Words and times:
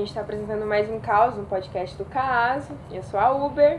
Gente 0.00 0.08
está 0.08 0.22
apresentando 0.22 0.64
mais 0.64 0.88
um 0.88 0.98
caos 0.98 1.36
no 1.36 1.44
podcast 1.44 1.94
do 1.98 2.06
Caso. 2.06 2.72
Eu 2.90 3.02
sou 3.02 3.20
a 3.20 3.32
Uber. 3.32 3.78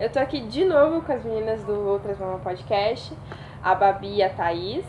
Eu 0.00 0.10
tô 0.10 0.18
aqui 0.18 0.40
de 0.40 0.64
novo 0.64 1.02
com 1.02 1.12
as 1.12 1.22
meninas 1.22 1.62
do 1.64 1.86
Outras 1.86 2.18
Mama 2.18 2.38
Podcast, 2.38 3.14
a 3.62 3.74
Babi 3.74 4.16
e 4.16 4.22
a 4.22 4.30
Thaís. 4.30 4.86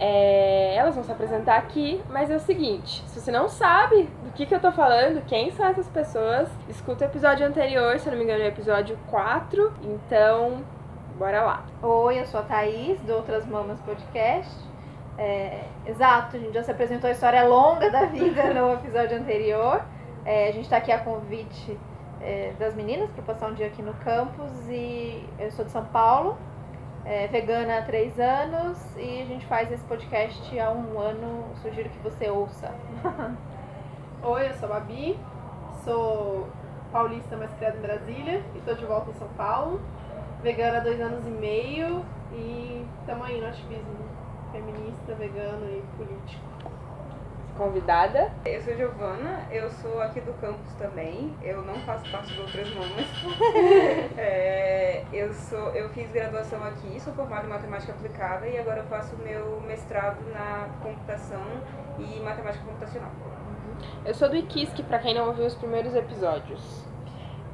É, 0.00 0.74
elas 0.74 0.96
vão 0.96 1.04
se 1.04 1.12
apresentar 1.12 1.56
aqui, 1.58 2.02
mas 2.10 2.32
é 2.32 2.34
o 2.34 2.40
seguinte: 2.40 3.00
se 3.06 3.20
você 3.20 3.30
não 3.30 3.48
sabe 3.48 4.10
do 4.24 4.32
que, 4.32 4.44
que 4.44 4.52
eu 4.52 4.58
tô 4.58 4.72
falando, 4.72 5.24
quem 5.24 5.52
são 5.52 5.64
essas 5.64 5.86
pessoas, 5.86 6.48
escuta 6.68 7.04
o 7.04 7.08
episódio 7.08 7.46
anterior, 7.46 7.96
se 8.00 8.08
eu 8.08 8.10
não 8.10 8.18
me 8.18 8.24
engano, 8.24 8.42
é 8.42 8.46
o 8.46 8.48
episódio 8.48 8.98
4. 9.10 9.72
Então, 9.84 10.64
bora 11.16 11.42
lá. 11.42 11.64
Oi, 11.80 12.18
eu 12.18 12.26
sou 12.26 12.40
a 12.40 12.42
Thaís, 12.42 13.00
do 13.02 13.14
Outras 13.14 13.46
Mamas 13.46 13.78
Podcast. 13.82 14.52
É, 15.16 15.60
exato, 15.86 16.36
a 16.36 16.40
gente 16.40 16.54
já 16.54 16.64
se 16.64 16.72
apresentou 16.72 17.06
a 17.06 17.12
história 17.12 17.44
longa 17.44 17.88
da 17.88 18.06
vida 18.06 18.42
no 18.52 18.74
episódio 18.74 19.16
anterior. 19.16 19.80
É, 20.28 20.48
a 20.48 20.52
gente 20.52 20.64
está 20.64 20.76
aqui 20.76 20.92
a 20.92 20.98
convite 20.98 21.80
é, 22.20 22.52
das 22.58 22.74
meninas 22.74 23.10
para 23.12 23.22
passar 23.22 23.48
um 23.48 23.54
dia 23.54 23.66
aqui 23.66 23.80
no 23.80 23.94
campus 23.94 24.68
e 24.68 25.26
eu 25.38 25.50
sou 25.50 25.64
de 25.64 25.70
São 25.70 25.86
Paulo, 25.86 26.36
é, 27.02 27.26
vegana 27.28 27.78
há 27.78 27.82
três 27.82 28.20
anos 28.20 28.78
e 28.98 29.22
a 29.22 29.24
gente 29.24 29.46
faz 29.46 29.72
esse 29.72 29.82
podcast 29.84 30.60
há 30.60 30.70
um 30.70 31.00
ano. 31.00 31.46
Sugiro 31.62 31.88
que 31.88 31.98
você 32.00 32.28
ouça. 32.28 32.74
Oi, 34.22 34.48
eu 34.48 34.54
sou 34.56 34.70
a 34.70 34.80
Babi, 34.80 35.18
sou 35.82 36.46
paulista, 36.92 37.34
mas 37.34 37.50
criada 37.54 37.78
em 37.78 37.80
Brasília 37.80 38.44
e 38.54 38.58
estou 38.58 38.74
de 38.74 38.84
volta 38.84 39.10
em 39.10 39.14
São 39.14 39.28
Paulo. 39.28 39.80
Vegana 40.42 40.76
há 40.76 40.80
dois 40.80 41.00
anos 41.00 41.26
e 41.26 41.30
meio 41.30 42.04
e 42.34 42.86
estamos 43.00 43.26
aí 43.26 43.40
no 43.40 43.46
ativismo 43.46 43.96
feminista, 44.52 45.14
vegano 45.14 45.64
e 45.70 45.82
político. 45.96 46.57
Convidada. 47.58 48.30
Eu 48.46 48.62
sou 48.62 48.76
Giovana, 48.76 49.42
eu 49.50 49.68
sou 49.68 50.00
aqui 50.00 50.20
do 50.20 50.32
campus 50.34 50.72
também, 50.74 51.34
eu 51.42 51.60
não 51.62 51.74
faço 51.80 52.08
parte 52.08 52.32
de 52.32 52.40
outras 52.40 52.72
mamas. 52.72 53.04
é, 54.16 55.02
eu, 55.12 55.34
sou, 55.34 55.70
eu 55.74 55.88
fiz 55.88 56.08
graduação 56.12 56.62
aqui, 56.62 57.00
sou 57.00 57.12
formada 57.14 57.46
em 57.46 57.48
matemática 57.48 57.90
aplicada 57.90 58.46
e 58.46 58.56
agora 58.56 58.78
eu 58.78 58.84
faço 58.84 59.16
meu 59.16 59.60
mestrado 59.62 60.18
na 60.32 60.68
computação 60.80 61.42
e 61.98 62.20
matemática 62.20 62.64
computacional. 62.64 63.10
Eu 64.06 64.14
sou 64.14 64.28
do 64.28 64.36
IKISK, 64.36 64.84
para 64.84 65.00
quem 65.00 65.12
não 65.12 65.26
ouviu 65.26 65.44
os 65.44 65.56
primeiros 65.56 65.96
episódios. 65.96 66.86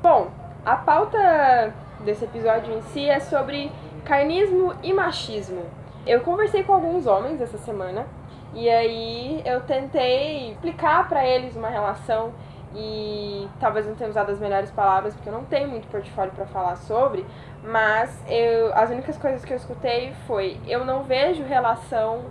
Bom, 0.03 0.31
a 0.67 0.77
pauta 0.77 1.73
desse 2.01 2.27
episódio 2.27 2.75
em 2.75 2.83
si 2.83 3.09
é 3.09 3.21
sobre 3.21 3.73
carnismo 4.05 4.75
e 4.83 4.93
machismo. 4.93 5.65
Eu 6.07 6.21
conversei 6.21 6.63
com 6.63 6.75
alguns 6.75 7.07
homens 7.07 7.41
essa 7.41 7.57
semana 7.57 8.07
e 8.55 8.69
aí 8.71 9.43
eu 9.45 9.61
tentei 9.63 10.53
explicar 10.53 11.09
para 11.09 11.27
eles 11.27 11.57
uma 11.57 11.69
relação 11.69 12.33
e 12.75 13.49
talvez 13.61 13.87
não 13.87 13.95
tenha 13.95 14.11
usado 14.11 14.31
as 14.31 14.39
melhores 14.39 14.70
palavras 14.70 15.15
porque 15.15 15.29
eu 15.29 15.33
não 15.33 15.45
tenho 15.45 15.69
muito 15.69 15.87
portfólio 15.89 16.33
para 16.33 16.47
falar 16.47 16.77
sobre, 16.77 17.25
mas 17.63 18.23
eu 18.29 18.75
as 18.75 18.91
únicas 18.91 19.17
coisas 19.17 19.45
que 19.45 19.53
eu 19.53 19.57
escutei 19.57 20.13
foi 20.27 20.59
eu 20.67 20.85
não 20.85 21.05
vejo 21.05 21.43
relação 21.45 22.25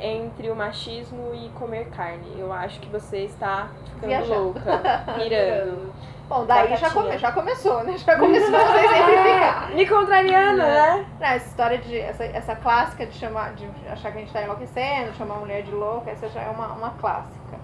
entre 0.00 0.50
o 0.50 0.56
machismo 0.56 1.32
e 1.34 1.48
comer 1.50 1.88
carne. 1.90 2.34
Eu 2.38 2.52
acho 2.52 2.80
que 2.80 2.88
você 2.88 3.18
está 3.24 3.68
ficando 3.86 4.06
Viajando. 4.08 4.42
louca, 4.42 5.04
pirando. 5.16 5.92
Bom, 6.28 6.44
daí 6.44 6.76
já, 6.76 6.90
come- 6.90 7.16
já 7.16 7.32
começou, 7.32 7.82
né? 7.84 7.96
Já 7.96 8.18
começou 8.18 8.54
a 8.54 8.66
se 8.66 8.76
exemplificar. 8.84 9.70
Me 9.74 9.86
contrariando, 9.88 10.58
né? 10.58 11.06
Não, 11.18 11.26
essa 11.26 11.46
história 11.46 11.78
de. 11.78 11.98
Essa, 11.98 12.24
essa 12.24 12.54
clássica 12.56 13.06
de 13.06 13.14
chamar. 13.14 13.54
de 13.54 13.66
achar 13.90 14.12
que 14.12 14.18
a 14.18 14.20
gente 14.20 14.32
tá 14.32 14.42
enlouquecendo, 14.42 15.14
chamar 15.14 15.36
a 15.36 15.38
mulher 15.38 15.62
de 15.62 15.70
louca, 15.70 16.10
essa 16.10 16.28
já 16.28 16.42
é 16.42 16.50
uma, 16.50 16.66
uma 16.74 16.90
clássica. 17.00 17.58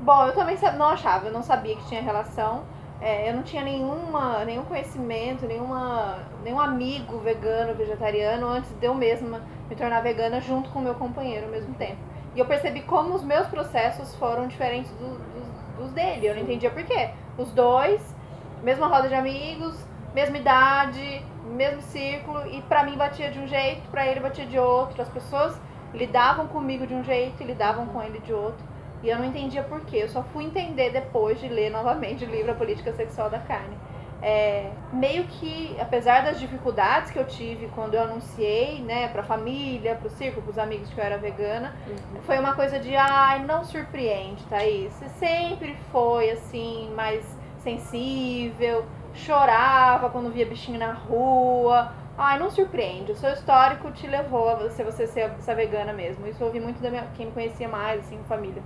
Bom, 0.00 0.26
eu 0.26 0.32
também 0.34 0.56
não 0.76 0.86
achava, 0.86 1.26
eu 1.26 1.32
não 1.32 1.42
sabia 1.42 1.76
que 1.76 1.84
tinha 1.86 2.00
relação. 2.00 2.62
É, 2.98 3.28
eu 3.28 3.34
não 3.34 3.42
tinha 3.42 3.62
nenhuma, 3.62 4.42
nenhum 4.46 4.62
conhecimento, 4.64 5.44
nenhuma, 5.46 6.16
nenhum 6.42 6.58
amigo 6.58 7.18
vegano, 7.18 7.74
vegetariano, 7.74 8.46
antes 8.46 8.70
de 8.80 8.86
eu 8.86 8.94
mesma 8.94 9.42
me 9.68 9.76
tornar 9.76 10.00
vegana 10.00 10.40
junto 10.40 10.70
com 10.70 10.78
o 10.78 10.82
meu 10.82 10.94
companheiro 10.94 11.46
ao 11.46 11.52
mesmo 11.52 11.74
tempo. 11.74 11.98
E 12.34 12.38
eu 12.38 12.44
percebi 12.46 12.82
como 12.82 13.14
os 13.14 13.22
meus 13.22 13.46
processos 13.48 14.14
foram 14.16 14.46
diferentes 14.46 14.90
do- 14.92 15.18
dos, 15.18 15.78
dos 15.78 15.92
dele. 15.92 16.26
Eu 16.26 16.34
não 16.34 16.42
entendia 16.42 16.70
por 16.70 16.82
quê. 16.84 17.10
Os 17.38 17.50
dois, 17.52 18.14
mesma 18.62 18.86
roda 18.86 19.08
de 19.08 19.14
amigos, 19.14 19.74
mesma 20.14 20.36
idade, 20.36 21.24
mesmo 21.54 21.80
círculo, 21.82 22.46
e 22.50 22.60
pra 22.62 22.82
mim 22.84 22.96
batia 22.96 23.30
de 23.30 23.38
um 23.38 23.46
jeito, 23.46 23.88
pra 23.90 24.06
ele 24.06 24.20
batia 24.20 24.46
de 24.46 24.58
outro. 24.58 25.00
As 25.00 25.08
pessoas 25.08 25.58
lidavam 25.94 26.46
comigo 26.48 26.86
de 26.86 26.94
um 26.94 27.02
jeito 27.02 27.42
e 27.42 27.46
lidavam 27.46 27.86
com 27.86 28.02
ele 28.02 28.18
de 28.20 28.32
outro. 28.32 28.64
E 29.02 29.08
eu 29.08 29.18
não 29.18 29.24
entendia 29.24 29.62
por 29.62 29.80
quê. 29.82 29.98
Eu 30.02 30.08
só 30.08 30.22
fui 30.22 30.44
entender 30.44 30.90
depois 30.90 31.38
de 31.40 31.48
ler 31.48 31.70
novamente 31.70 32.24
o 32.24 32.28
livro 32.28 32.52
A 32.52 32.54
Política 32.54 32.92
Sexual 32.92 33.30
da 33.30 33.38
Carne. 33.38 33.76
É, 34.22 34.70
meio 34.92 35.24
que, 35.24 35.76
apesar 35.78 36.24
das 36.24 36.40
dificuldades 36.40 37.10
que 37.10 37.18
eu 37.18 37.26
tive 37.26 37.68
quando 37.74 37.94
eu 37.94 38.02
anunciei, 38.02 38.80
né, 38.80 39.08
pra 39.08 39.22
família, 39.22 39.94
pro 39.94 40.08
círculo, 40.08 40.42
pros 40.42 40.58
amigos 40.58 40.88
que 40.92 40.98
eu 40.98 41.04
era 41.04 41.18
vegana, 41.18 41.76
foi 42.22 42.38
uma 42.38 42.54
coisa 42.54 42.78
de, 42.78 42.96
ai, 42.96 43.44
não 43.44 43.62
surpreende, 43.62 44.42
Thaís. 44.46 44.92
Você 44.94 45.08
sempre 45.10 45.76
foi, 45.92 46.30
assim, 46.30 46.90
mais 46.96 47.22
sensível, 47.58 48.86
chorava 49.14 50.08
quando 50.10 50.32
via 50.32 50.46
bichinho 50.46 50.78
na 50.78 50.92
rua. 50.92 51.92
Ai, 52.18 52.38
não 52.38 52.50
surpreende. 52.50 53.12
O 53.12 53.16
seu 53.16 53.30
histórico 53.30 53.90
te 53.92 54.06
levou 54.06 54.48
a 54.48 54.54
você, 54.54 54.82
você 54.82 55.06
ser 55.06 55.30
essa 55.38 55.54
vegana 55.54 55.92
mesmo. 55.92 56.26
Isso 56.26 56.42
eu 56.42 56.46
ouvi 56.46 56.60
muito 56.60 56.80
da 56.80 56.90
minha, 56.90 57.06
quem 57.14 57.26
me 57.26 57.32
conhecia 57.32 57.68
mais, 57.68 58.00
assim, 58.00 58.18
família. 58.26 58.62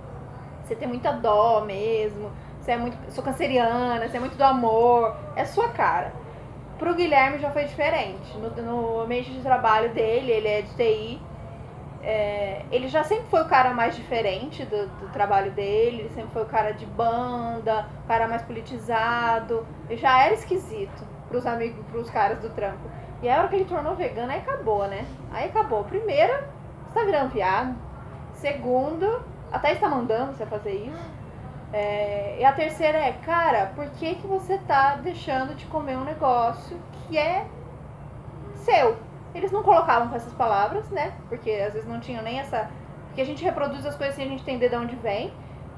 Você 0.63 0.75
tem 0.75 0.87
muita 0.87 1.11
dó 1.11 1.61
mesmo. 1.61 2.31
Você 2.61 2.71
é 2.71 2.77
muito. 2.77 2.95
Sou 3.11 3.23
canceriana, 3.23 4.07
você 4.07 4.17
é 4.17 4.19
muito 4.19 4.37
do 4.37 4.43
amor. 4.43 5.15
É 5.35 5.45
sua 5.45 5.69
cara. 5.69 6.13
Pro 6.77 6.93
Guilherme 6.93 7.39
já 7.39 7.49
foi 7.49 7.65
diferente. 7.65 8.37
No, 8.37 8.49
no 8.61 9.01
ambiente 9.01 9.31
de 9.31 9.41
trabalho 9.41 9.89
dele, 9.93 10.31
ele 10.31 10.47
é 10.47 10.61
de 10.61 10.75
TI. 10.75 11.21
É, 12.03 12.65
ele 12.71 12.87
já 12.87 13.03
sempre 13.03 13.25
foi 13.29 13.41
o 13.41 13.47
cara 13.47 13.73
mais 13.73 13.95
diferente 13.95 14.65
do, 14.65 14.87
do 14.87 15.11
trabalho 15.11 15.51
dele, 15.51 16.01
ele 16.01 16.09
sempre 16.09 16.31
foi 16.31 16.41
o 16.41 16.47
cara 16.47 16.71
de 16.71 16.85
banda, 16.85 17.85
o 18.03 18.07
cara 18.07 18.27
mais 18.27 18.41
politizado. 18.43 19.65
Ele 19.89 19.99
já 19.99 20.23
era 20.23 20.33
esquisito 20.33 21.05
pros 21.27 21.45
amigos, 21.45 21.83
pros 21.87 22.09
caras 22.09 22.39
do 22.39 22.49
trampo. 22.49 22.89
E 23.21 23.29
a 23.29 23.37
hora 23.37 23.47
que 23.47 23.55
ele 23.55 23.65
tornou 23.65 23.95
vegano, 23.95 24.31
aí 24.31 24.39
acabou, 24.39 24.87
né? 24.87 25.05
Aí 25.31 25.49
acabou. 25.49 25.83
Primeiro, 25.83 26.33
você 26.87 26.99
tá 26.99 27.05
virando 27.05 27.29
viado. 27.29 27.75
Segundo, 28.33 29.23
a 29.51 29.59
Thaís 29.59 29.79
tá 29.79 29.87
mandando 29.87 30.33
você 30.33 30.45
fazer 30.45 30.73
isso. 30.73 31.20
É, 31.73 32.37
e 32.39 32.45
a 32.45 32.51
terceira 32.51 32.97
é, 32.97 33.13
cara, 33.13 33.67
por 33.75 33.89
que, 33.91 34.15
que 34.15 34.27
você 34.27 34.57
tá 34.59 34.95
deixando 34.95 35.55
de 35.55 35.65
comer 35.67 35.97
um 35.97 36.03
negócio 36.03 36.77
que 36.91 37.17
é 37.17 37.45
seu? 38.55 38.97
Eles 39.33 39.51
não 39.51 39.63
colocavam 39.63 40.09
com 40.09 40.15
essas 40.15 40.33
palavras, 40.33 40.89
né? 40.89 41.13
Porque 41.29 41.49
às 41.49 41.73
vezes 41.73 41.87
não 41.87 41.99
tinham 41.99 42.21
nem 42.23 42.39
essa. 42.39 42.69
Porque 43.07 43.21
a 43.21 43.25
gente 43.25 43.43
reproduz 43.43 43.85
as 43.85 43.95
coisas 43.95 44.15
sem 44.15 44.25
a 44.25 44.27
gente 44.27 44.41
entender 44.41 44.69
de 44.69 44.75
onde 44.75 44.95
vem. 44.97 45.33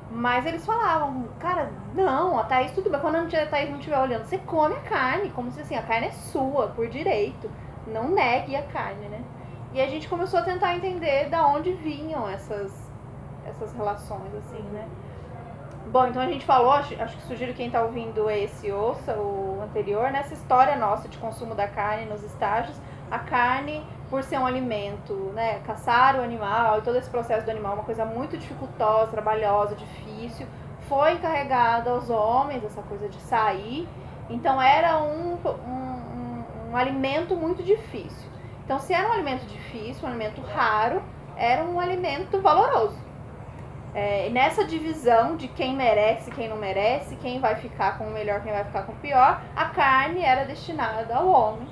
Mas 0.10 0.46
eles 0.46 0.66
falavam, 0.66 1.28
cara, 1.40 1.72
não, 1.96 2.38
a 2.38 2.44
Thaís 2.44 2.72
tudo 2.72 2.90
bem. 2.90 3.00
Quando 3.00 3.16
a 3.16 3.46
Thaís 3.46 3.70
não 3.70 3.78
estiver 3.78 4.00
olhando, 4.00 4.26
você 4.26 4.38
come 4.40 4.76
a 4.76 4.82
carne, 4.82 5.30
como 5.30 5.52
se 5.52 5.62
assim, 5.62 5.76
a 5.76 5.82
carne 5.84 6.08
é 6.08 6.12
sua, 6.12 6.68
por 6.70 6.88
direito. 6.88 7.50
Não 7.86 8.10
negue 8.10 8.56
a 8.56 8.64
carne, 8.64 9.08
né? 9.10 9.22
E 9.74 9.82
a 9.82 9.88
gente 9.88 10.08
começou 10.08 10.40
a 10.40 10.44
tentar 10.44 10.76
entender 10.76 11.30
da 11.30 11.48
onde 11.48 11.74
vinham 11.74 12.30
essas, 12.30 12.92
essas 13.46 13.74
relações, 13.74 14.34
assim, 14.36 14.62
né? 14.72 14.88
Bom, 15.92 16.08
então 16.08 16.22
a 16.22 16.26
gente 16.26 16.46
falou, 16.46 16.72
acho, 16.72 17.00
acho 17.02 17.16
que 17.18 17.24
sugiro 17.24 17.54
quem 17.54 17.70
tá 17.70 17.82
ouvindo 17.84 18.30
esse 18.30 18.72
ouça 18.72 19.14
o 19.16 19.62
anterior, 19.62 20.12
nessa 20.12 20.34
história 20.34 20.76
nossa 20.76 21.08
de 21.08 21.18
consumo 21.18 21.54
da 21.54 21.68
carne 21.68 22.06
nos 22.06 22.24
estágios, 22.24 22.76
a 23.12 23.20
carne, 23.20 23.86
por 24.10 24.24
ser 24.24 24.40
um 24.40 24.46
alimento, 24.46 25.14
né, 25.36 25.60
caçar 25.66 26.16
o 26.16 26.24
animal 26.24 26.80
e 26.80 26.82
todo 26.82 26.98
esse 26.98 27.10
processo 27.10 27.46
do 27.46 27.52
animal, 27.52 27.74
uma 27.74 27.84
coisa 27.84 28.06
muito 28.06 28.38
dificultosa, 28.38 29.12
trabalhosa, 29.12 29.76
difícil, 29.76 30.48
foi 30.88 31.14
encarregada 31.14 31.92
aos 31.92 32.10
homens, 32.10 32.64
essa 32.64 32.82
coisa 32.82 33.08
de 33.10 33.20
sair, 33.22 33.88
então 34.30 34.62
era 34.62 34.98
um, 35.00 35.34
um, 35.36 35.50
um, 35.50 36.72
um 36.72 36.78
alimento 36.78 37.36
muito 37.36 37.62
difícil. 37.62 38.32
Então, 38.64 38.80
se 38.80 38.94
era 38.94 39.10
um 39.10 39.12
alimento 39.12 39.46
difícil, 39.46 40.06
um 40.06 40.08
alimento 40.08 40.42
raro, 40.42 41.04
era 41.36 41.64
um 41.64 41.80
alimento 41.80 42.40
valoroso. 42.42 43.03
É, 43.96 44.30
nessa 44.32 44.66
divisão 44.66 45.36
de 45.36 45.48
quem 45.48 45.76
merece 45.76 46.32
quem 46.32 46.50
não 46.50 46.58
merece, 46.58 47.16
quem 47.18 47.40
vai 47.40 47.56
ficar 47.56 47.98
com 47.98 48.06
o 48.06 48.12
melhor, 48.12 48.42
quem 48.42 48.52
vai 48.52 48.64
ficar 48.64 48.84
com 48.84 48.92
o 48.92 48.96
pior, 48.96 49.40
a 49.56 49.66
carne 49.66 50.22
era 50.24 50.46
destinada 50.46 51.16
ao 51.16 51.28
homem, 51.28 51.68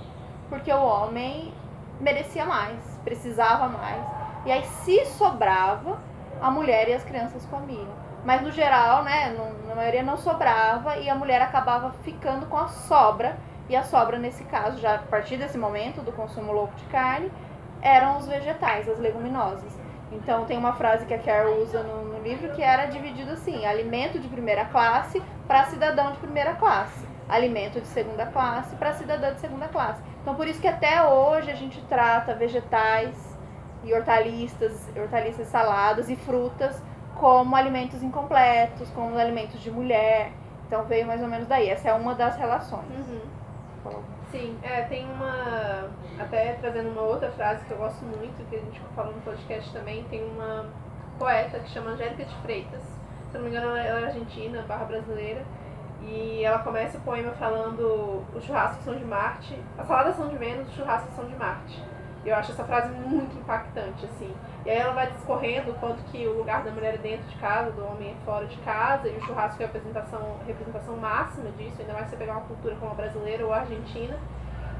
porque 0.48 0.72
o 0.72 0.84
homem 0.84 1.52
merecia 2.00 2.46
mais, 2.46 3.00
precisava 3.04 3.68
mais. 3.68 4.04
E 4.46 4.52
aí, 4.52 4.64
se 4.64 5.06
sobrava, 5.06 6.00
a 6.42 6.50
mulher 6.50 6.90
e 6.90 6.94
as 6.94 7.04
crianças 7.04 7.46
comiam. 7.46 7.88
Mas 8.24 8.42
no 8.42 8.52
geral, 8.52 9.04
né, 9.04 9.36
na 9.68 9.76
maioria 9.76 10.04
não 10.04 10.18
sobrava 10.18 10.98
e 10.98 11.10
a 11.10 11.16
mulher 11.16 11.42
acabava 11.42 11.92
ficando 12.04 12.46
com 12.48 12.58
a 12.58 12.68
sobra. 12.68 13.38
E 13.70 13.76
a 13.76 13.84
sobra, 13.84 14.18
nesse 14.18 14.44
caso, 14.46 14.80
já 14.80 14.96
a 14.96 15.00
partir 15.00 15.38
desse 15.38 15.58
momento 15.58 16.02
do 16.02 16.12
consumo 16.12 16.52
louco 16.52 16.76
de 16.76 16.84
carne, 16.86 17.32
eram 17.82 18.18
os 18.18 18.28
vegetais, 18.28 18.88
as 18.90 19.00
leguminosas. 19.00 19.81
Então 20.12 20.46
tem 20.46 20.58
uma 20.58 20.74
frase 20.74 21.06
que 21.06 21.14
a 21.14 21.20
Carol 21.20 21.62
usa 21.62 21.82
no, 21.84 22.06
no 22.06 22.22
livro 22.22 22.52
que 22.52 22.62
era 22.62 22.86
dividido 22.86 23.32
assim: 23.32 23.66
alimento 23.66 24.20
de 24.20 24.28
primeira 24.28 24.66
classe 24.66 25.22
para 25.48 25.66
cidadão 25.66 26.12
de 26.12 26.18
primeira 26.18 26.54
classe, 26.56 27.06
alimento 27.30 27.80
de 27.80 27.88
segunda 27.88 28.26
classe 28.26 28.76
para 28.76 28.94
cidadã 28.94 29.34
de 29.34 29.40
segunda 29.40 29.68
classe. 29.68 30.02
Então 30.22 30.36
por 30.36 30.48
isso 30.48 30.62
que 30.62 30.68
até 30.68 31.04
hoje 31.04 31.50
a 31.50 31.56
gente 31.56 31.82
trata 31.84 32.36
vegetais 32.36 33.38
e 33.84 33.94
hortaliças, 33.94 34.90
hortaliças 34.96 35.48
saladas 35.48 36.10
e 36.10 36.16
frutas 36.16 36.82
como 37.16 37.56
alimentos 37.56 38.04
incompletos, 38.04 38.90
como 38.92 39.18
alimentos 39.18 39.60
de 39.62 39.72
mulher. 39.72 40.32
Então 40.68 40.84
veio 40.86 41.06
mais 41.06 41.22
ou 41.22 41.28
menos 41.28 41.48
daí. 41.48 41.70
Essa 41.70 41.90
é 41.90 41.94
uma 41.94 42.16
das 42.16 42.38
relações. 42.38 42.86
Uhum. 42.90 43.42
Sim, 44.32 44.58
é, 44.64 44.84
tem 44.84 45.06
uma. 45.12 45.90
Até 46.20 46.54
trazendo 46.54 46.90
uma 46.90 47.02
outra 47.02 47.32
frase 47.32 47.66
que 47.66 47.72
eu 47.72 47.78
gosto 47.78 48.04
muito, 48.04 48.48
que 48.50 48.56
a 48.56 48.60
gente 48.60 48.80
falou 48.96 49.14
no 49.14 49.22
podcast 49.22 49.72
também, 49.72 50.04
tem 50.06 50.24
uma 50.24 50.66
poeta 51.18 51.60
que 51.60 51.70
chama 51.70 51.92
Angélica 51.92 52.26
de 52.26 52.36
Freitas. 52.38 52.82
Se 53.32 53.38
não 53.38 53.44
me 53.44 53.50
engano, 53.50 53.76
ela 53.76 54.00
é 54.02 54.06
argentina, 54.06 54.64
barra 54.68 54.86
brasileira. 54.86 55.44
E 56.04 56.44
ela 56.44 56.60
começa 56.60 56.98
o 56.98 57.02
poema 57.02 57.32
falando 57.34 58.24
os 58.36 58.44
churrascos 58.44 58.84
são 58.84 58.96
de 58.96 59.06
Marte, 59.06 59.58
as 59.78 59.86
saladas 59.86 60.16
são 60.16 60.28
de 60.28 60.36
Vênus, 60.36 60.68
os 60.68 60.76
churrascos 60.76 61.16
são 61.16 61.26
de 61.26 61.36
Marte. 61.36 61.82
Eu 62.26 62.36
acho 62.36 62.52
essa 62.52 62.64
frase 62.64 62.92
muito 62.92 63.38
impactante, 63.38 64.06
assim. 64.06 64.34
E 64.66 64.70
aí 64.70 64.78
ela 64.78 64.94
vai 64.94 65.12
discorrendo 65.12 65.72
o 65.72 65.74
quanto 65.76 66.04
que 66.12 66.28
o 66.28 66.38
lugar 66.38 66.64
da 66.64 66.72
mulher 66.72 66.96
é 66.96 66.98
dentro 66.98 67.28
de 67.28 67.36
casa, 67.38 67.72
do 67.72 67.84
homem 67.84 68.12
é 68.12 68.26
fora 68.26 68.46
de 68.46 68.58
casa, 68.58 69.08
e 69.08 69.18
o 69.18 69.22
churrasco 69.22 69.62
é 69.62 69.66
a 69.66 69.68
representação, 69.68 70.38
representação 70.46 70.98
máxima 70.98 71.50
disso, 71.52 71.78
ainda 71.80 71.94
mais 71.94 72.06
se 72.06 72.12
você 72.12 72.18
pegar 72.18 72.34
uma 72.34 72.46
cultura 72.46 72.76
como 72.80 72.92
a 72.92 72.96
brasileira 72.96 73.46
ou 73.46 73.52
a 73.52 73.58
argentina, 73.62 74.18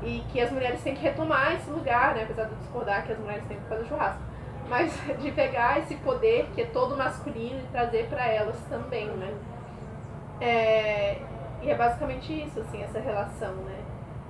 e 0.02 0.24
que 0.32 0.42
as 0.42 0.52
mulheres 0.52 0.82
têm 0.82 0.96
que 0.96 1.02
retomar 1.02 1.54
esse 1.56 1.70
lugar, 1.70 2.16
né, 2.16 2.24
apesar 2.24 2.46
de 2.46 2.52
eu 2.52 2.58
discordar 2.58 3.06
que 3.06 3.12
as 3.12 3.20
mulheres 3.20 3.46
têm 3.46 3.58
que 3.58 3.68
fazer 3.68 3.86
churrasco, 3.86 4.22
mas 4.70 4.94
de 5.20 5.32
pegar 5.32 5.80
esse 5.80 5.96
poder 5.98 6.50
que 6.56 6.62
é 6.62 6.66
todo 6.66 6.98
masculino 6.98 7.60
e 7.60 7.68
trazer 7.72 8.08
para 8.08 8.26
elas 8.26 8.58
também, 8.70 9.08
né. 9.08 9.34
É, 10.40 11.22
e 11.62 11.70
é 11.70 11.76
basicamente 11.76 12.34
isso, 12.34 12.60
assim, 12.60 12.82
essa 12.82 13.00
relação, 13.00 13.54
né. 13.54 13.80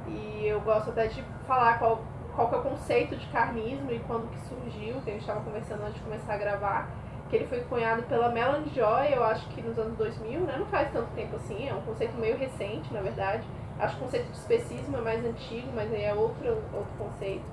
E 0.08 0.46
eu 0.46 0.60
gosto 0.62 0.90
até 0.90 1.08
de 1.08 1.24
falar 1.48 1.80
qual 1.80 2.02
qual 2.36 2.48
que 2.48 2.56
é 2.56 2.58
o 2.58 2.62
conceito 2.62 3.16
de 3.16 3.26
carnismo 3.28 3.92
e 3.92 4.00
quando 4.00 4.30
que 4.30 4.40
surgiu, 4.48 5.02
que 5.02 5.10
a 5.10 5.14
gente 5.14 5.22
estava 5.22 5.42
conversando 5.42 5.84
antes 5.84 5.96
de 5.96 6.02
começar 6.02 6.34
a 6.34 6.38
gravar, 6.38 6.90
que 7.30 7.36
ele 7.36 7.48
foi 7.48 7.62
cunhado 7.62 8.04
pela 8.04 8.30
Melanie 8.30 8.72
Joy, 8.74 9.14
eu 9.14 9.24
acho 9.24 9.48
que 9.50 9.62
nos 9.62 9.78
anos 9.78 9.98
2000, 9.98 10.42
né? 10.42 10.56
Não 10.58 10.66
faz 10.68 10.92
tanto 10.92 11.10
tempo 11.12 11.36
assim, 11.36 11.68
é 11.68 11.74
um 11.74 11.82
conceito 11.82 12.16
meio 12.18 12.38
recente, 12.38 12.94
na 12.94 13.02
verdade. 13.02 13.44
Acho 13.80 13.96
que 13.96 14.02
o 14.02 14.06
conceito 14.06 14.32
de 14.32 14.38
especismo 14.38 14.98
é 14.98 15.02
mais 15.02 15.26
antigo, 15.26 15.70
mas 15.74 15.92
aí 15.92 16.04
é 16.04 16.14
outro, 16.14 16.50
outro 16.74 16.94
conceito. 16.98 17.44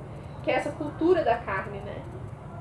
Que 0.42 0.50
é 0.50 0.54
essa 0.54 0.70
cultura 0.72 1.24
da 1.24 1.36
carne, 1.38 1.78
né? 1.80 2.02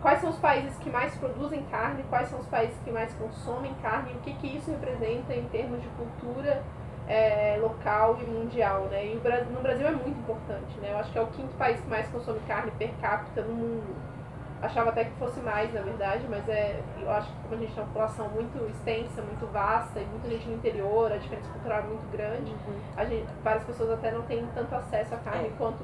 Quais 0.01 0.21
são 0.21 0.29
os 0.29 0.37
países 0.37 0.77
que 0.77 0.89
mais 0.89 1.15
produzem 1.15 1.63
carne, 1.71 2.03
quais 2.09 2.29
são 2.29 2.39
os 2.39 2.45
países 2.47 2.77
que 2.83 2.91
mais 2.91 3.13
consomem 3.15 3.73
carne, 3.81 4.13
o 4.13 4.19
que, 4.19 4.33
que 4.33 4.57
isso 4.57 4.69
representa 4.71 5.33
em 5.33 5.45
termos 5.45 5.81
de 5.81 5.87
cultura 5.89 6.63
é, 7.07 7.57
local 7.59 8.17
e 8.21 8.25
mundial, 8.25 8.83
né? 8.85 9.05
E 9.05 9.15
no 9.15 9.61
Brasil 9.61 9.87
é 9.87 9.91
muito 9.91 10.19
importante, 10.19 10.77
né? 10.79 10.91
Eu 10.91 10.97
acho 10.97 11.11
que 11.11 11.17
é 11.17 11.21
o 11.21 11.27
quinto 11.27 11.55
país 11.55 11.79
que 11.79 11.87
mais 11.87 12.07
consome 12.09 12.39
carne 12.47 12.71
per 12.71 12.91
capita 13.01 13.41
no 13.41 13.53
mundo. 13.53 14.16
Achava 14.61 14.89
até 14.89 15.05
que 15.05 15.11
fosse 15.19 15.39
mais, 15.41 15.71
na 15.71 15.81
verdade, 15.81 16.25
mas 16.27 16.47
é, 16.49 16.81
eu 16.99 17.09
acho 17.11 17.27
que 17.31 17.41
como 17.43 17.53
a 17.55 17.57
gente 17.57 17.73
tem 17.73 17.83
uma 17.83 17.87
população 17.89 18.27
muito 18.29 18.57
extensa, 18.71 19.21
muito 19.21 19.45
vasta 19.53 19.99
e 19.99 20.05
muita 20.05 20.27
gente 20.29 20.47
no 20.49 20.55
interior, 20.55 21.11
a 21.11 21.17
diferença 21.17 21.47
cultural 21.51 21.79
é 21.79 21.83
muito 21.83 22.11
grande, 22.11 22.51
Uhum. 22.51 22.79
a 22.95 23.05
gente, 23.05 23.27
várias 23.43 23.63
pessoas 23.65 23.91
até 23.91 24.11
não 24.11 24.23
têm 24.23 24.47
tanto 24.55 24.73
acesso 24.73 25.13
à 25.13 25.17
carne 25.17 25.47
É. 25.49 25.51
quanto, 25.59 25.83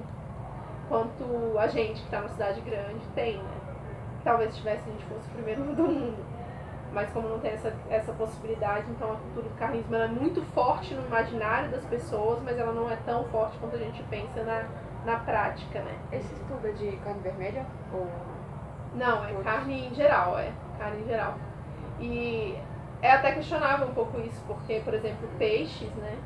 quanto 0.90 1.58
a 1.60 1.68
gente 1.68 2.00
que 2.00 2.06
está 2.06 2.18
numa 2.20 2.30
cidade 2.30 2.62
grande 2.62 3.06
tem, 3.14 3.38
né? 3.38 3.52
Talvez 4.24 4.52
se 4.54 4.58
tivesse 4.60 4.90
a 4.90 4.92
gente 4.92 5.06
fosse 5.06 5.28
o 5.30 5.34
primeiro 5.34 5.62
do 5.76 5.84
mundo. 5.84 6.26
Mas 6.92 7.10
como 7.12 7.28
não 7.28 7.40
tem 7.40 7.52
essa, 7.52 7.74
essa 7.90 8.12
possibilidade, 8.14 8.86
então 8.92 9.14
a 9.14 9.16
cultura 9.16 9.50
do 9.50 9.56
carnismo 9.58 9.96
é 9.96 10.08
muito 10.08 10.42
forte 10.54 10.94
no 10.94 11.06
imaginário 11.08 11.70
das 11.72 11.84
pessoas, 11.86 12.40
mas 12.44 12.58
ela 12.58 12.72
não 12.72 12.90
é 12.90 12.96
tão 12.98 13.24
forte 13.26 13.58
quanto 13.60 13.76
a 13.76 13.80
gente 13.80 14.02
pensa 14.04 14.44
na, 14.44 14.66
na 15.06 15.18
prática, 15.20 15.80
né? 15.82 15.96
Esse 16.12 16.32
estudo 16.34 16.68
é 16.68 16.72
de 16.72 16.92
carne 16.98 17.20
vermelha? 17.22 17.66
Ou... 17.92 18.08
Não, 18.96 19.26
é 19.26 19.34
carne 19.44 19.88
em 19.88 19.94
geral, 19.94 20.38
é. 20.38 20.52
Carne 20.78 21.02
em 21.04 21.08
geral. 21.08 21.36
E 22.00 22.58
é 23.02 23.12
até 23.12 23.34
questionável 23.34 23.88
um 23.88 23.94
pouco 23.94 24.20
isso, 24.22 24.42
porque, 24.48 24.80
por 24.80 24.94
exemplo, 24.94 25.28
peixes, 25.38 25.90
né? 25.96 26.18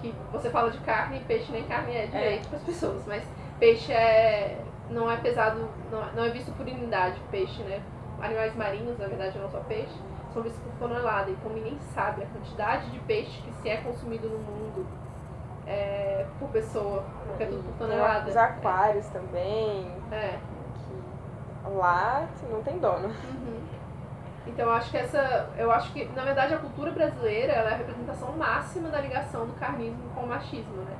Que 0.00 0.14
você 0.32 0.50
fala 0.50 0.70
de 0.70 0.78
carne 0.78 1.18
e 1.18 1.24
peixe 1.24 1.52
nem 1.52 1.64
carne 1.64 1.94
é 1.94 2.06
direito 2.06 2.48
para 2.48 2.58
as 2.58 2.64
pessoas, 2.64 3.06
mas 3.06 3.24
peixe 3.58 3.92
é. 3.92 4.58
não 4.90 5.10
é 5.10 5.16
pesado, 5.16 5.68
não 5.90 6.02
é, 6.02 6.12
não 6.16 6.24
é 6.24 6.30
visto 6.30 6.52
por 6.52 6.66
unidade, 6.66 7.20
peixe, 7.30 7.62
né? 7.62 7.80
Animais 8.20 8.54
marinhos, 8.54 8.98
na 8.98 9.06
verdade, 9.06 9.38
não 9.38 9.48
só 9.50 9.60
peixe, 9.60 9.94
são 10.32 10.42
vistos 10.42 10.62
por 10.62 10.88
tonelada. 10.88 11.30
Então 11.30 11.52
ninguém 11.52 11.78
sabe 11.94 12.22
a 12.22 12.26
quantidade 12.26 12.90
de 12.90 12.98
peixe 13.00 13.40
que 13.42 13.52
se 13.54 13.68
é 13.68 13.78
consumido 13.78 14.28
no 14.28 14.38
mundo 14.38 14.86
é, 15.66 16.26
por 16.38 16.48
pessoa, 16.48 17.04
porque 17.26 17.44
é 17.44 17.46
tudo 17.46 17.62
por 17.62 17.74
tonelada. 17.86 18.28
Os 18.28 18.36
aquários 18.36 19.06
também, 19.08 19.90
É. 20.10 20.38
lá 21.66 22.26
não 22.50 22.62
tem 22.62 22.78
dono. 22.78 23.08
Uhum. 23.08 23.60
Então 24.46 24.66
eu 24.66 24.72
acho 24.72 24.90
que 24.90 24.96
essa, 24.96 25.48
eu 25.56 25.70
acho 25.70 25.92
que 25.92 26.04
na 26.16 26.24
verdade 26.24 26.52
a 26.54 26.58
cultura 26.58 26.90
brasileira 26.90 27.52
ela 27.52 27.70
é 27.70 27.74
a 27.74 27.76
representação 27.76 28.32
máxima 28.32 28.88
da 28.88 29.00
ligação 29.00 29.46
do 29.46 29.52
carnismo 29.54 30.02
com 30.14 30.22
o 30.22 30.26
machismo, 30.26 30.76
né? 30.82 30.96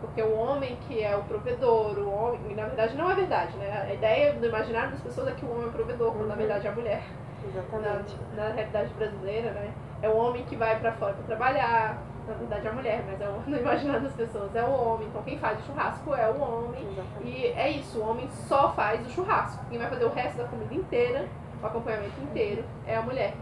Porque 0.00 0.22
o 0.22 0.34
homem 0.36 0.76
que 0.86 1.02
é 1.02 1.16
o 1.16 1.22
provedor, 1.24 1.98
o 1.98 2.08
homem, 2.10 2.54
na 2.54 2.66
verdade 2.66 2.94
não 2.96 3.10
é 3.10 3.14
verdade, 3.14 3.56
né? 3.56 3.86
A 3.88 3.92
ideia 3.94 4.34
do 4.34 4.46
imaginário 4.46 4.90
das 4.90 5.00
pessoas 5.00 5.28
é 5.28 5.32
que 5.32 5.44
o 5.44 5.50
homem 5.50 5.64
é 5.64 5.68
o 5.68 5.72
provedor, 5.72 6.12
quando 6.12 6.26
na 6.28 6.34
Uhum. 6.34 6.38
verdade 6.38 6.66
é 6.66 6.70
a 6.70 6.74
mulher. 6.74 7.02
Exatamente. 7.48 8.16
Na, 8.36 8.44
na 8.44 8.54
realidade 8.54 8.94
brasileira, 8.94 9.50
né? 9.52 9.72
É 10.02 10.08
o 10.08 10.16
homem 10.16 10.44
que 10.44 10.54
vai 10.56 10.78
pra 10.78 10.92
fora 10.92 11.14
pra 11.14 11.24
trabalhar, 11.24 11.98
na 12.26 12.34
verdade 12.34 12.66
é 12.66 12.70
a 12.70 12.72
mulher, 12.72 13.04
mas 13.06 13.20
é 13.20 13.28
o, 13.28 13.42
no 13.46 13.56
imaginário 13.56 14.02
das 14.02 14.14
pessoas 14.14 14.54
é 14.54 14.62
o 14.62 14.70
homem. 14.70 15.08
Então 15.08 15.22
quem 15.22 15.38
faz 15.38 15.58
o 15.60 15.62
churrasco 15.62 16.14
é 16.14 16.28
o 16.28 16.40
homem. 16.40 16.82
Exatamente. 16.82 17.28
E 17.28 17.46
é 17.46 17.70
isso, 17.70 17.98
o 17.98 18.08
homem 18.08 18.28
só 18.48 18.72
faz 18.72 19.06
o 19.06 19.10
churrasco. 19.10 19.64
Quem 19.68 19.78
vai 19.78 19.88
fazer 19.88 20.04
o 20.04 20.10
resto 20.10 20.38
da 20.38 20.44
comida 20.44 20.74
inteira, 20.74 21.28
o 21.62 21.66
acompanhamento 21.66 22.20
inteiro, 22.22 22.64
é 22.86 22.96
a 22.96 23.02
mulher. 23.02 23.34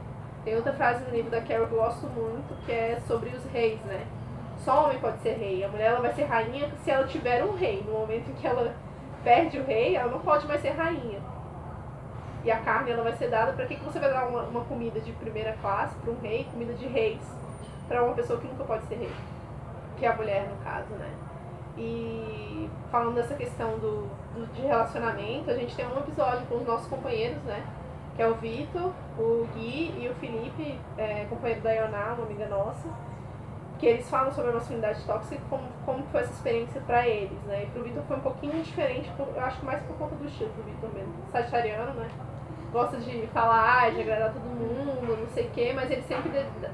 Tem 0.44 0.56
outra 0.56 0.72
frase 0.72 1.04
no 1.04 1.10
livro 1.10 1.30
da 1.30 1.40
Carol 1.40 1.68
que 1.68 1.74
eu 1.74 1.78
gosto 1.78 2.06
muito, 2.08 2.54
que 2.66 2.72
é 2.72 3.00
sobre 3.06 3.30
os 3.30 3.44
reis, 3.52 3.80
né? 3.82 4.04
Só 4.58 4.82
o 4.82 4.84
homem 4.86 4.98
pode 4.98 5.18
ser 5.20 5.34
rei. 5.34 5.62
A 5.62 5.68
mulher 5.68 5.86
ela 5.86 6.00
vai 6.00 6.12
ser 6.12 6.24
rainha 6.24 6.68
se 6.82 6.90
ela 6.90 7.06
tiver 7.06 7.44
um 7.44 7.54
rei. 7.54 7.82
No 7.86 7.92
momento 7.92 8.28
em 8.28 8.34
que 8.34 8.46
ela 8.46 8.74
perde 9.22 9.58
o 9.58 9.64
rei, 9.64 9.96
ela 9.96 10.10
não 10.10 10.20
pode 10.20 10.46
mais 10.46 10.60
ser 10.60 10.70
rainha. 10.70 11.20
E 12.44 12.50
a 12.50 12.58
carne 12.58 12.90
ela 12.90 13.04
vai 13.04 13.12
ser 13.12 13.28
dada 13.28 13.52
para 13.52 13.66
que, 13.66 13.76
que 13.76 13.84
você 13.84 14.00
vai 14.00 14.10
dar 14.12 14.26
uma, 14.26 14.42
uma 14.42 14.64
comida 14.64 14.98
de 15.00 15.12
primeira 15.12 15.52
classe 15.60 15.94
para 15.96 16.10
um 16.10 16.18
rei, 16.20 16.44
comida 16.50 16.74
de 16.74 16.88
reis, 16.88 17.20
para 17.92 18.02
uma 18.02 18.14
pessoa 18.14 18.40
que 18.40 18.46
nunca 18.48 18.64
pode 18.64 18.86
ser 18.86 18.94
rei, 18.94 19.10
que 19.98 20.06
é 20.06 20.08
a 20.08 20.16
mulher 20.16 20.48
no 20.48 20.56
caso, 20.64 20.88
né? 20.94 21.10
E 21.76 22.70
falando 22.90 23.14
dessa 23.16 23.34
questão 23.34 23.72
do, 23.78 24.08
do- 24.34 24.46
de 24.54 24.62
relacionamento, 24.62 25.50
a 25.50 25.54
gente 25.54 25.76
tem 25.76 25.86
um 25.86 25.98
episódio 25.98 26.46
com 26.46 26.56
os 26.56 26.66
nossos 26.66 26.86
companheiros, 26.88 27.42
né? 27.42 27.62
Que 28.16 28.22
é 28.22 28.26
o 28.28 28.34
Vitor, 28.34 28.92
o 29.18 29.46
Gui 29.54 29.94
e 29.98 30.08
o 30.08 30.14
Felipe, 30.14 30.78
é, 30.96 31.26
companheiro 31.28 31.62
da 31.62 31.70
Ioná, 31.72 32.14
uma 32.16 32.24
amiga 32.26 32.46
nossa, 32.46 32.88
que 33.78 33.86
eles 33.86 34.08
falam 34.08 34.32
sobre 34.32 34.50
a 34.50 34.54
masculinidade 34.54 35.02
tóxica 35.04 35.34
e 35.34 35.38
como, 35.50 35.64
como 35.84 36.02
foi 36.12 36.20
essa 36.22 36.32
experiência 36.32 36.80
pra 36.86 37.06
eles, 37.06 37.38
né? 37.46 37.64
E 37.64 37.66
pro 37.66 37.82
Vitor 37.82 38.02
foi 38.04 38.16
um 38.16 38.20
pouquinho 38.20 38.62
diferente, 38.62 39.10
eu 39.18 39.42
acho 39.42 39.60
que 39.60 39.66
mais 39.66 39.82
por 39.82 39.96
conta 39.96 40.14
do 40.14 40.26
estilo 40.26 40.50
do 40.52 40.62
Vitor 40.62 40.90
mesmo. 40.94 41.12
Sagitariano, 41.30 41.92
né? 41.94 42.08
Gosta 42.72 42.96
de 42.96 43.26
falar, 43.28 43.92
de 43.92 44.00
agradar 44.00 44.32
todo 44.32 44.44
mundo, 44.44 45.18
não 45.20 45.28
sei 45.28 45.46
o 45.46 45.50
quê, 45.50 45.72
mas 45.74 45.90
ele 45.90 46.02
sempre, 46.02 46.30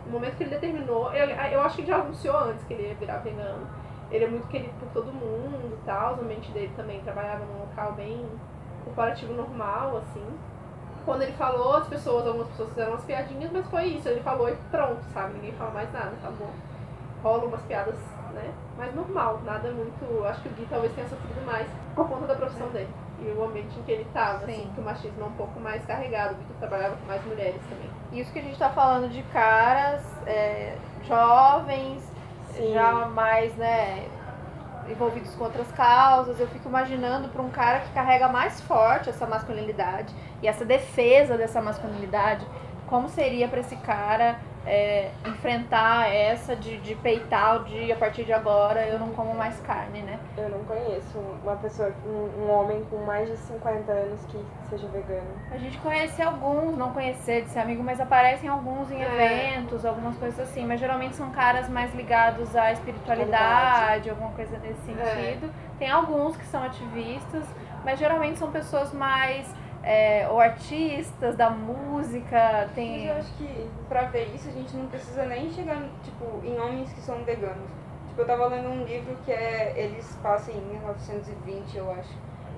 no 0.07 0.13
momento 0.13 0.37
que 0.37 0.45
ele 0.45 0.51
determinou, 0.51 1.13
eu, 1.13 1.29
eu 1.29 1.61
acho 1.61 1.75
que 1.75 1.81
ele 1.83 1.89
já 1.89 1.97
anunciou 1.97 2.39
antes 2.39 2.65
que 2.65 2.73
ele 2.73 2.89
ia 2.89 2.95
virar 2.95 3.19
vegano. 3.19 3.67
Ele 4.09 4.25
é 4.25 4.29
muito 4.29 4.47
querido 4.47 4.73
por 4.79 4.89
todo 4.91 5.13
mundo 5.13 5.77
e 5.77 5.85
tal, 5.85 6.15
o 6.15 6.25
mente 6.25 6.53
dele 6.53 6.73
também 6.77 7.01
trabalhava 7.01 7.45
num 7.45 7.61
local 7.61 7.93
bem 7.95 8.25
corporativo 8.85 9.35
normal, 9.35 9.99
assim. 9.99 10.25
Quando 11.05 11.23
ele 11.23 11.33
falou, 11.33 11.75
as 11.77 11.89
pessoas, 11.89 12.27
algumas 12.27 12.49
pessoas 12.49 12.69
fizeram 12.69 12.93
umas 12.93 13.05
piadinhas, 13.05 13.51
mas 13.51 13.67
foi 13.67 13.85
isso, 13.87 14.09
ele 14.09 14.21
falou 14.21 14.49
e 14.49 14.57
pronto, 14.71 15.03
sabe? 15.13 15.35
Ninguém 15.35 15.53
fala 15.53 15.73
mais 15.73 15.93
nada, 15.93 16.13
acabou. 16.21 16.51
Rolam 17.23 17.47
umas 17.47 17.63
piadas, 17.63 17.99
né? 18.35 18.53
Mas 18.77 18.95
normal, 18.95 19.41
nada 19.45 19.71
muito. 19.73 20.25
Acho 20.27 20.43
que 20.43 20.49
o 20.49 20.53
Gui 20.53 20.67
talvez 20.71 20.93
tenha 20.95 21.09
sofrido 21.09 21.45
mais 21.45 21.67
por 21.95 22.09
conta 22.09 22.27
da 22.27 22.37
profissão 22.37 22.69
dele. 22.69 22.89
E 23.21 23.29
o 23.37 23.45
ambiente 23.45 23.79
em 23.79 23.83
que 23.83 23.91
ele 23.91 24.03
estava, 24.03 24.45
assim, 24.45 24.63
Sim. 24.63 24.71
que 24.75 24.81
o 24.81 24.85
machismo 24.85 25.23
é 25.23 25.25
um 25.25 25.33
pouco 25.33 25.59
mais 25.59 25.85
carregado. 25.85 26.37
Vitor 26.37 26.57
trabalhava 26.59 26.97
com 26.97 27.07
mais 27.07 27.25
mulheres 27.25 27.61
também. 27.69 28.21
Isso 28.21 28.33
que 28.33 28.39
a 28.39 28.43
gente 28.43 28.59
tá 28.59 28.71
falando 28.71 29.11
de 29.11 29.23
caras 29.25 30.03
é, 30.27 30.77
jovens, 31.03 32.03
Sim. 32.53 32.73
já 32.73 33.07
mais, 33.07 33.55
né, 33.57 34.07
envolvidos 34.89 35.35
com 35.35 35.45
outras 35.45 35.71
causas. 35.73 36.39
Eu 36.39 36.47
fico 36.49 36.69
imaginando 36.69 37.29
para 37.29 37.43
um 37.43 37.51
cara 37.51 37.81
que 37.81 37.91
carrega 37.93 38.29
mais 38.29 38.61
forte 38.61 39.11
essa 39.11 39.27
masculinidade 39.27 40.15
e 40.41 40.49
essa 40.49 40.65
defesa 40.65 41.37
dessa 41.37 41.61
masculinidade, 41.61 42.47
como 42.87 43.09
seria 43.09 43.49
para 43.49 43.61
esse 43.61 43.77
cara 43.77 44.39
é, 44.69 45.11
enfrentar 45.27 46.09
essa 46.15 46.55
de, 46.55 46.77
de 46.79 46.95
peitar 46.97 47.57
o 47.57 47.65
de 47.65 47.91
a 47.91 47.97
partir 47.97 48.25
de 48.25 48.33
agora 48.35 48.87
eu 48.87 48.99
não 48.99 49.09
como 49.09 49.35
mais 49.35 49.59
carne, 49.61 50.03
né? 50.03 50.19
Eu 50.37 50.51
não 50.51 50.59
conheço 50.65 51.19
uma 51.43 51.57
pessoa, 51.57 51.91
um, 52.07 52.43
um 52.45 52.51
homem 52.51 52.85
com 52.91 52.99
mais 52.99 53.29
de 53.29 53.37
50 53.39 53.91
anos 53.91 54.21
que 54.27 54.39
seja 54.69 54.87
vegano. 54.89 55.27
A 55.51 55.57
gente 55.57 55.79
conhece 55.79 56.21
alguns, 56.21 56.77
não 56.77 56.93
conhecer 56.93 57.43
de 57.45 57.49
ser 57.51 57.61
amigo, 57.61 57.83
mas 57.83 57.99
aparecem 58.01 58.49
alguns 58.49 58.91
em 58.91 59.03
É. 59.03 59.07
eventos, 59.07 59.87
algumas 59.87 60.17
coisas 60.19 60.39
assim. 60.41 60.67
Mas 60.67 60.79
geralmente 60.79 61.17
são 61.17 61.31
caras 61.31 61.69
mais 61.69 61.95
ligados 61.95 62.55
à 62.55 62.71
espiritualidade, 62.73 64.11
alguma 64.11 64.31
coisa 64.33 64.59
nesse 64.59 64.93
É. 64.93 64.95
sentido. 64.95 65.51
Tem 65.79 65.91
alguns 65.91 66.37
que 66.37 66.45
são 66.45 66.63
ativistas, 66.63 67.45
mas 67.85 67.99
geralmente 67.99 68.39
são 68.39 68.51
pessoas 68.51 68.93
mais. 68.93 69.49
É, 69.83 70.27
ou 70.29 70.41
artistas 70.41 71.37
da 71.37 71.51
música, 71.51 72.65
Mas 72.67 72.73
tem. 72.73 73.07
eu 73.07 73.17
acho 73.17 73.33
que 73.35 73.69
pra 73.89 74.03
ver 74.03 74.35
isso 74.35 74.49
a 74.49 74.53
gente 74.53 74.77
não 74.77 74.87
precisa 74.87 75.25
nem 75.25 75.51
chegar, 75.51 75.83
tipo, 76.03 76.41
em 76.45 76.59
homens 76.59 76.93
que 76.93 77.01
são 77.01 77.25
veganos. 77.25 77.69
Tipo, 78.09 78.23
eu 78.23 78.27
tava 78.27 78.47
lendo 78.49 78.69
um 78.69 78.85
livro 78.85 79.17
que 79.25 79.33
é. 79.33 79.73
Eles 79.77 80.19
passam 80.23 80.55
em 80.55 80.61
1920, 80.61 81.77
eu 81.77 81.91
acho. 81.93 82.15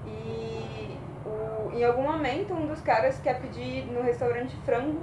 E 0.06 0.98
o, 1.26 1.70
em 1.76 1.84
algum 1.84 2.02
momento 2.02 2.54
um 2.54 2.66
dos 2.66 2.80
caras 2.80 3.18
quer 3.20 3.40
pedir 3.40 3.84
no 3.92 4.02
restaurante 4.02 4.56
frango 4.64 5.00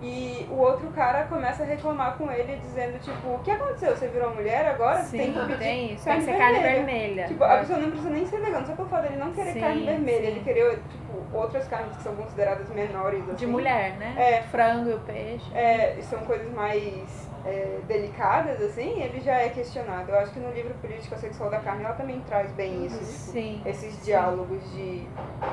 e 0.00 0.46
o 0.50 0.54
outro 0.56 0.88
cara 0.90 1.24
começa 1.24 1.62
a 1.62 1.66
reclamar 1.66 2.16
com 2.16 2.30
ele, 2.30 2.56
dizendo, 2.56 2.98
tipo, 3.00 3.34
o 3.34 3.38
que 3.40 3.50
aconteceu? 3.50 3.96
Você 3.96 4.06
virou 4.08 4.34
mulher 4.34 4.66
agora? 4.66 5.02
Você 5.02 5.16
tem 5.16 5.26
Sim, 5.26 5.32
que 5.32 5.46
pedir 5.46 5.58
tem 5.58 5.92
isso. 5.94 6.04
Tem 6.04 6.12
carne 6.12 6.24
que 6.24 6.30
ser 6.32 6.38
carne 6.38 6.58
vermelha." 6.60 6.84
vermelha. 6.84 7.26
Tipo, 7.28 7.44
a 7.44 7.56
pessoa 7.58 7.78
não 7.78 7.90
precisa 7.90 8.10
nem 8.10 8.26
ser 8.26 8.40
vegana, 8.40 8.66
só 8.66 8.74
pelo 8.74 8.88
fato 8.88 9.02
dele 9.02 9.16
não 9.16 9.32
querer 9.32 9.52
Sim, 9.52 9.60
carne 9.60 9.84
vermelha, 9.84 10.20
sim. 10.20 10.26
ele 10.26 10.40
querer, 10.40 10.78
tipo, 10.88 11.36
outras 11.36 11.66
carnes 11.68 11.96
que 11.96 12.02
são 12.02 12.14
consideradas 12.14 12.68
menores, 12.70 13.22
assim. 13.24 13.34
De 13.34 13.46
mulher, 13.46 13.96
né? 13.96 14.14
É. 14.16 14.42
Frango 14.42 14.90
e 14.90 14.94
o 14.94 15.00
peixe. 15.00 15.50
É, 15.54 15.96
são 16.02 16.20
coisas 16.20 16.50
mais 16.52 17.27
é, 17.48 17.78
delicadas, 17.88 18.60
assim, 18.60 19.00
ele 19.02 19.20
já 19.20 19.34
é 19.40 19.48
questionado. 19.48 20.10
Eu 20.10 20.18
acho 20.18 20.32
que 20.32 20.38
no 20.38 20.50
livro 20.52 20.74
Política 20.82 21.16
Sexual 21.16 21.48
da 21.50 21.58
Carne 21.60 21.84
ela 21.84 21.94
também 21.94 22.20
traz 22.20 22.52
bem 22.52 22.84
isso, 22.86 22.98
tipo, 22.98 23.32
Sim. 23.32 23.62
esses 23.64 24.04
diálogos 24.04 24.62
de 24.72 25.06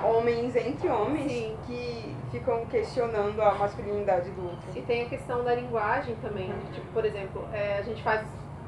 homens 0.04 0.56
entre 0.56 0.90
homens 0.90 1.32
Sim. 1.32 1.58
que 1.66 2.16
ficam 2.32 2.66
questionando 2.66 3.42
a 3.42 3.56
masculinidade 3.56 4.30
do 4.32 4.44
outro. 4.44 4.68
E 4.76 4.82
tem 4.82 5.04
a 5.06 5.10
questão 5.10 5.44
da 5.44 5.56
linguagem 5.56 6.16
também. 6.22 6.50
né? 6.50 6.60
Tipo, 6.74 6.88
por 6.92 7.06
exemplo, 7.06 7.48
é, 7.54 7.78
a 7.80 7.82
gente 7.82 8.04
faz, 8.04 8.22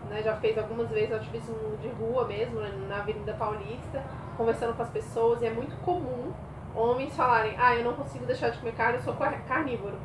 né, 0.09 0.21
já 0.23 0.35
fez 0.37 0.57
algumas 0.57 0.89
vezes 0.89 1.11
ativismo 1.13 1.55
de 1.81 1.89
rua 1.89 2.25
mesmo, 2.25 2.59
né, 2.61 2.71
na 2.87 2.99
Avenida 2.99 3.33
Paulista, 3.33 4.01
conversando 4.37 4.73
com 4.75 4.83
as 4.83 4.89
pessoas, 4.89 5.41
e 5.41 5.45
é 5.47 5.49
muito 5.49 5.75
comum 5.83 6.31
homens 6.75 7.13
falarem, 7.15 7.55
ah, 7.57 7.75
eu 7.75 7.83
não 7.83 7.93
consigo 7.93 8.25
deixar 8.25 8.49
de 8.51 8.59
comer 8.59 8.73
carne, 8.73 8.97
eu 8.99 9.01
sou 9.03 9.15
car- 9.15 9.41
carnívoro. 9.47 9.95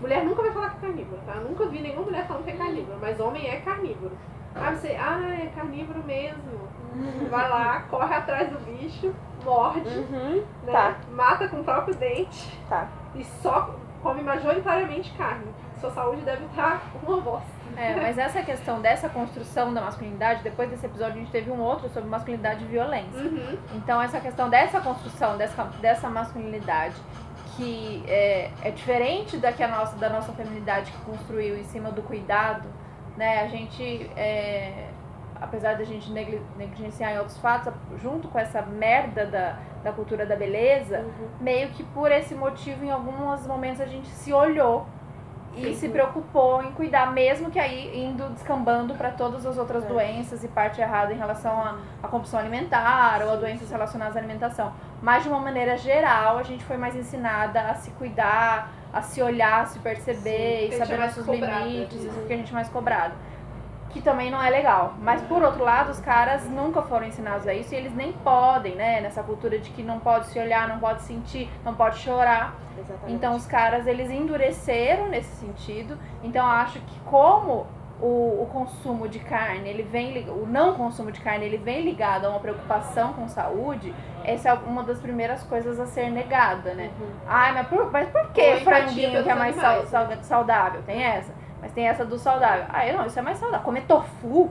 Mulher 0.00 0.24
nunca 0.24 0.42
vai 0.42 0.52
falar 0.52 0.70
que 0.70 0.76
é 0.76 0.88
carnívoro, 0.88 1.20
tá? 1.26 1.32
Eu 1.34 1.44
nunca 1.44 1.66
vi 1.66 1.80
nenhuma 1.80 2.02
mulher 2.02 2.26
falando 2.26 2.44
que 2.44 2.50
é 2.50 2.56
carnívoro, 2.56 2.98
mas 3.00 3.18
homem 3.20 3.48
é 3.48 3.56
carnívoro. 3.60 4.16
Ah, 4.54 4.70
você, 4.72 4.96
ah, 4.98 5.20
é 5.42 5.46
carnívoro 5.54 6.02
mesmo. 6.04 6.68
Vai 7.30 7.48
lá, 7.48 7.80
corre 7.90 8.14
atrás 8.14 8.48
do 8.50 8.58
bicho, 8.60 9.14
morde, 9.44 9.88
Uhum. 9.88 10.42
né? 10.64 10.72
Tá. 10.72 10.96
Mata 11.12 11.48
com 11.48 11.60
o 11.60 11.64
próprio 11.64 11.94
dente 11.94 12.58
Tá. 12.68 12.88
e 13.14 13.22
só 13.24 13.74
come 14.02 14.22
majoritariamente 14.22 15.12
carne. 15.16 15.46
Sua 15.80 15.90
saúde 15.90 16.22
deve 16.22 16.44
estar 16.46 16.80
uma 17.06 17.20
bosta. 17.20 17.46
É, 17.76 17.94
mas 17.94 18.18
essa 18.18 18.42
questão 18.42 18.80
dessa 18.80 19.08
construção 19.08 19.72
da 19.72 19.80
masculinidade, 19.82 20.42
depois 20.42 20.68
desse 20.70 20.86
episódio 20.86 21.14
a 21.14 21.18
gente 21.18 21.30
teve 21.30 21.50
um 21.50 21.60
outro 21.60 21.88
sobre 21.90 22.08
masculinidade 22.08 22.64
e 22.64 22.66
violência. 22.66 23.20
Uhum. 23.22 23.56
Então 23.74 24.00
essa 24.02 24.18
questão 24.18 24.48
dessa 24.50 24.80
construção, 24.80 25.36
dessa, 25.36 25.62
dessa 25.80 26.08
masculinidade, 26.08 26.96
que 27.58 28.04
é, 28.06 28.50
é 28.62 28.70
diferente 28.70 29.36
da, 29.36 29.52
que 29.52 29.62
a 29.62 29.68
nossa, 29.68 29.96
da 29.96 30.08
nossa 30.08 30.32
feminidade 30.32 30.92
que 30.92 30.98
construiu 31.02 31.58
em 31.58 31.64
cima 31.64 31.90
do 31.90 32.02
cuidado, 32.02 32.68
né? 33.16 33.42
A 33.42 33.48
gente, 33.48 34.08
é, 34.16 34.86
apesar 35.40 35.76
da 35.76 35.82
gente 35.84 36.10
negli- 36.12 36.40
negligenciar 36.56 37.12
em 37.12 37.18
outros 37.18 37.36
fatos, 37.38 37.72
junto 38.00 38.28
com 38.28 38.38
essa 38.38 38.62
merda 38.62 39.26
da, 39.26 39.56
da 39.82 39.92
cultura 39.92 40.24
da 40.24 40.36
beleza, 40.36 41.00
Uhum. 41.00 41.28
meio 41.40 41.68
que 41.70 41.82
por 41.82 42.12
esse 42.12 42.34
motivo, 42.34 42.84
em 42.84 42.90
alguns 42.90 43.44
momentos 43.46 43.80
a 43.80 43.86
gente 43.86 44.06
se 44.08 44.32
olhou 44.32 44.86
e 45.56 45.62
Sim. 45.62 45.74
se 45.74 45.88
preocupou 45.88 46.62
em 46.62 46.70
cuidar, 46.72 47.12
mesmo 47.12 47.50
que 47.50 47.58
aí 47.58 48.04
indo 48.04 48.28
descambando 48.30 48.94
para 48.94 49.10
todas 49.10 49.44
as 49.44 49.58
outras 49.58 49.82
É. 49.84 49.88
doenças 49.88 50.44
e 50.44 50.48
parte 50.48 50.80
errada 50.80 51.12
em 51.12 51.16
relação 51.18 51.52
à 51.60 51.78
à 52.02 52.06
compulsão 52.06 52.38
alimentar 52.38 53.20
ou 53.24 53.32
a 53.32 53.36
doenças 53.36 53.68
relacionadas 53.68 54.14
à 54.14 54.20
alimentação. 54.20 54.72
Mas 55.00 55.22
de 55.22 55.28
uma 55.28 55.38
maneira 55.38 55.76
geral, 55.76 56.38
a 56.38 56.42
gente 56.42 56.64
foi 56.64 56.76
mais 56.76 56.96
ensinada 56.96 57.60
a 57.60 57.74
se 57.74 57.90
cuidar, 57.92 58.70
a 58.92 59.00
se 59.00 59.22
olhar, 59.22 59.62
a 59.62 59.66
se 59.66 59.78
perceber 59.78 60.68
Sim, 60.68 60.70
e 60.70 60.74
é 60.74 60.78
saber 60.78 60.98
nossos 60.98 61.24
cobrada. 61.24 61.64
limites, 61.64 62.02
isso 62.04 62.20
que 62.26 62.32
a 62.32 62.36
gente 62.36 62.50
é 62.50 62.54
mais 62.54 62.68
cobrado. 62.68 63.14
Que 63.90 64.02
também 64.02 64.30
não 64.30 64.42
é 64.42 64.50
legal. 64.50 64.94
Mas 65.00 65.22
por 65.22 65.42
outro 65.42 65.64
lado, 65.64 65.90
os 65.90 66.00
caras 66.00 66.44
nunca 66.44 66.82
foram 66.82 67.06
ensinados 67.06 67.46
a 67.46 67.54
isso 67.54 67.72
e 67.74 67.76
eles 67.76 67.94
nem 67.94 68.12
podem, 68.12 68.74
né? 68.74 69.00
Nessa 69.00 69.22
cultura 69.22 69.58
de 69.58 69.70
que 69.70 69.82
não 69.82 69.98
pode 69.98 70.26
se 70.26 70.38
olhar, 70.38 70.68
não 70.68 70.78
pode 70.78 71.02
sentir, 71.02 71.48
não 71.64 71.74
pode 71.74 71.98
chorar. 71.98 72.54
Exatamente. 72.76 73.12
Então 73.12 73.34
os 73.34 73.46
caras 73.46 73.86
eles 73.86 74.10
endureceram 74.10 75.08
nesse 75.08 75.34
sentido. 75.36 75.96
Então 76.22 76.44
eu 76.44 76.52
acho 76.52 76.80
que 76.80 77.00
como 77.06 77.66
o, 78.00 78.42
o 78.42 78.48
consumo 78.52 79.08
de 79.08 79.18
carne, 79.18 79.68
ele 79.68 79.82
vem 79.82 80.28
o 80.28 80.46
não 80.46 80.74
consumo 80.74 81.10
de 81.10 81.20
carne, 81.20 81.44
ele 81.44 81.56
vem 81.58 81.82
ligado 81.82 82.26
a 82.26 82.30
uma 82.30 82.40
preocupação 82.40 83.12
com 83.12 83.26
saúde, 83.28 83.94
essa 84.24 84.50
é 84.50 84.52
uma 84.54 84.82
das 84.82 85.00
primeiras 85.00 85.42
coisas 85.42 85.80
a 85.80 85.86
ser 85.86 86.10
negada, 86.10 86.74
né? 86.74 86.90
Uhum. 87.00 87.08
Ai, 87.26 87.52
mas 87.54 87.66
por, 87.66 87.90
mas 87.90 88.08
por 88.08 88.20
Ou 88.20 88.26
que 88.28 88.40
empatia 88.40 88.64
franguinho 88.64 89.22
que 89.24 89.30
é 89.30 89.34
mais 89.34 89.56
sal- 89.56 89.86
sal- 89.86 90.08
saudável? 90.22 90.82
Tem 90.82 91.02
essa. 91.02 91.32
Mas 91.60 91.72
tem 91.72 91.88
essa 91.88 92.04
do 92.04 92.16
saudável. 92.18 92.66
Ah, 92.68 92.86
eu 92.86 92.96
não, 92.96 93.06
isso 93.06 93.18
é 93.18 93.22
mais 93.22 93.36
saudável. 93.38 93.64
Comer 93.64 93.82
tofu, 93.82 94.48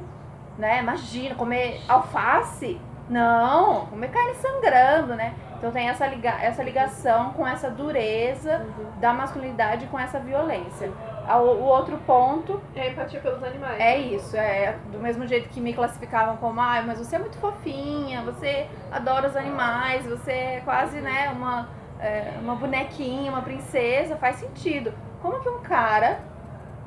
né? 0.58 0.80
Imagina, 0.82 1.36
comer 1.36 1.80
alface. 1.88 2.82
Não, 3.10 3.86
comer 3.86 4.10
carne 4.10 4.34
sangrando, 4.36 5.16
né? 5.16 5.34
Então 5.58 5.72
tem 5.72 5.88
essa, 5.88 6.06
liga 6.06 6.30
essa 6.42 6.62
ligação 6.62 7.32
com 7.32 7.48
essa 7.48 7.70
dureza 7.70 8.58
Uhum. 8.77 9.00
da 9.00 9.13
masculinidade 9.13 9.86
com 9.88 9.98
essa 9.98 10.20
violência. 10.20 10.92
O, 11.36 11.39
o 11.39 11.63
outro 11.63 11.98
ponto 12.05 12.62
É 12.75 12.81
a 12.84 12.91
empatia 12.91 13.19
pelos 13.19 13.43
animais. 13.43 13.79
é 13.79 13.98
isso, 13.98 14.36
é 14.38 14.77
do 14.91 15.00
mesmo 15.00 15.27
jeito 15.27 15.50
que 15.50 15.60
me 15.60 15.74
classificavam 15.74 16.38
como, 16.38 16.60
ah, 16.62 16.81
mas 16.86 17.00
você 17.00 17.17
é 17.17 17.19
muito 17.19 17.38
fofinha, 17.38 18.22
você 18.22 18.67
adora 18.91 19.27
os 19.27 19.36
animais, 19.36 20.05
você 20.05 20.31
é 20.31 20.62
quase, 20.63 21.00
né, 21.01 21.29
uma, 21.29 21.69
é, 22.00 22.34
uma 22.41 22.55
bonequinha, 22.55 23.29
uma 23.31 23.41
princesa, 23.41 24.15
faz 24.15 24.38
sentido. 24.38 24.93
Como 25.22 25.39
que 25.41 25.50
um 25.50 25.60
cara 25.60 26.19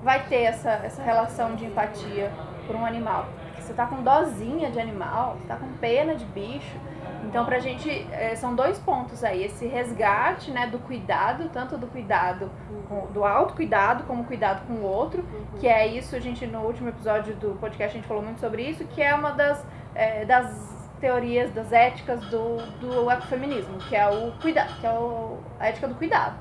vai 0.02 0.22
ter 0.24 0.42
essa, 0.42 0.70
essa 0.70 1.02
relação 1.02 1.54
de 1.54 1.66
empatia 1.66 2.30
por 2.66 2.74
um 2.76 2.86
animal? 2.86 3.26
Porque 3.48 3.62
você 3.62 3.74
tá 3.74 3.86
com 3.86 4.02
dozinha 4.02 4.70
de 4.70 4.80
animal, 4.80 5.36
você 5.38 5.48
tá 5.48 5.56
com 5.56 5.68
pena 5.74 6.14
de 6.14 6.24
bicho. 6.24 6.76
Então, 7.24 7.44
pra 7.44 7.58
gente, 7.58 8.06
é, 8.10 8.34
são 8.34 8.54
dois 8.54 8.78
pontos 8.78 9.22
aí, 9.22 9.44
esse 9.44 9.66
resgate, 9.66 10.50
né, 10.50 10.66
do 10.66 10.78
cuidado, 10.78 11.48
tanto 11.52 11.76
do 11.76 11.86
cuidado, 11.86 12.50
com- 12.88 13.06
do 13.12 13.24
autocuidado, 13.24 14.04
como 14.04 14.24
cuidado 14.24 14.66
com 14.66 14.74
o 14.74 14.82
outro, 14.82 15.24
que 15.58 15.68
é 15.68 15.86
isso, 15.86 16.16
a 16.16 16.20
gente 16.20 16.46
no 16.46 16.60
último 16.60 16.88
episódio 16.88 17.34
do 17.36 17.56
podcast 17.60 17.96
a 17.96 18.00
gente 18.00 18.08
falou 18.08 18.22
muito 18.22 18.40
sobre 18.40 18.62
isso, 18.62 18.84
que 18.86 19.02
é 19.02 19.14
uma 19.14 19.30
das, 19.32 19.64
é, 19.94 20.24
das 20.24 20.90
teorias, 21.00 21.50
das 21.52 21.72
éticas 21.72 22.20
do, 22.26 22.56
do 22.80 23.10
ecofeminismo, 23.10 23.78
que 23.78 23.94
é 23.94 24.08
o 24.08 24.32
cuidado, 24.40 24.80
que 24.80 24.86
é 24.86 24.92
o, 24.92 25.38
a 25.58 25.68
ética 25.68 25.86
do 25.88 25.94
cuidado. 25.94 26.34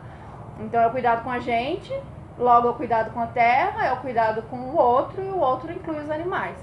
Então 0.60 0.82
é 0.82 0.88
o 0.88 0.92
cuidado 0.92 1.24
com 1.24 1.30
a 1.30 1.40
gente, 1.40 1.94
logo 2.38 2.68
é 2.68 2.72
o 2.72 2.74
cuidado 2.74 3.12
com 3.12 3.20
a 3.22 3.28
terra, 3.28 3.86
é 3.86 3.94
o 3.94 3.98
cuidado 3.98 4.42
com 4.44 4.58
o 4.58 4.76
outro, 4.78 5.24
e 5.24 5.30
o 5.30 5.38
outro 5.38 5.72
inclui 5.72 6.00
os 6.00 6.10
animais. 6.10 6.58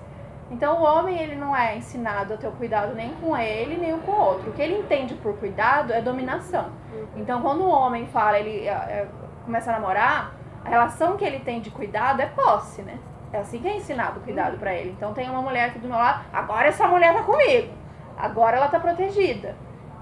Então 0.51 0.81
o 0.81 0.85
homem 0.85 1.19
ele 1.19 1.35
não 1.35 1.57
é 1.57 1.77
ensinado 1.77 2.35
a 2.35 2.37
ter 2.37 2.47
o 2.47 2.53
cuidado 2.53 2.95
nem 2.95 3.11
com 3.15 3.37
ele, 3.37 3.77
nem 3.77 3.99
com 3.99 4.13
o 4.13 4.21
outro. 4.21 4.51
O 4.51 4.53
que 4.53 4.63
ele 4.63 4.79
entende 4.79 5.15
por 5.15 5.37
cuidado 5.39 5.93
é 5.93 6.01
dominação. 6.01 6.71
Então 7.17 7.43
quando 7.43 7.63
o 7.63 7.69
homem 7.69 8.07
fala, 8.07 8.39
ele 8.39 8.67
é, 8.67 8.71
é, 8.71 9.09
começa 9.45 9.71
a 9.71 9.75
namorar, 9.75 10.35
a 10.65 10.69
relação 10.69 11.17
que 11.17 11.25
ele 11.25 11.41
tem 11.41 11.61
de 11.61 11.71
cuidado 11.71 12.21
é 12.21 12.27
posse, 12.27 12.83
né? 12.83 12.99
É 13.33 13.39
assim 13.39 13.59
que 13.59 13.69
é 13.69 13.77
ensinado 13.77 14.21
o 14.21 14.23
cuidado 14.23 14.57
pra 14.57 14.73
ele. 14.73 14.91
Então 14.91 15.13
tem 15.13 15.29
uma 15.29 15.43
mulher 15.43 15.71
aqui 15.71 15.79
do 15.79 15.89
meu 15.89 15.99
lado, 15.99 16.25
agora 16.33 16.69
essa 16.69 16.87
mulher 16.87 17.13
tá 17.13 17.23
comigo. 17.23 17.73
Agora 18.17 18.57
ela 18.57 18.69
tá 18.69 18.79
protegida. 18.79 19.57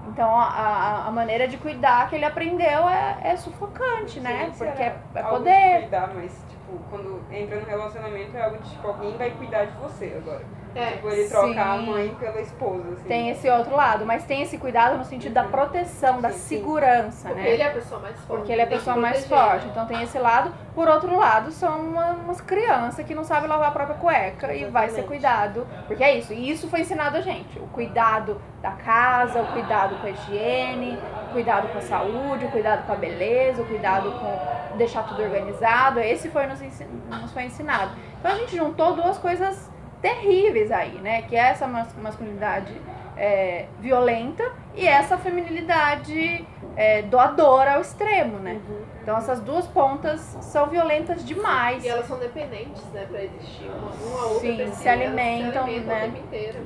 Então 0.07 0.29
a, 0.29 1.05
a, 1.07 1.11
maneira 1.11 1.47
de 1.47 1.57
cuidar 1.57 2.07
que 2.09 2.15
ele 2.15 2.25
aprendeu 2.25 2.87
é, 2.87 3.17
é 3.23 3.35
sufocante, 3.35 4.19
né? 4.19 4.51
Porque 4.55 4.83
é, 4.83 4.95
é 5.15 5.23
poder. 5.23 5.81
cuidar, 5.81 6.11
mas, 6.13 6.45
tipo, 6.49 6.64
quando 6.89 7.21
entra 7.31 7.59
no 7.59 7.65
relacionamento 7.65 8.35
é 8.35 8.43
algo 8.43 8.57
de, 8.57 8.69
tipo, 8.69 8.87
alguém 8.87 9.15
vai 9.17 9.31
cuidar 9.31 9.65
de 9.65 9.77
você 9.77 10.13
agora. 10.17 10.41
É. 10.75 10.91
Tipo, 10.91 11.07
ele 11.09 11.29
troca 11.29 11.61
a 11.61 11.77
Sim. 11.77 11.85
mãe 11.85 12.15
pela 12.19 12.41
esposa, 12.41 12.83
assim. 12.91 13.07
Tem 13.07 13.29
esse 13.29 13.49
outro 13.49 13.73
lado, 13.73 14.05
mas 14.05 14.25
tem 14.25 14.41
esse 14.41 14.57
cuidado 14.57 14.97
no 14.97 15.05
sentido 15.05 15.31
da 15.33 15.45
proteção, 15.45 16.19
da 16.19 16.31
Sim, 16.31 16.37
sim. 16.37 16.55
segurança, 16.57 17.29
Porque 17.29 17.41
né? 17.41 17.49
ele 17.49 17.61
é 17.61 17.67
a 17.69 17.71
pessoa 17.71 18.01
mais 18.01 18.15
forte. 18.17 18.27
Porque 18.27 18.51
ele 18.51 18.61
é 18.61 18.63
a 18.65 18.67
pessoa 18.67 18.95
mais 18.97 19.25
forte. 19.25 19.67
Então 19.67 19.85
tem 19.85 20.03
esse 20.03 20.19
lado. 20.19 20.51
Por 20.73 20.89
outro 20.89 21.15
lado, 21.15 21.49
são 21.51 21.79
uma- 21.79 22.11
umas 22.11 22.41
crianças 22.41 23.05
que 23.05 23.15
não 23.15 23.23
sabem 23.23 23.47
lavar 23.47 23.69
a 23.69 23.71
própria 23.71 23.95
cueca 23.95 24.53
e 24.53 24.65
vai 24.65 24.89
ser 24.89 24.99
Exatamente. 24.99 25.07
cuidado. 25.07 25.67
Porque 25.87 26.03
é 26.03 26.17
isso. 26.17 26.33
E 26.33 26.49
isso 26.51 26.67
foi 26.67 26.81
ensinado 26.81 27.15
a 27.15 27.21
gente. 27.21 27.57
O 27.57 27.67
cuidado 27.67 28.41
da 28.61 28.71
casa, 28.71 29.41
o 29.43 29.45
cuidado 29.53 29.95
com 30.01 30.07
a 30.07 30.09
higiene, 30.09 30.99
cuidado 31.35 31.67
com 31.71 31.77
a 31.77 31.81
saúde, 31.81 32.45
o 32.45 32.49
cuidado 32.51 32.85
com 32.87 32.93
a 32.93 32.95
beleza, 32.95 33.61
o 33.61 33.65
cuidado 33.65 34.09
com 34.11 34.77
deixar 34.77 35.03
tudo 35.03 35.21
organizado. 35.21 35.99
Esse 35.99 36.29
foi 36.29 36.45
nos, 36.47 36.61
ensin- 36.61 36.87
nos 37.09 37.31
foi 37.33 37.43
ensinado. 37.43 37.91
Então 38.19 38.31
a 38.31 38.35
gente 38.35 38.55
juntou 38.55 38.93
duas 38.95 39.17
coisas 39.17 39.69
terríveis 40.01 40.71
aí, 40.71 40.95
né? 41.01 41.21
Que 41.23 41.35
é 41.35 41.39
essa 41.51 41.67
mas- 41.67 41.93
masculinidade 42.01 42.73
é, 43.17 43.65
violenta 43.79 44.43
e 44.75 44.85
essa 44.87 45.17
feminilidade 45.17 46.45
é, 46.75 47.01
doadora 47.03 47.75
ao 47.75 47.81
extremo, 47.81 48.37
né? 48.39 48.59
Então 49.01 49.17
essas 49.17 49.39
duas 49.41 49.65
pontas 49.67 50.19
são 50.41 50.67
violentas 50.67 51.23
demais. 51.25 51.83
E 51.83 51.87
elas 51.87 52.07
são 52.07 52.17
dependentes, 52.17 52.83
né, 52.93 53.05
pra 53.09 53.23
existir. 53.23 53.65
Uma, 53.69 53.91
uma 54.17 54.25
outra 54.27 54.39
Sim, 54.39 54.71
se 54.73 54.87
alimentam, 54.89 55.51
se 55.65 55.69
alimentam 55.69 55.93
né? 55.95 55.97
o 56.07 56.11
tempo 56.11 56.17
inteiro. 56.25 56.59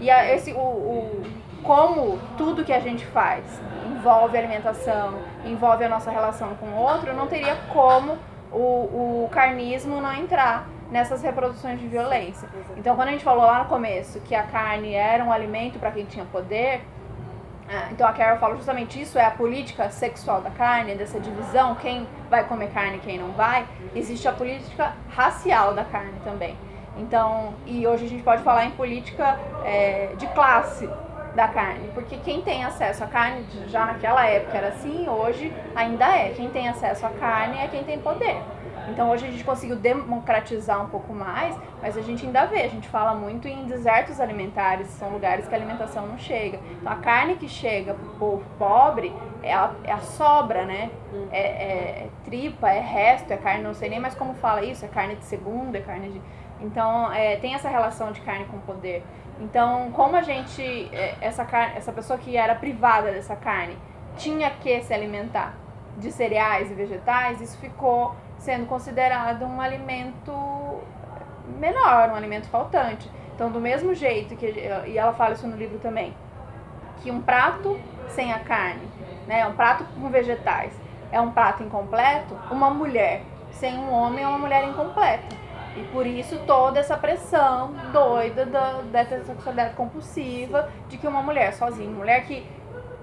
E 0.00 0.10
a- 0.10 0.32
esse, 0.34 0.52
o, 0.52 0.58
o- 0.58 1.22
como 1.62 2.18
tudo 2.36 2.64
que 2.64 2.72
a 2.72 2.80
gente 2.80 3.04
faz 3.06 3.44
envolve 3.86 4.36
alimentação, 4.38 5.14
envolve 5.44 5.84
a 5.84 5.88
nossa 5.88 6.10
relação 6.10 6.54
com 6.56 6.66
o 6.66 6.76
outro, 6.76 7.12
não 7.14 7.26
teria 7.26 7.56
como 7.72 8.16
o, 8.52 9.24
o 9.24 9.28
carnismo 9.30 10.00
não 10.00 10.14
entrar 10.14 10.68
nessas 10.90 11.22
reproduções 11.22 11.78
de 11.78 11.86
violência. 11.86 12.48
Então, 12.76 12.96
quando 12.96 13.08
a 13.08 13.10
gente 13.12 13.24
falou 13.24 13.44
lá 13.44 13.58
no 13.58 13.64
começo 13.66 14.20
que 14.20 14.34
a 14.34 14.42
carne 14.42 14.94
era 14.94 15.22
um 15.22 15.32
alimento 15.32 15.78
para 15.78 15.90
quem 15.90 16.04
tinha 16.04 16.24
poder, 16.24 16.82
ah, 17.70 17.88
então 17.90 18.06
a 18.08 18.12
Carol 18.14 18.38
fala 18.38 18.56
justamente 18.56 18.98
isso, 18.98 19.18
é 19.18 19.24
a 19.26 19.30
política 19.30 19.90
sexual 19.90 20.40
da 20.40 20.50
carne, 20.50 20.94
dessa 20.94 21.20
divisão, 21.20 21.74
quem 21.74 22.08
vai 22.30 22.44
comer 22.44 22.70
carne 22.70 22.96
e 22.96 23.00
quem 23.00 23.18
não 23.18 23.32
vai. 23.32 23.66
Existe 23.94 24.26
a 24.26 24.32
política 24.32 24.94
racial 25.10 25.74
da 25.74 25.84
carne 25.84 26.18
também. 26.24 26.56
Então, 26.96 27.54
e 27.66 27.86
hoje 27.86 28.06
a 28.06 28.08
gente 28.08 28.22
pode 28.22 28.42
falar 28.42 28.64
em 28.64 28.70
política 28.70 29.38
é, 29.64 30.14
de 30.16 30.26
classe 30.28 30.88
da 31.38 31.46
carne, 31.46 31.88
porque 31.94 32.16
quem 32.16 32.42
tem 32.42 32.64
acesso 32.64 33.04
à 33.04 33.06
carne, 33.06 33.46
já 33.68 33.86
naquela 33.86 34.26
época 34.26 34.58
era 34.58 34.68
assim, 34.70 35.08
hoje 35.08 35.54
ainda 35.72 36.04
é. 36.04 36.30
Quem 36.30 36.48
tem 36.50 36.68
acesso 36.68 37.06
à 37.06 37.10
carne 37.10 37.56
é 37.58 37.68
quem 37.68 37.84
tem 37.84 37.96
poder. 38.00 38.42
Então 38.88 39.08
hoje 39.08 39.24
a 39.24 39.30
gente 39.30 39.44
conseguiu 39.44 39.76
democratizar 39.76 40.82
um 40.84 40.88
pouco 40.88 41.12
mais, 41.14 41.54
mas 41.80 41.96
a 41.96 42.02
gente 42.02 42.26
ainda 42.26 42.44
vê, 42.46 42.62
a 42.62 42.68
gente 42.68 42.88
fala 42.88 43.14
muito 43.14 43.46
em 43.46 43.66
desertos 43.66 44.20
alimentares, 44.20 44.88
são 44.88 45.10
lugares 45.10 45.46
que 45.46 45.54
a 45.54 45.58
alimentação 45.58 46.08
não 46.08 46.18
chega. 46.18 46.58
Então 46.80 46.90
a 46.92 46.96
carne 46.96 47.36
que 47.36 47.48
chega 47.48 47.94
pro 47.94 48.08
povo 48.14 48.44
pobre 48.58 49.14
é 49.40 49.52
a, 49.54 49.70
é 49.84 49.92
a 49.92 49.98
sobra, 49.98 50.64
né? 50.64 50.90
É, 51.30 51.38
é- 51.40 52.04
é 52.04 52.08
tripa, 52.24 52.68
é 52.68 52.80
resto, 52.80 53.30
é 53.32 53.36
carne, 53.36 53.62
não 53.62 53.74
sei 53.74 53.88
nem 53.90 54.00
mais 54.00 54.14
como 54.16 54.34
fala 54.34 54.64
isso, 54.64 54.84
é 54.84 54.88
carne 54.88 55.14
de 55.14 55.24
segunda, 55.24 55.78
é 55.78 55.82
carne 55.82 56.08
de. 56.08 56.20
Então 56.60 57.12
é, 57.12 57.36
tem 57.36 57.54
essa 57.54 57.68
relação 57.68 58.10
de 58.10 58.20
carne 58.22 58.44
com 58.46 58.58
poder. 58.58 59.04
Então, 59.40 59.90
como 59.92 60.16
a 60.16 60.22
gente, 60.22 60.62
é, 60.92 61.14
essa, 61.20 61.44
carne, 61.44 61.76
essa 61.76 61.92
pessoa 61.92 62.18
que 62.18 62.36
era 62.36 62.54
privada 62.54 63.12
dessa 63.12 63.36
carne 63.36 63.76
tinha 64.16 64.50
que 64.50 64.80
se 64.82 64.92
alimentar 64.92 65.54
de 65.96 66.10
cereais 66.10 66.70
e 66.70 66.74
vegetais, 66.74 67.40
isso 67.40 67.56
ficou 67.58 68.14
sendo 68.38 68.66
considerado 68.66 69.44
um 69.44 69.60
alimento 69.60 70.32
menor, 71.58 72.10
um 72.10 72.14
alimento 72.14 72.48
faltante. 72.48 73.10
Então, 73.34 73.50
do 73.50 73.60
mesmo 73.60 73.94
jeito 73.94 74.36
que 74.36 74.46
e 74.86 74.98
ela 74.98 75.12
fala 75.12 75.34
isso 75.34 75.46
no 75.46 75.56
livro 75.56 75.78
também, 75.78 76.14
que 77.02 77.10
um 77.10 77.20
prato 77.20 77.78
sem 78.08 78.32
a 78.32 78.40
carne, 78.40 78.88
né, 79.26 79.46
um 79.46 79.54
prato 79.54 79.84
com 79.84 80.08
vegetais, 80.08 80.72
é 81.12 81.20
um 81.20 81.30
prato 81.30 81.62
incompleto, 81.62 82.36
uma 82.50 82.70
mulher 82.70 83.22
sem 83.52 83.76
um 83.78 83.92
homem 83.92 84.24
é 84.24 84.28
uma 84.28 84.38
mulher 84.38 84.64
incompleta. 84.64 85.36
E 85.78 85.84
por 85.92 86.06
isso 86.06 86.38
toda 86.46 86.80
essa 86.80 86.96
pressão 86.96 87.72
doida 87.92 88.44
da, 88.44 88.80
dessa 88.90 89.22
sexualidade 89.24 89.74
compulsiva 89.74 90.68
de 90.88 90.98
que 90.98 91.06
uma 91.06 91.22
mulher 91.22 91.52
sozinha, 91.54 91.88
mulher 91.90 92.24
que 92.26 92.44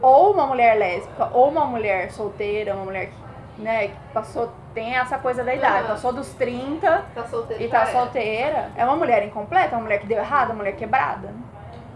ou 0.01 0.33
uma 0.33 0.45
mulher 0.45 0.77
lésbica 0.77 1.29
ou 1.31 1.49
uma 1.49 1.65
mulher 1.65 2.11
solteira, 2.11 2.75
uma 2.75 2.83
mulher 2.85 3.09
que, 3.55 3.61
né, 3.61 3.87
que 3.87 3.95
passou 4.13 4.51
tem 4.73 4.93
essa 4.93 5.17
coisa 5.17 5.41
da 5.41 5.55
idade, 5.55 5.87
passou 5.87 6.11
dos 6.11 6.33
30 6.33 7.05
Tá 7.15 7.25
e 7.57 7.67
tá 7.69 7.81
era. 7.83 7.91
solteira, 7.91 8.71
é 8.75 8.83
uma 8.83 8.97
mulher 8.97 9.23
incompleta, 9.23 9.73
é 9.73 9.77
uma 9.77 9.83
mulher 9.83 9.99
que 9.99 10.05
deu 10.07 10.17
errado, 10.17 10.47
uma 10.49 10.55
mulher 10.55 10.75
quebrada. 10.75 11.27
né? 11.29 11.39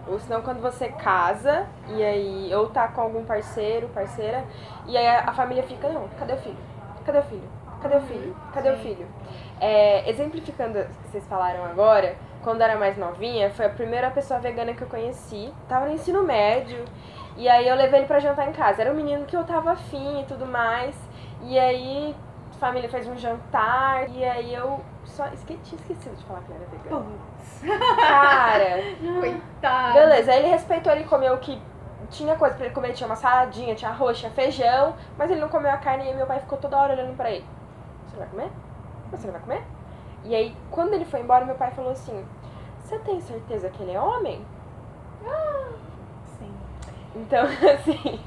Ou 0.08 0.18
senão 0.18 0.40
quando 0.40 0.62
você 0.62 0.88
casa 0.88 1.66
e 1.88 2.02
aí 2.02 2.54
ou 2.54 2.68
tá 2.70 2.88
com 2.88 3.02
algum 3.02 3.22
parceiro, 3.24 3.86
parceira, 3.88 4.44
e 4.86 4.96
aí 4.96 5.06
a 5.06 5.32
família 5.34 5.62
fica, 5.62 5.88
não, 5.90 6.08
cadê 6.18 6.32
o 6.32 6.38
filho? 6.38 6.56
Cadê 7.04 7.18
o 7.18 7.22
filho? 7.22 7.48
Cadê 7.82 7.96
o 7.96 8.00
filho? 8.00 8.36
Cadê 8.52 8.70
o 8.70 8.76
Sim. 8.76 8.82
filho? 8.82 9.06
É, 9.60 10.08
exemplificando 10.08 10.78
o 10.80 10.84
que 10.84 11.08
vocês 11.10 11.26
falaram 11.26 11.64
agora, 11.64 12.16
quando 12.42 12.60
eu 12.62 12.66
era 12.66 12.78
mais 12.78 12.96
novinha, 12.96 13.50
foi 13.50 13.66
a 13.66 13.70
primeira 13.70 14.10
pessoa 14.10 14.40
vegana 14.40 14.72
que 14.72 14.82
eu 14.82 14.88
conheci. 14.88 15.52
Tava 15.68 15.86
no 15.86 15.92
ensino 15.92 16.22
médio. 16.22 16.84
E 17.36 17.48
aí 17.48 17.68
eu 17.68 17.74
levei 17.76 18.00
ele 18.00 18.06
pra 18.06 18.18
jantar 18.20 18.48
em 18.48 18.52
casa. 18.52 18.80
Era 18.82 18.90
um 18.90 18.94
menino 18.96 19.24
que 19.26 19.36
eu 19.36 19.44
tava 19.44 19.72
afim 19.72 20.20
e 20.22 20.24
tudo 20.24 20.46
mais. 20.46 20.94
E 21.42 21.58
aí 21.58 22.14
a 22.52 22.54
família 22.58 22.88
fez 22.88 23.06
um 23.06 23.16
jantar. 23.16 24.08
E 24.10 24.24
aí 24.24 24.54
eu 24.54 24.80
só 25.04 25.26
esque- 25.28 25.58
tinha 25.62 25.78
esquecido 25.80 26.16
de 26.16 26.24
falar 26.24 26.40
que 26.40 26.52
ele 26.52 26.62
era 26.62 26.70
vegano. 26.82 27.18
Cara, 27.98 28.82
Coitada. 29.20 29.92
Beleza, 29.92 30.32
aí 30.32 30.38
ele 30.40 30.48
respeitou, 30.48 30.92
ele 30.92 31.04
comeu 31.04 31.34
o 31.34 31.38
que 31.38 31.60
tinha 32.10 32.34
coisa 32.36 32.54
pra 32.56 32.66
ele 32.66 32.74
comer, 32.74 32.92
tinha 32.92 33.06
uma 33.06 33.16
saladinha, 33.16 33.74
tinha 33.74 33.90
arroz, 33.90 34.18
tinha 34.18 34.30
feijão, 34.32 34.94
mas 35.16 35.30
ele 35.30 35.40
não 35.40 35.48
comeu 35.48 35.70
a 35.70 35.76
carne 35.76 36.04
e 36.04 36.08
aí 36.08 36.14
meu 36.16 36.26
pai 36.26 36.40
ficou 36.40 36.58
toda 36.58 36.76
hora 36.76 36.94
olhando 36.94 37.16
pra 37.16 37.30
ele. 37.30 37.44
Você 38.08 38.16
vai 38.16 38.26
comer? 38.26 38.50
Você 39.10 39.26
não 39.26 39.32
vai 39.32 39.42
comer? 39.42 39.62
E 40.24 40.34
aí, 40.34 40.54
quando 40.70 40.92
ele 40.94 41.04
foi 41.04 41.20
embora, 41.20 41.44
meu 41.44 41.54
pai 41.54 41.70
falou 41.72 41.92
assim: 41.92 42.24
Você 42.78 42.98
tem 43.00 43.20
certeza 43.20 43.68
que 43.70 43.82
ele 43.82 43.92
é 43.92 44.00
homem? 44.00 44.44
Sim, 46.38 46.52
Então, 47.16 47.44
assim, 47.74 48.20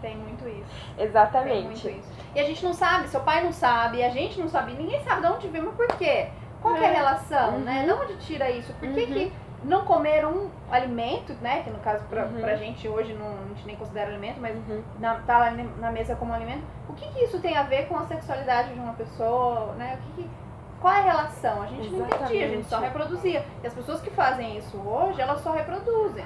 tem 0.00 0.16
muito 0.16 0.48
isso. 0.48 0.64
Tem 0.96 0.96
muito 0.96 1.00
exatamente. 1.10 1.88
isso. 1.88 2.12
E 2.34 2.40
a 2.40 2.44
gente 2.44 2.64
não 2.64 2.72
sabe, 2.72 3.08
seu 3.08 3.20
pai 3.20 3.44
não 3.44 3.52
sabe, 3.52 4.02
a 4.02 4.10
gente 4.10 4.40
não 4.40 4.48
sabe, 4.48 4.72
ninguém 4.72 5.00
sabe 5.04 5.20
de 5.20 5.26
onde 5.32 5.48
veio, 5.48 5.64
mas 5.66 5.74
por 5.74 5.86
quê? 5.98 6.28
Qual 6.60 6.74
que 6.74 6.82
é 6.84 6.86
a 6.88 6.90
É. 6.90 6.94
relação, 6.96 7.50
Uhum. 7.54 7.60
né? 7.60 7.84
De 7.84 7.92
onde 7.92 8.16
tira 8.18 8.50
isso? 8.50 8.72
Por 8.74 8.88
que, 8.92 9.00
Uhum. 9.00 9.06
que 9.06 9.32
não 9.64 9.84
comer 9.84 10.26
um 10.26 10.50
alimento, 10.70 11.32
né? 11.40 11.62
Que 11.62 11.70
no 11.70 11.78
caso 11.78 12.04
pra, 12.04 12.24
Uhum. 12.24 12.40
pra 12.40 12.56
gente 12.56 12.88
hoje 12.88 13.12
não, 13.14 13.26
a 13.28 13.48
gente 13.48 13.64
nem 13.66 13.76
considera 13.76 14.10
alimento, 14.10 14.40
mas 14.40 14.56
Uhum. 14.68 14.82
na, 14.98 15.14
tá 15.20 15.38
lá 15.38 15.50
na 15.50 15.90
mesa 15.90 16.16
como 16.16 16.32
alimento. 16.32 16.64
O 16.88 16.92
que, 16.94 17.06
que 17.12 17.24
isso 17.24 17.38
tem 17.40 17.56
a 17.56 17.62
ver 17.62 17.86
com 17.86 17.96
a 17.96 18.04
sexualidade 18.06 18.72
de 18.74 18.80
uma 18.80 18.92
pessoa, 18.94 19.74
né? 19.74 19.98
O 19.98 20.02
que 20.16 20.22
que- 20.22 20.30
qual 20.80 20.92
é 20.94 20.98
a 20.98 21.02
relação? 21.02 21.62
A 21.62 21.66
gente 21.66 21.90
não 21.90 22.06
entendia, 22.06 22.46
a 22.46 22.48
gente 22.48 22.64
só 22.68 22.76
Exatamente. 22.78 22.92
reproduzia. 22.92 23.46
E 23.62 23.66
as 23.66 23.72
pessoas 23.74 24.00
que 24.00 24.10
fazem 24.10 24.58
isso 24.58 24.76
hoje, 24.78 25.20
elas 25.20 25.40
só 25.40 25.52
reproduzem. 25.52 26.24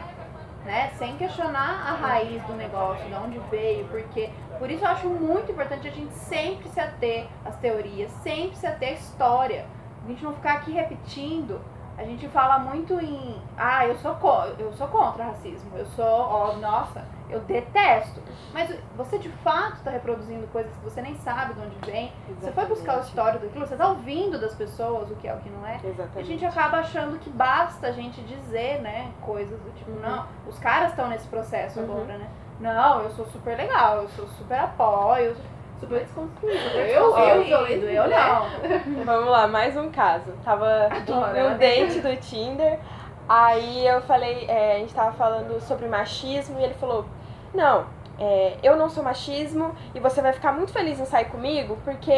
Né? 0.65 0.91
Sem 0.99 1.17
questionar 1.17 1.87
a 1.89 1.93
raiz 1.95 2.43
do 2.43 2.55
negócio, 2.55 3.07
de 3.07 3.15
onde 3.15 3.39
veio, 3.51 3.85
porque. 3.87 4.31
Por 4.59 4.69
isso 4.69 4.85
eu 4.85 4.89
acho 4.91 5.09
muito 5.09 5.53
importante 5.53 5.87
a 5.87 5.91
gente 5.93 6.13
sempre 6.15 6.69
se 6.71 6.81
ater 6.81 7.29
às 7.45 7.55
teorias, 7.59 8.11
sempre 8.23 8.57
se 8.57 8.67
ater 8.67 8.89
à 8.89 8.93
história. 8.93 9.65
A 10.05 10.09
gente 10.09 10.25
não 10.25 10.33
ficar 10.35 10.55
aqui 10.55 10.73
repetindo. 10.73 11.61
A 11.99 12.05
gente 12.05 12.29
fala 12.29 12.59
muito 12.59 12.93
em. 13.01 13.41
Ah, 13.57 13.87
eu 13.87 13.97
sou, 13.97 14.15
co 14.17 14.29
eu 14.59 14.71
sou 14.75 14.87
contra 14.89 15.25
o 15.25 15.27
racismo. 15.29 15.71
Eu 15.77 15.87
sou. 15.87 16.05
Ó, 16.05 16.53
nossa, 16.57 17.03
eu 17.31 17.41
detesto. 17.41 18.21
Mas 18.53 18.71
você 18.97 19.19
de 19.19 19.31
fato 19.31 19.77
está 19.77 19.91
reproduzindo 19.91 20.47
coisas 20.49 20.71
que 20.77 20.85
você 20.85 21.01
nem 21.01 21.17
sabe 21.17 21.55
de 21.55 21.61
onde 21.61 21.91
vem. 21.91 22.13
Você 22.39 22.53
foi 22.53 22.67
buscar 22.67 22.97
o 22.97 23.01
Exatamente. 23.01 23.09
histórico 23.09 23.47
daquilo, 23.47 23.67
você 23.67 23.75
está 23.75 23.89
ouvindo 23.89 24.39
das 24.39 24.55
pessoas 24.55 25.11
o 25.11 25.17
que 25.17 25.27
é 25.27 25.35
o 25.35 25.39
que 25.39 25.49
não 25.49 25.67
é. 25.67 25.81
E 25.83 25.87
a 25.87 25.91
Exatamente. 25.91 26.27
gente 26.29 26.45
acaba 26.45 26.79
achando 26.79 27.19
que 27.19 27.31
basta 27.31 27.87
a 27.87 27.93
gente 27.93 28.21
dizer, 28.23 28.83
né, 28.83 29.11
coisas 29.23 29.59
do 29.59 29.71
tipo, 29.75 29.91
Uhum. 29.93 30.01
não, 30.01 30.27
os 30.47 30.59
caras 30.59 30.91
estão 30.91 31.09
nesse 31.09 31.27
processo 31.29 31.81
Uhum. 31.81 31.93
agora, 32.03 32.19
né? 32.19 32.29
Não, 32.61 33.01
eu 33.03 33.11
sou 33.11 33.27
super 33.27 33.57
legal, 33.57 34.03
eu 34.03 34.09
sou 34.11 34.27
super 34.29 34.59
apoio, 34.59 35.35
Super 35.81 36.01
desconstruído. 36.01 36.59
super 36.59 36.89
Eu, 36.89 37.17
eu, 37.17 37.43
desconstruído, 37.43 37.87
eu, 37.87 38.05
eu 38.05 38.11
não. 38.11 39.05
Vamos 39.05 39.31
lá, 39.31 39.47
mais 39.47 39.77
um 39.77 39.91
caso. 39.91 40.33
Tava 40.45 40.87
Adoro, 40.91 41.51
no 41.51 41.59
date 41.59 42.01
do 42.01 42.17
Tinder, 42.17 42.79
aí 43.29 43.87
eu 43.87 44.01
falei, 44.03 44.47
é, 44.49 44.77
a 44.77 44.79
gente 44.79 44.95
tava 44.95 45.13
falando 45.13 45.61
sobre 45.61 45.87
machismo 45.87 46.59
e 46.61 46.65
ele 46.65 46.75
falou, 46.75 47.05
não, 47.55 47.87
é, 48.19 48.57
eu 48.63 48.77
não 48.77 48.89
sou 48.89 49.05
machismo 49.05 49.75
e 49.95 50.01
você 50.01 50.23
vai 50.23 50.33
ficar 50.33 50.53
muito 50.53 50.73
feliz 50.73 50.99
em 50.99 51.05
sair 51.05 51.27
comigo 51.27 51.77
porque 51.85 52.11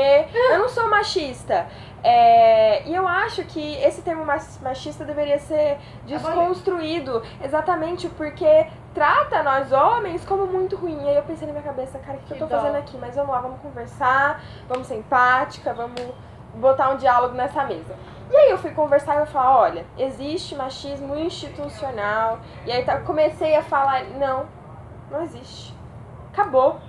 eu 0.51 0.59
não 0.59 0.69
sou 0.69 0.89
machista. 0.89 1.67
É, 2.05 2.87
e 2.89 2.95
eu 2.95 3.07
acho 3.09 3.43
que 3.45 3.75
esse 3.83 4.03
termo 4.03 4.25
machista 4.63 5.05
deveria 5.05 5.39
ser 5.39 5.79
desconstruído, 6.07 7.23
exatamente 7.43 8.09
porque 8.11 8.67
trata 8.99 9.45
nós 9.45 9.71
homens 9.71 10.25
como 10.25 10.45
muito 10.47 10.75
ruim. 10.75 11.01
E 11.05 11.09
aí 11.09 11.17
eu 11.17 11.23
pensei 11.23 11.47
na 11.47 11.53
minha 11.53 11.65
cabeça, 11.65 11.99
cara, 12.01 12.19
o 12.19 12.21
que, 12.23 12.35
Que 12.35 12.35
eu 12.35 12.39
tô 12.39 12.47
dó. 12.47 12.61
fazendo 12.61 12.77
aqui? 12.77 12.99
Mas 12.99 13.15
vamos 13.15 13.31
lá, 13.31 13.41
vamos 13.41 13.61
conversar, 13.61 14.43
vamos 14.69 14.89
ser 14.89 14.97
empática, 14.97 15.73
vamos 15.73 16.03
botar 16.55 16.91
um 16.91 16.97
diálogo 16.97 17.35
nessa 17.35 17.63
mesa. 17.65 17.95
E 18.29 18.37
aí 18.37 18.51
eu 18.51 18.59
fui 18.59 18.73
conversar 18.73 19.17
e 19.17 19.19
eu 19.21 19.27
falar, 19.27 19.57
olha, 19.57 19.87
existe 19.97 20.57
machismo 20.57 21.17
institucional. 21.17 22.41
E 22.67 22.73
aí 22.73 22.85
tá, 22.85 22.99
comecei 23.01 23.55
a 23.55 23.63
falar, 23.63 24.03
não, 24.05 24.47
não 25.11 25.23
existe. 25.23 25.73
Acabou. 26.33 26.81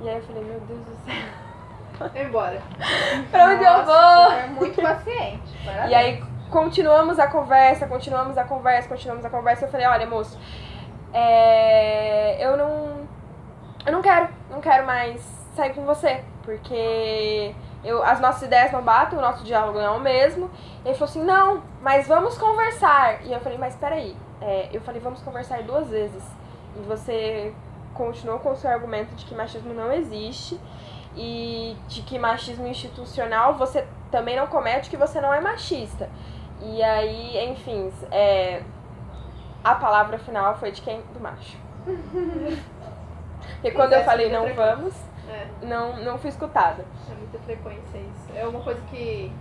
E 0.00 0.08
aí 0.08 0.16
eu 0.16 0.22
falei, 0.22 0.44
meu 0.44 0.60
Deus 0.60 0.80
do 0.80 0.96
céu. 1.04 2.22
Embora. 2.26 2.60
pra 3.32 3.46
onde 3.46 3.64
eu 3.64 3.84
vou? 3.84 4.30
foi 4.30 4.48
muito 4.50 4.82
paciente. 4.82 5.64
Parabéns. 5.64 5.90
E 5.90 5.94
aí 5.94 6.24
continuamos 6.50 7.18
a 7.18 7.26
conversa, 7.26 7.86
continuamos 7.86 8.36
a 8.36 8.44
conversa, 8.44 8.88
continuamos 8.88 9.24
a 9.24 9.30
conversa. 9.30 9.64
Eu 9.64 9.70
falei, 9.70 9.86
olha, 9.86 10.06
moço, 10.06 10.38
é, 11.12 12.44
eu 12.44 12.56
não. 12.56 13.08
Eu 13.86 13.92
não 13.92 14.02
quero, 14.02 14.28
não 14.50 14.60
quero 14.60 14.86
mais 14.86 15.20
sair 15.54 15.74
com 15.74 15.84
você. 15.84 16.22
Porque 16.42 17.54
eu, 17.84 18.02
as 18.02 18.20
nossas 18.20 18.42
ideias 18.42 18.72
não 18.72 18.82
batem, 18.82 19.18
o 19.18 19.22
nosso 19.22 19.44
diálogo 19.44 19.78
não 19.78 19.86
é 19.86 19.90
o 19.90 20.00
mesmo. 20.00 20.50
Ele 20.84 20.94
falou 20.94 21.10
assim, 21.10 21.22
não, 21.22 21.62
mas 21.82 22.06
vamos 22.06 22.36
conversar. 22.38 23.24
E 23.24 23.32
eu 23.32 23.40
falei, 23.40 23.58
mas 23.58 23.74
peraí. 23.76 24.16
É, 24.40 24.68
eu 24.72 24.80
falei, 24.80 25.00
vamos 25.00 25.20
conversar 25.22 25.62
duas 25.62 25.88
vezes. 25.88 26.22
E 26.76 26.80
você 26.82 27.52
continuou 27.94 28.38
com 28.38 28.52
o 28.52 28.56
seu 28.56 28.70
argumento 28.70 29.14
de 29.14 29.24
que 29.24 29.34
machismo 29.34 29.74
não 29.74 29.92
existe 29.92 30.58
e 31.16 31.76
de 31.88 32.02
que 32.02 32.18
machismo 32.18 32.66
institucional 32.66 33.54
você 33.54 33.84
também 34.10 34.36
não 34.36 34.46
comete, 34.46 34.88
que 34.88 34.96
você 34.96 35.20
não 35.20 35.34
é 35.34 35.40
machista. 35.40 36.08
E 36.60 36.82
aí, 36.82 37.50
enfim, 37.50 37.92
é, 38.10 38.62
a 39.70 39.74
palavra 39.74 40.18
final 40.18 40.56
foi 40.56 40.70
de 40.72 40.80
quem? 40.82 41.02
Do 41.12 41.20
macho. 41.20 41.56
Porque 43.54 43.70
quando 43.72 43.92
eu 43.92 44.04
falei 44.04 44.30
não 44.30 44.44
frequência. 44.44 44.76
vamos, 44.76 44.94
É, 45.28 45.46
não, 45.66 45.96
não 46.04 46.18
fui 46.18 46.30
escutada. 46.30 46.84
é 47.10 47.14
muita 47.14 47.38
frequência 47.40 47.98
isso. 47.98 48.32
É 48.36 48.46
uma 48.46 48.60
coisa 48.60 48.80
que, 48.90 49.32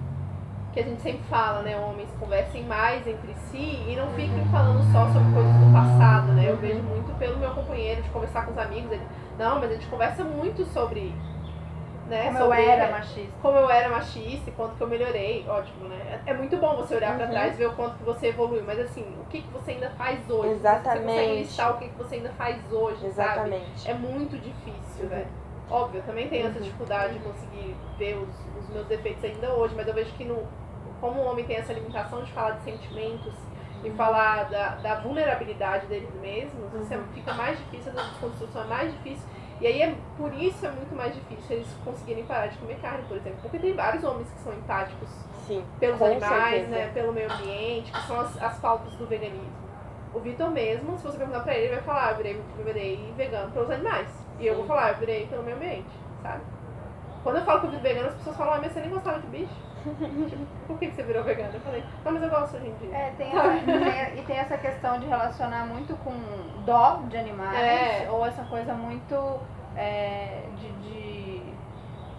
que 0.74 0.80
a 0.80 0.84
gente 0.84 1.02
sempre 1.02 1.24
fala, 1.30 1.62
né? 1.62 1.78
Homens 1.78 2.10
conversem 2.20 2.64
mais 2.64 3.06
entre 3.08 3.34
si 3.52 3.84
e 3.88 3.96
não 3.96 4.08
fiquem 4.14 4.46
falando 4.52 4.82
só 4.92 5.06
sobre 5.08 5.32
coisas 5.34 5.54
do 5.54 5.74
passado, 5.74 6.32
né? 6.34 6.50
Eu 6.50 6.58
vejo 6.58 6.82
muito 6.84 7.18
pelo 7.20 7.38
meu 7.38 7.52
companheiro 7.52 8.02
de 8.02 8.10
conversar 8.10 8.46
com 8.46 8.52
os 8.52 8.58
amigos. 8.58 8.92
Ele, 8.92 9.06
não, 9.38 9.60
mas 9.60 9.72
a 9.72 9.74
gente 9.74 9.88
conversa 9.88 10.24
muito 10.24 10.66
sobre. 10.66 11.14
Né, 12.08 12.26
Como 12.28 12.38
eu 12.40 12.54
era 12.54 12.90
machista. 12.92 13.32
como 13.42 13.58
eu 13.58 13.70
era 13.70 13.90
machista 13.90 14.50
e 14.50 14.54
quanto 14.54 14.76
que 14.76 14.82
eu 14.82 14.88
melhorei, 14.88 15.46
ótimo, 15.48 15.90
né? 15.90 16.22
É 16.26 16.34
muito 16.34 16.56
bom 16.58 16.76
você 16.78 16.96
olhar 16.96 17.16
pra 17.18 17.26
Uhum. 17.26 17.32
trás 17.32 17.54
e 17.56 17.58
ver 17.58 17.68
o 17.68 17.74
quanto 17.74 17.98
que 17.98 18.04
você 18.04 18.28
evoluiu, 18.28 18.64
mas 18.66 18.80
assim, 18.80 19.04
o 19.22 19.26
que, 19.26 19.42
que 19.42 19.50
você 19.52 19.72
ainda 19.72 19.90
faz 19.92 20.18
hoje? 20.30 20.50
Você 20.50 20.56
Exatamente. 20.56 21.04
consegue 21.06 21.34
listar 21.40 21.72
o 21.76 21.78
que, 21.78 21.90
que 21.90 21.98
você 21.98 22.16
ainda 22.16 22.30
faz 22.32 22.72
hoje, 22.72 22.98
sabe? 22.98 23.08
Exatamente. 23.08 23.90
É 23.90 23.94
muito 23.94 24.38
difícil, 24.38 25.04
Uhum. 25.04 25.10
velho. 25.10 25.28
Óbvio, 25.70 26.00
eu 26.00 26.04
também 26.04 26.30
tenho 26.30 26.48
essa 26.48 26.60
Uhum. 26.60 26.64
dificuldade 26.64 27.14
de 27.14 27.20
conseguir 27.20 27.76
ver 27.98 28.16
os, 28.16 28.30
os 28.64 28.70
meus 28.70 28.88
defeitos 28.88 29.24
ainda 29.26 29.54
hoje, 29.54 29.76
mas 29.76 29.86
eu 29.86 29.94
vejo 29.94 30.12
que 30.14 30.24
no, 30.24 30.48
como 31.02 31.20
o 31.20 31.26
homem 31.26 31.44
tem 31.44 31.58
essa 31.58 31.74
limitação 31.74 32.24
de 32.24 32.32
falar 32.32 32.52
de 32.52 32.64
sentimentos 32.64 33.34
e 33.84 33.92
falar 33.92 34.46
da, 34.50 34.76
da 34.76 34.96
vulnerabilidade 35.02 35.86
deles 35.88 36.10
mesmos, 36.22 36.74
isso 36.74 36.94
é- 36.94 36.98
Uhum. 36.98 37.04
fica 37.14 37.34
mais 37.34 37.58
difícil, 37.60 37.92
a 37.92 38.02
desconstrução 38.02 38.62
é 38.64 38.66
mais 38.68 38.92
difícil. 38.94 39.28
E 39.60 39.66
aí, 39.66 39.82
é, 39.82 39.96
por 40.16 40.34
isso 40.34 40.66
é 40.66 40.70
muito 40.70 40.96
mais 40.96 41.16
difícil 41.16 41.58
eles 41.58 41.68
conseguirem 41.84 42.24
parar 42.26 42.48
de 42.48 42.58
comer 42.58 42.78
carne, 42.80 43.04
por 43.08 43.18
exemplo. 43.18 43.40
Porque 43.42 43.58
tem 43.58 43.74
vários 43.74 44.04
homens 44.04 44.30
que 44.32 44.40
são 44.40 44.54
empáticos 44.54 45.10
Sim. 45.48 45.64
pelos 45.80 46.02
animais, 46.02 46.52
certeza. 46.52 46.70
né, 46.70 46.92
pelo 46.94 47.12
meio 47.12 47.32
ambiente, 47.32 47.92
que 47.92 48.02
são 48.06 48.20
as, 48.20 48.42
as 48.42 48.60
pautas 48.60 48.94
do 48.94 49.08
veganismo. 49.08 49.68
O 50.14 50.20
Vitor 50.20 50.52
mesmo, 50.52 50.98
se 50.98 51.04
você 51.04 51.18
perguntar 51.18 51.42
pra 51.42 51.56
ele, 51.56 51.66
ele 51.68 51.76
vai 51.76 51.84
falar, 51.84 52.12
eu 52.12 52.18
virei, 52.18 52.42
eu 52.58 52.66
virei 52.66 53.14
vegano 53.18 53.52
pelos 53.52 53.70
animais. 53.70 54.08
E 54.40 54.46
eu 54.46 54.54
vou 54.54 54.64
Sim. 54.64 54.68
falar, 54.70 54.90
eu 54.90 54.98
virei 54.98 55.26
pelo 55.28 55.44
meio 55.44 55.58
ambiente, 55.58 55.90
sabe? 56.22 56.42
Quando 57.24 57.38
eu 57.38 57.46
falo 57.46 57.60
que 57.60 57.66
eu 57.66 57.72
viro 57.72 57.84
vegano, 57.84 58.08
as 58.10 58.16
pessoas 58.16 58.38
falam, 58.38 58.54
ah, 58.54 58.60
mas 58.62 58.72
você 58.72 58.80
nem 58.80 58.90
gostava 58.90 59.20
de 59.20 59.28
bicho? 59.28 59.67
por 60.68 60.78
que 60.80 60.88
que 60.88 60.96
você 60.96 61.04
virou 61.04 61.24
vegano? 61.24 61.52
Eu 61.54 61.60
falei, 61.62 61.84
não, 62.04 62.12
mas 62.12 62.24
eu 62.24 62.30
gosto 62.30 62.58
hoje 62.58 62.68
em 62.68 62.74
dia. 62.76 62.96
É, 62.98 63.12
tem 63.18 63.28
essa, 63.38 63.50
tem- 63.66 64.20
e 64.20 64.24
tem 64.26 64.38
essa 64.38 64.58
questão 64.58 65.00
de 65.00 65.06
relacionar 65.08 65.66
muito 65.66 65.96
com 66.04 66.14
dó 66.66 67.02
de 67.08 67.18
animais, 67.18 67.58
É. 67.58 68.08
ou 68.12 68.26
essa 68.26 68.44
coisa 68.44 68.74
muito 68.74 69.40
é, 69.76 70.44
de, 70.58 70.72
de 70.90 71.42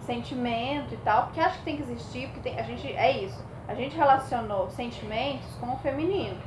sentimento 0.01 0.93
e 0.93 0.97
tal, 0.97 1.23
porque 1.25 1.39
acho 1.39 1.57
que 1.59 1.63
tem 1.65 1.75
que 1.77 1.83
existir, 1.83 2.27
porque 2.29 2.49
tem, 2.49 2.59
a 2.59 2.63
gente, 2.63 2.91
é 2.95 3.11
isso, 3.11 3.43
a 3.67 3.75
gente 3.75 3.95
relacionou 3.95 4.69
sentimentos 4.71 5.53
com 5.59 5.73
o 5.73 5.77
feminino, 5.77 6.37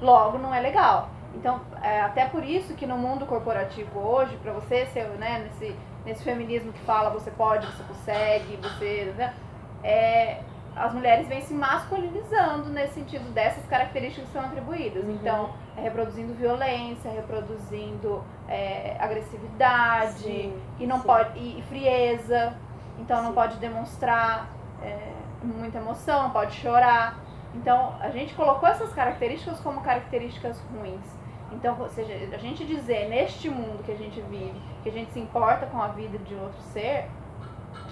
logo 0.00 0.38
não 0.38 0.54
é 0.54 0.60
legal. 0.60 1.08
Então, 1.34 1.60
é, 1.82 2.00
até 2.00 2.24
por 2.26 2.42
isso 2.42 2.74
que 2.74 2.86
no 2.86 2.96
mundo 2.96 3.26
corporativo 3.26 3.98
hoje, 4.00 4.36
pra 4.38 4.52
você 4.52 4.86
ser, 4.86 5.04
né, 5.18 5.40
nesse, 5.44 5.76
nesse 6.04 6.24
feminismo 6.24 6.72
que 6.72 6.80
fala 6.80 7.10
você 7.10 7.30
pode, 7.30 7.66
você 7.66 7.82
consegue, 7.84 8.56
você, 8.56 9.12
né, 9.16 9.34
é, 9.82 10.40
as 10.78 10.94
mulheres 10.94 11.26
vêm 11.28 11.40
se 11.42 11.52
masculinizando 11.52 12.70
nesse 12.70 12.94
sentido 12.94 13.30
dessas 13.32 13.64
características 13.66 14.26
que 14.26 14.32
são 14.32 14.44
atribuídas. 14.44 15.04
Uhum. 15.04 15.12
Então, 15.12 15.54
é 15.76 15.80
reproduzindo 15.80 16.34
violência, 16.34 17.10
reproduzindo 17.10 18.24
é, 18.48 18.96
agressividade 18.98 20.22
Sim, 20.22 20.56
e 20.78 20.86
não 20.86 21.00
sim. 21.00 21.06
pode 21.06 21.38
e, 21.38 21.58
e 21.58 21.62
frieza. 21.62 22.56
Então, 22.98 23.22
não 23.22 23.30
Sim. 23.30 23.34
pode 23.34 23.56
demonstrar 23.56 24.48
é, 24.82 25.12
muita 25.42 25.78
emoção, 25.78 26.24
não 26.24 26.30
pode 26.30 26.54
chorar. 26.54 27.18
Então, 27.54 27.96
a 28.00 28.10
gente 28.10 28.34
colocou 28.34 28.68
essas 28.68 28.92
características 28.92 29.60
como 29.60 29.80
características 29.80 30.60
ruins. 30.72 31.18
Então, 31.50 31.88
seja, 31.88 32.12
a 32.34 32.38
gente 32.38 32.64
dizer 32.64 33.08
neste 33.08 33.48
mundo 33.48 33.82
que 33.82 33.92
a 33.92 33.96
gente 33.96 34.20
vive, 34.22 34.60
que 34.82 34.88
a 34.88 34.92
gente 34.92 35.10
se 35.12 35.18
importa 35.18 35.66
com 35.66 35.80
a 35.80 35.88
vida 35.88 36.18
de 36.18 36.34
outro 36.34 36.60
ser, 36.72 37.08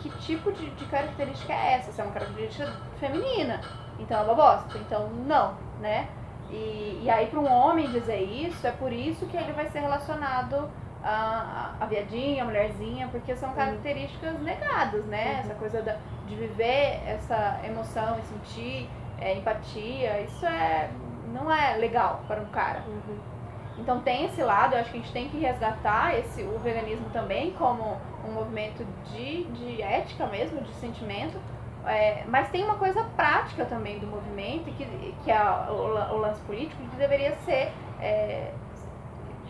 que 0.02 0.10
tipo 0.20 0.52
de, 0.52 0.70
de 0.70 0.84
característica 0.86 1.52
é 1.52 1.74
essa? 1.74 1.92
Se 1.92 2.00
é 2.00 2.04
uma 2.04 2.12
característica 2.12 2.70
feminina. 2.98 3.60
Então 3.98 4.20
é 4.20 4.22
uma 4.22 4.34
bosta. 4.34 4.78
Então 4.78 5.08
não, 5.08 5.54
né? 5.80 6.08
E, 6.50 7.00
e 7.02 7.10
aí 7.10 7.26
para 7.26 7.40
um 7.40 7.50
homem 7.50 7.90
dizer 7.90 8.22
isso, 8.22 8.66
é 8.66 8.70
por 8.70 8.92
isso 8.92 9.26
que 9.26 9.36
ele 9.36 9.52
vai 9.52 9.66
ser 9.68 9.80
relacionado 9.80 10.70
a, 11.02 11.74
a, 11.80 11.84
a 11.84 11.86
viadinha, 11.86 12.42
a 12.42 12.46
mulherzinha, 12.46 13.08
porque 13.08 13.34
são 13.36 13.52
características 13.52 14.40
negadas, 14.40 15.04
né? 15.06 15.40
Essa 15.40 15.54
coisa 15.54 15.82
da, 15.82 15.96
de 16.26 16.34
viver 16.34 17.00
essa 17.06 17.60
emoção 17.64 18.18
e 18.18 18.22
sentir 18.22 18.90
é, 19.18 19.34
empatia, 19.34 20.20
isso 20.22 20.44
é 20.46 20.90
não 21.32 21.52
é 21.52 21.76
legal 21.76 22.22
para 22.26 22.40
um 22.40 22.46
cara. 22.46 22.82
Uhum. 22.86 23.35
Então 23.78 24.00
tem 24.00 24.24
esse 24.24 24.42
lado, 24.42 24.74
eu 24.74 24.80
acho 24.80 24.90
que 24.90 24.98
a 24.98 25.00
gente 25.00 25.12
tem 25.12 25.28
que 25.28 25.38
resgatar 25.38 26.18
esse, 26.18 26.42
o 26.42 26.58
veganismo 26.58 27.10
também 27.10 27.52
como 27.52 27.98
um 28.24 28.32
movimento 28.32 28.84
de, 29.12 29.44
de 29.44 29.82
ética 29.82 30.26
mesmo, 30.26 30.60
de 30.62 30.72
sentimento. 30.74 31.38
É, 31.84 32.24
mas 32.26 32.48
tem 32.50 32.64
uma 32.64 32.76
coisa 32.76 33.04
prática 33.14 33.64
também 33.64 33.98
do 34.00 34.06
movimento, 34.06 34.64
que, 34.72 35.14
que 35.24 35.30
é 35.30 35.40
o, 35.68 36.14
o 36.14 36.16
lance 36.18 36.40
político, 36.42 36.82
que 36.90 36.96
deveria 36.96 37.36
ser. 37.44 37.72
é, 38.00 38.52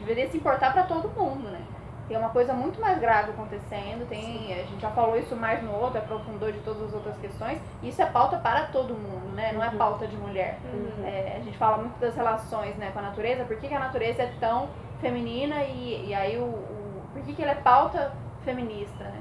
deveria 0.07 0.31
se 0.31 0.37
importar 0.37 0.73
para 0.73 0.85
todo 0.85 1.09
mundo, 1.09 1.49
né? 1.49 1.65
Tem 2.09 2.16
uma 2.16 2.29
coisa 2.29 2.53
muito 2.53 2.81
mais 2.81 2.99
grave 3.01 3.31
acontecendo, 3.31 4.09
tem, 4.09 4.53
a 4.53 4.62
gente 4.64 4.81
já 4.81 4.90
falou 4.90 5.19
isso 5.19 5.35
mais 5.35 5.61
no 5.62 5.73
outro, 5.73 5.99
aprofundou 5.99 6.53
de 6.53 6.59
todas 6.61 6.85
as 6.85 6.95
outras 6.95 7.16
questões. 7.19 7.59
Isso 7.83 8.01
é 8.01 8.07
pauta 8.07 8.37
para 8.38 8.66
todo 8.66 8.95
mundo, 8.95 9.35
né? 9.35 9.51
Não 9.53 9.62
é 9.64 9.69
Uhum. 9.71 9.77
pauta 9.77 10.07
de 10.07 10.16
mulher. 10.16 10.59
Uhum. 10.73 11.05
É, 11.05 11.35
a 11.37 11.40
gente 11.40 11.59
fala 11.59 11.79
muito 11.79 11.99
das 11.99 12.14
relações 12.14 12.77
né, 12.77 12.90
com 12.92 13.01
a 13.01 13.03
natureza, 13.03 13.45
por 13.45 13.57
que, 13.59 13.66
que 13.66 13.75
a 13.75 13.81
natureza 13.81 14.23
é 14.23 14.33
tão 14.38 14.69
feminina 15.01 15.64
e, 15.64 16.07
e 16.09 16.14
aí 16.14 16.38
o, 16.38 16.45
o- 16.45 17.03
por 17.12 17.23
que, 17.23 17.33
que 17.35 17.42
ela 17.42 17.53
é 17.53 17.57
pauta 17.57 18.12
feminista, 18.45 19.03
né? 19.03 19.21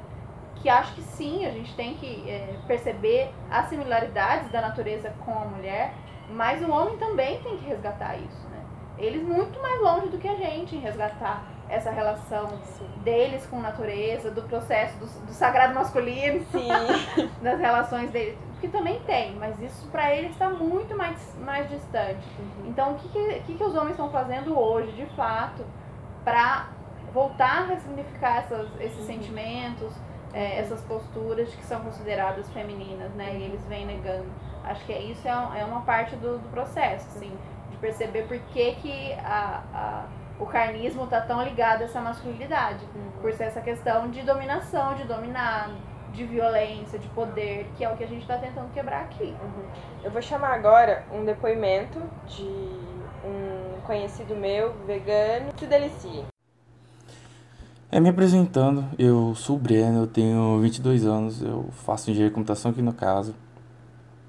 Que 0.57 0.69
acho 0.69 0.93
que 0.93 1.01
sim, 1.01 1.45
a 1.45 1.49
gente 1.51 1.75
tem 1.75 1.95
que 1.95 2.29
é, 2.29 2.55
perceber 2.67 3.31
as 3.49 3.67
similaridades 3.67 4.51
da 4.51 4.61
natureza 4.61 5.11
com 5.25 5.31
a 5.31 5.45
mulher, 5.45 5.91
mas 6.29 6.61
o 6.61 6.71
homem 6.71 6.97
também 6.97 7.39
tem 7.41 7.57
que 7.57 7.65
resgatar 7.65 8.15
isso, 8.17 8.47
né? 8.49 8.59
Eles 8.97 9.23
muito 9.23 9.59
mais 9.61 9.81
longe 9.81 10.07
do 10.09 10.17
que 10.19 10.27
a 10.27 10.35
gente 10.35 10.75
em 10.75 10.79
resgatar 10.79 11.43
essa 11.69 11.89
relação 11.91 12.47
deles 13.03 13.45
com 13.47 13.57
a 13.59 13.61
natureza, 13.63 14.29
do 14.31 14.41
processo 14.43 14.97
do, 14.97 15.05
do 15.25 15.33
sagrado 15.33 15.73
masculino, 15.73 16.45
Sim. 16.51 16.67
das 17.41 17.59
relações 17.59 18.09
deles, 18.11 18.37
que 18.61 18.67
também 18.67 18.99
tem, 19.01 19.35
mas 19.35 19.59
isso 19.59 19.87
pra 19.87 20.13
eles 20.13 20.31
está 20.31 20.49
muito 20.49 20.95
mais, 20.95 21.17
mais 21.39 21.69
distante. 21.69 22.25
Uhum. 22.39 22.67
Então, 22.69 22.91
o 22.93 22.95
que, 22.99 23.39
que, 23.41 23.55
que 23.55 23.63
os 23.63 23.73
homens 23.75 23.91
estão 23.91 24.09
fazendo 24.09 24.57
hoje, 24.59 24.91
de 24.93 25.05
fato, 25.15 25.65
para 26.23 26.67
voltar 27.13 27.63
a 27.63 27.65
ressignificar 27.65 28.37
essas, 28.39 28.67
esses 28.79 28.99
Uhum. 28.99 29.05
sentimentos, 29.05 29.93
é, 30.33 30.59
essas 30.59 30.81
posturas 30.81 31.47
que 31.55 31.63
são 31.63 31.79
consideradas 31.81 32.49
femininas, 32.51 33.09
né? 33.13 33.35
E 33.37 33.43
eles 33.43 33.65
vêm 33.67 33.85
negando. 33.85 34.25
Acho 34.65 34.83
que 34.85 34.91
é- 34.91 35.01
isso 35.01 35.25
é, 35.27 35.59
é 35.61 35.63
uma 35.65 35.81
parte 35.81 36.15
do, 36.17 36.37
do 36.39 36.49
processo, 36.49 37.07
assim, 37.15 37.31
de 37.71 37.77
perceber 37.77 38.23
por 38.27 38.37
que, 38.37 38.73
que 38.75 39.13
a, 39.23 39.61
a- 39.73 40.03
o 40.39 40.45
carnismo 40.45 41.05
está 41.05 41.21
tão 41.21 41.43
ligado 41.43 41.81
a 41.81 41.85
essa 41.85 42.01
masculinidade. 42.01 42.85
Uhum. 42.95 43.21
Por 43.21 43.33
ser 43.33 43.45
essa 43.45 43.61
questão 43.61 44.09
de 44.09 44.21
dominação, 44.21 44.95
de 44.95 45.03
dominar, 45.03 45.71
de 46.11 46.25
violência, 46.25 46.99
de 46.99 47.07
poder, 47.09 47.69
que 47.75 47.83
é 47.83 47.89
o 47.89 47.95
que 47.95 48.03
a 48.03 48.07
gente 48.07 48.21
está 48.21 48.37
tentando 48.37 48.71
quebrar 48.73 49.01
aqui. 49.01 49.35
Uhum. 49.41 49.63
Eu 50.03 50.11
vou 50.11 50.21
chamar 50.21 50.53
agora 50.53 51.05
um 51.11 51.23
depoimento 51.23 52.01
de 52.27 52.43
um 52.43 53.81
conhecido 53.85 54.35
meu, 54.35 54.73
vegano, 54.85 55.51
se 55.57 55.65
delicie. 55.65 56.25
É, 57.91 57.99
me 57.99 58.09
apresentando, 58.09 58.83
eu 58.99 59.33
sou 59.35 59.55
o 59.55 59.59
Breno, 59.59 60.01
eu 60.01 60.07
tenho 60.07 60.59
22 60.59 61.05
anos, 61.05 61.41
eu 61.41 61.69
faço 61.71 62.09
engenharia 62.09 62.29
de 62.29 62.35
computação 62.35 62.71
aqui 62.71 62.81
no 62.81 62.93
caso. 62.93 63.33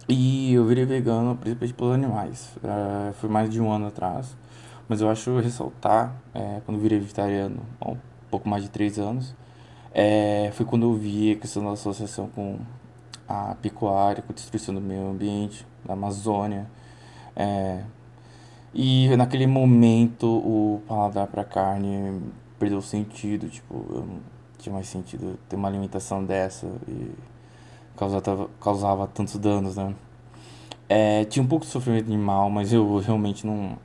E 0.08 0.54
eu 0.54 0.64
virei 0.64 0.84
vegano 0.84 1.34
principalmente 1.34 1.74
pelos 1.74 1.94
animais. 1.94 2.52
É, 2.62 3.12
foi 3.14 3.28
mais 3.28 3.50
de 3.50 3.60
um 3.60 3.72
ano 3.72 3.88
atrás. 3.88 4.36
Mas 4.88 5.00
eu 5.00 5.10
acho 5.10 5.38
ressaltar, 5.38 6.14
é, 6.34 6.60
quando 6.64 6.76
eu 6.76 6.82
virei 6.82 6.98
vegetariano, 6.98 7.60
há 7.80 7.90
um 7.90 7.98
pouco 8.30 8.48
mais 8.48 8.62
de 8.62 8.70
três 8.70 8.98
anos, 8.98 9.34
é, 9.92 10.50
foi 10.54 10.64
quando 10.66 10.84
eu 10.84 10.94
vi 10.94 11.32
a 11.32 11.36
questão 11.36 11.64
da 11.64 11.72
associação 11.72 12.28
com 12.28 12.58
a 13.28 13.56
pecuária, 13.56 14.22
com 14.22 14.32
a 14.32 14.34
destruição 14.34 14.74
do 14.74 14.80
meio 14.80 15.08
ambiente, 15.08 15.66
da 15.84 15.94
Amazônia. 15.94 16.66
É, 17.34 17.82
e 18.74 19.08
naquele 19.16 19.46
momento 19.46 20.26
o 20.26 20.82
paladar 20.86 21.26
para 21.26 21.44
carne 21.44 22.20
perdeu 22.58 22.78
o 22.78 22.82
sentido, 22.82 23.48
tipo, 23.48 23.74
eu 23.90 24.00
não 24.00 24.20
tinha 24.58 24.72
mais 24.72 24.86
sentido 24.86 25.38
ter 25.48 25.56
uma 25.56 25.68
alimentação 25.68 26.24
dessa 26.24 26.66
e 26.88 27.10
causava, 27.96 28.50
causava 28.60 29.06
tantos 29.06 29.36
danos, 29.38 29.76
né? 29.76 29.94
É, 30.88 31.24
tinha 31.24 31.42
um 31.42 31.48
pouco 31.48 31.64
de 31.64 31.70
sofrimento 31.70 32.06
animal, 32.06 32.48
mas 32.50 32.72
eu 32.72 32.98
realmente 32.98 33.46
não. 33.46 33.78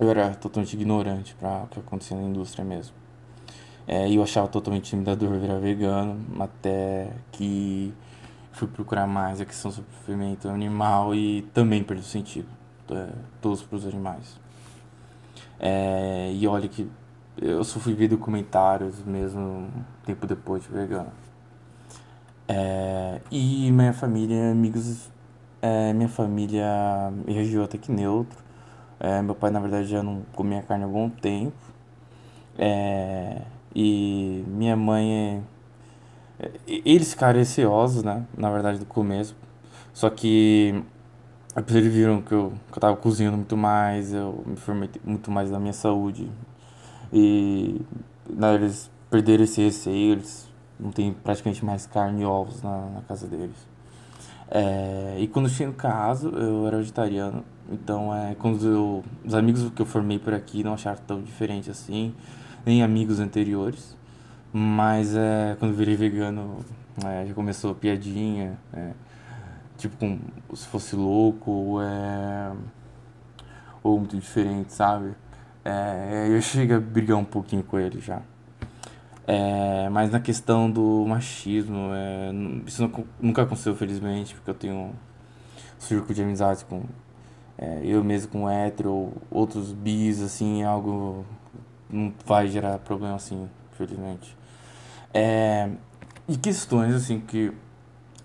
Eu 0.00 0.10
era 0.10 0.34
totalmente 0.34 0.74
ignorante 0.74 1.34
para 1.34 1.64
o 1.64 1.66
que 1.68 1.78
acontecia 1.78 2.16
na 2.16 2.22
indústria 2.22 2.64
mesmo. 2.64 2.94
É, 3.86 4.10
eu 4.10 4.22
achava 4.22 4.48
totalmente 4.48 4.86
intimidador 4.86 5.38
virar 5.38 5.58
vegano, 5.58 6.18
até 6.40 7.10
que 7.32 7.92
fui 8.52 8.68
procurar 8.68 9.06
mais 9.06 9.40
a 9.40 9.44
questão 9.44 9.70
do 9.70 9.76
sofrimento 9.76 10.48
animal 10.48 11.14
e 11.14 11.42
também 11.52 11.82
perdi 11.82 12.02
o 12.02 12.06
sentido. 12.06 12.48
É, 12.90 13.08
todos 13.40 13.62
para 13.62 13.76
os 13.76 13.86
animais. 13.86 14.38
É, 15.58 16.30
e 16.34 16.46
olha 16.46 16.68
que 16.68 16.90
eu 17.40 17.64
só 17.64 17.80
fui 17.80 17.94
ver 17.94 18.08
documentários 18.08 19.02
mesmo 19.04 19.70
tempo 20.04 20.26
depois 20.26 20.62
de 20.62 20.68
vegano. 20.68 21.10
É, 22.46 23.20
e 23.30 23.70
minha 23.70 23.92
família, 23.92 24.50
amigos, 24.50 25.10
é, 25.62 25.92
minha 25.92 26.08
família 26.08 26.66
reagiu 27.26 27.64
até 27.64 27.78
que 27.78 27.90
neutro. 27.90 28.38
É, 29.04 29.20
meu 29.20 29.34
pai, 29.34 29.50
na 29.50 29.58
verdade, 29.58 29.88
já 29.88 30.00
não 30.00 30.22
comia 30.32 30.62
carne 30.62 30.84
há 30.84 30.86
algum 30.86 31.10
tempo. 31.10 31.56
É, 32.56 33.42
e 33.74 34.44
minha 34.46 34.76
mãe. 34.76 35.42
É, 36.38 36.52
eles 36.68 37.10
ficaram 37.10 37.36
receosos, 37.36 38.04
né? 38.04 38.24
Na 38.38 38.48
verdade, 38.48 38.78
do 38.78 38.86
começo. 38.86 39.34
Só 39.92 40.08
que 40.08 40.84
eles 41.56 41.92
viram 41.92 42.22
que 42.22 42.32
eu, 42.32 42.52
que 42.70 42.78
eu 42.78 42.80
tava 42.80 42.96
cozinhando 42.96 43.36
muito 43.38 43.56
mais, 43.56 44.14
eu 44.14 44.44
me 44.46 44.52
informei 44.52 44.88
muito 45.04 45.32
mais 45.32 45.50
da 45.50 45.58
minha 45.58 45.72
saúde. 45.72 46.30
E 47.12 47.80
né, 48.30 48.54
eles 48.54 48.88
perderam 49.10 49.42
esse 49.42 49.60
receio, 49.60 50.12
eles 50.12 50.48
não 50.78 50.92
tem 50.92 51.12
praticamente 51.12 51.64
mais 51.64 51.86
carne 51.86 52.22
e 52.22 52.24
ovos 52.24 52.62
na, 52.62 52.86
na 52.86 53.02
casa 53.02 53.26
deles. 53.26 53.56
É, 54.48 55.16
e 55.18 55.26
quando 55.26 55.48
cheguei 55.48 55.66
no 55.66 55.74
caso, 55.74 56.28
eu 56.30 56.68
era 56.68 56.78
vegetariano. 56.78 57.44
Então, 57.70 58.14
é, 58.14 58.34
quando 58.34 58.66
eu, 58.66 59.04
os 59.24 59.34
amigos 59.34 59.70
que 59.70 59.82
eu 59.82 59.86
formei 59.86 60.18
por 60.18 60.34
aqui 60.34 60.62
não 60.62 60.74
acharam 60.74 61.00
tão 61.06 61.22
diferente 61.22 61.70
assim, 61.70 62.14
nem 62.64 62.82
amigos 62.82 63.20
anteriores. 63.20 63.96
Mas 64.52 65.16
é, 65.16 65.56
quando 65.58 65.74
virei 65.74 65.96
vegano, 65.96 66.58
é, 67.04 67.26
já 67.26 67.34
começou 67.34 67.74
piadinha. 67.74 68.58
É, 68.72 68.92
tipo, 69.78 69.96
com, 69.96 70.18
se 70.54 70.66
fosse 70.66 70.94
louco, 70.94 71.50
ou, 71.50 71.82
é, 71.82 72.52
ou 73.82 73.98
muito 73.98 74.16
diferente, 74.18 74.72
sabe? 74.72 75.14
É, 75.64 76.28
eu 76.28 76.40
cheguei 76.42 76.76
a 76.76 76.80
brigar 76.80 77.16
um 77.16 77.24
pouquinho 77.24 77.62
com 77.62 77.78
ele 77.78 78.00
já. 78.00 78.22
É, 79.26 79.88
mas 79.90 80.10
na 80.10 80.20
questão 80.20 80.70
do 80.70 81.06
machismo, 81.06 81.90
é, 81.92 82.32
isso 82.66 82.90
nunca 83.20 83.42
aconteceu, 83.42 83.74
felizmente, 83.74 84.34
porque 84.34 84.50
eu 84.50 84.54
tenho 84.54 84.74
um 84.74 84.92
círculo 85.78 86.12
de 86.14 86.22
amizades 86.22 86.62
com 86.64 86.84
é, 87.62 87.80
eu 87.84 88.02
mesmo 88.02 88.32
com 88.32 88.50
hétero, 88.50 89.12
outros 89.30 89.72
bis, 89.72 90.20
assim, 90.20 90.64
algo 90.64 91.24
não 91.88 92.12
vai 92.26 92.48
gerar 92.48 92.76
problema 92.80 93.14
assim, 93.14 93.48
felizmente. 93.78 94.36
É, 95.14 95.70
e 96.26 96.36
questões 96.36 96.92
assim 96.92 97.20
que 97.20 97.52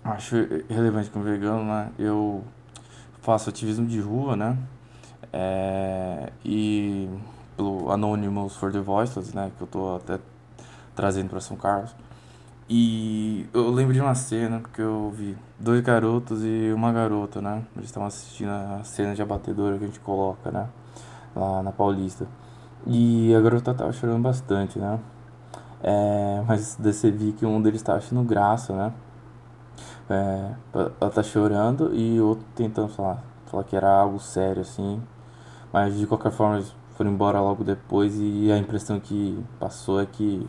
acho 0.02 0.34
relevante 0.68 1.08
como 1.10 1.24
vegano, 1.24 1.64
né? 1.64 1.92
Eu 1.96 2.42
faço 3.22 3.48
ativismo 3.48 3.86
de 3.86 4.00
rua, 4.00 4.34
né? 4.34 4.58
É, 5.32 6.32
e 6.44 7.08
pelo 7.56 7.92
Anonymous 7.92 8.56
for 8.56 8.72
the 8.72 8.80
Voiceless, 8.80 9.32
né? 9.36 9.52
Que 9.56 9.62
eu 9.62 9.68
tô 9.68 9.96
até 9.96 10.18
trazendo 10.96 11.28
para 11.28 11.40
São 11.40 11.56
Carlos. 11.56 11.94
E 12.70 13.48
eu 13.54 13.70
lembro 13.70 13.94
de 13.94 14.00
uma 14.00 14.14
cena 14.14 14.60
que 14.74 14.82
eu 14.82 15.10
vi 15.10 15.34
dois 15.58 15.80
garotos 15.80 16.44
e 16.44 16.70
uma 16.74 16.92
garota, 16.92 17.40
né? 17.40 17.64
Eles 17.74 17.88
estavam 17.88 18.06
assistindo 18.06 18.50
a 18.50 18.84
cena 18.84 19.14
de 19.14 19.22
abatedora 19.22 19.78
que 19.78 19.84
a 19.84 19.86
gente 19.86 20.00
coloca, 20.00 20.50
né? 20.50 20.68
Lá 21.34 21.62
na 21.62 21.72
Paulista. 21.72 22.26
E 22.86 23.34
a 23.34 23.40
garota 23.40 23.72
tava 23.72 23.90
chorando 23.92 24.22
bastante, 24.22 24.78
né? 24.78 25.00
É, 25.82 26.42
mas 26.46 26.76
vi 27.04 27.32
que 27.32 27.46
um 27.46 27.62
deles 27.62 27.80
tava 27.80 27.98
achando 27.98 28.22
graça, 28.22 28.74
né? 28.74 28.92
É, 30.10 30.50
ela 31.00 31.10
tá 31.10 31.22
chorando 31.22 31.94
e 31.94 32.20
o 32.20 32.26
outro 32.28 32.44
tentando 32.54 32.88
falar, 32.88 33.22
falar 33.46 33.64
que 33.64 33.76
era 33.76 33.90
algo 33.90 34.18
sério, 34.18 34.60
assim. 34.60 35.02
Mas 35.72 35.98
de 35.98 36.06
qualquer 36.06 36.32
forma 36.32 36.56
eles 36.56 36.74
foram 36.96 37.12
embora 37.12 37.40
logo 37.40 37.64
depois 37.64 38.14
e 38.18 38.52
a 38.52 38.58
impressão 38.58 39.00
que 39.00 39.42
passou 39.58 40.02
é 40.02 40.06
que 40.06 40.46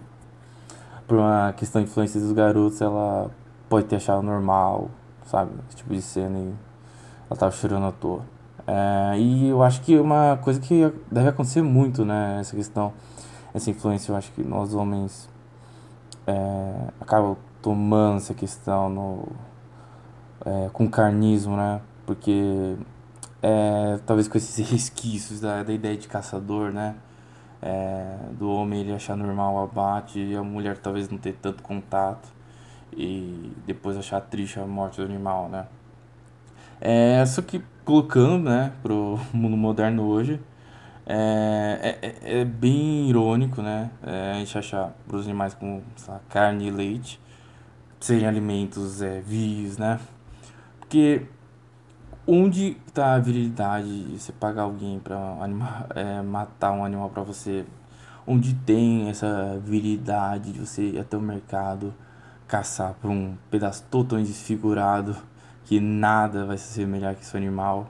por 1.10 1.18
uma 1.18 1.52
questão 1.54 1.82
de 1.82 1.90
influência 1.90 2.22
dos 2.22 2.32
garotos, 2.32 2.80
ela 2.80 3.32
pode 3.68 3.88
ter 3.88 3.96
achado 3.96 4.22
normal, 4.22 4.92
sabe? 5.26 5.52
Esse 5.68 5.78
tipo 5.78 5.92
de 5.92 6.02
cena 6.04 6.38
e 6.38 6.54
ela 7.28 7.38
tava 7.38 7.52
chorando 7.52 7.88
à 7.88 7.92
toa. 7.92 8.22
É, 8.68 9.18
e 9.18 9.50
eu 9.50 9.64
acho 9.64 9.82
que 9.82 9.98
uma 9.98 10.38
coisa 10.38 10.60
que 10.60 10.94
deve 11.12 11.30
acontecer 11.30 11.64
muito, 11.64 12.06
né? 12.06 12.38
Essa 12.40 12.56
questão, 12.56 12.94
essa 13.56 13.72
influência, 13.72 14.12
eu 14.12 14.16
acho 14.16 14.32
que 14.34 14.44
nós 14.44 14.76
homens 14.76 15.28
é, 16.28 16.74
acabam 17.02 17.36
tomando 17.60 18.18
essa 18.18 18.36
questão 18.36 18.88
no, 18.88 19.28
é, 20.46 20.70
com 20.72 20.88
carnismo, 20.88 21.58
né? 21.58 21.82
Porque 22.06 22.76
é, 23.42 24.00
talvez 24.06 24.28
com 24.28 24.38
esses 24.38 24.56
resquícios 24.70 25.40
da, 25.42 25.64
da 25.64 25.74
ideia 25.74 25.98
de 25.98 26.08
caçador, 26.08 26.72
né? 26.72 26.96
É, 27.62 28.18
do 28.38 28.50
homem 28.50 28.82
ele 28.82 28.94
achar 28.94 29.18
normal 29.18 29.56
o 29.56 29.60
abate 29.60 30.20
e 30.20 30.36
a 30.36 30.44
mulher 30.44 30.78
talvez 30.78 31.10
não 31.10 31.18
ter 31.18 31.34
tanto 31.34 31.62
contato 31.62 32.30
e 32.96 33.52
depois 33.68 33.98
achar 33.98 34.22
triste 34.22 34.60
a 34.60 34.66
morte 34.66 34.98
do 34.98 35.04
animal, 35.04 35.50
né? 35.50 35.68
É, 36.82 37.26
só 37.26 37.42
que 37.42 37.62
colocando, 37.84 38.50
né, 38.50 38.72
pro 38.82 39.20
mundo 39.34 39.58
moderno 39.58 40.04
hoje, 40.04 40.40
é, 41.06 41.98
é, 42.02 42.08
é, 42.08 42.42
é 42.42 42.46
bem 42.46 43.10
irônico, 43.10 43.62
né, 43.62 43.90
é, 44.06 44.32
a 44.32 44.34
gente 44.36 44.58
achar 44.58 44.94
os 45.12 45.26
animais 45.26 45.54
como 45.54 45.84
lá, 46.08 46.22
carne 46.30 46.68
e 46.68 46.72
leite 46.72 47.20
serem 48.00 48.28
alimentos 48.28 49.02
é, 49.02 49.22
né, 49.78 50.00
porque 50.80 51.24
onde 52.32 52.78
está 52.88 53.16
a 53.16 53.20
virilidade 53.20 54.04
de 54.04 54.20
você 54.20 54.32
pagar 54.32 54.62
alguém 54.62 55.00
para 55.00 55.18
é, 55.96 56.22
matar 56.22 56.72
um 56.72 56.86
animal 56.86 57.10
para 57.10 57.24
você? 57.24 57.66
Onde 58.28 58.54
tem 58.54 59.10
essa 59.10 59.60
virilidade 59.66 60.52
de 60.52 60.60
você 60.60 60.90
ir 60.90 61.00
até 61.00 61.18
o 61.18 61.22
mercado 61.22 61.92
caçar 62.48 62.94
por 63.02 63.10
um 63.10 63.36
pedaço 63.50 63.84
totalmente 63.90 64.28
desfigurado 64.28 65.16
que 65.66 65.80
nada 65.80 66.46
vai 66.46 66.58
se 66.58 66.72
semelhar 66.72 67.16
que 67.16 67.24
esse 67.24 67.36
animal? 67.36 67.90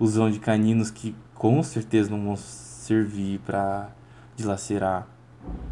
Usando 0.00 0.32
de 0.32 0.38
caninos 0.38 0.90
que 0.90 1.14
com 1.34 1.62
certeza 1.62 2.10
não 2.10 2.24
vão 2.24 2.36
servir 2.36 3.40
para 3.40 3.90
dilacerar 4.34 5.06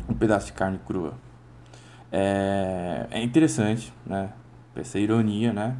um 0.06 0.12
pedaço 0.12 0.46
de 0.46 0.52
carne 0.52 0.78
crua. 0.86 1.14
É, 2.12 3.06
é 3.10 3.22
interessante, 3.22 3.92
né? 4.04 4.30
Essa 4.76 4.98
ironia, 4.98 5.52
né? 5.54 5.76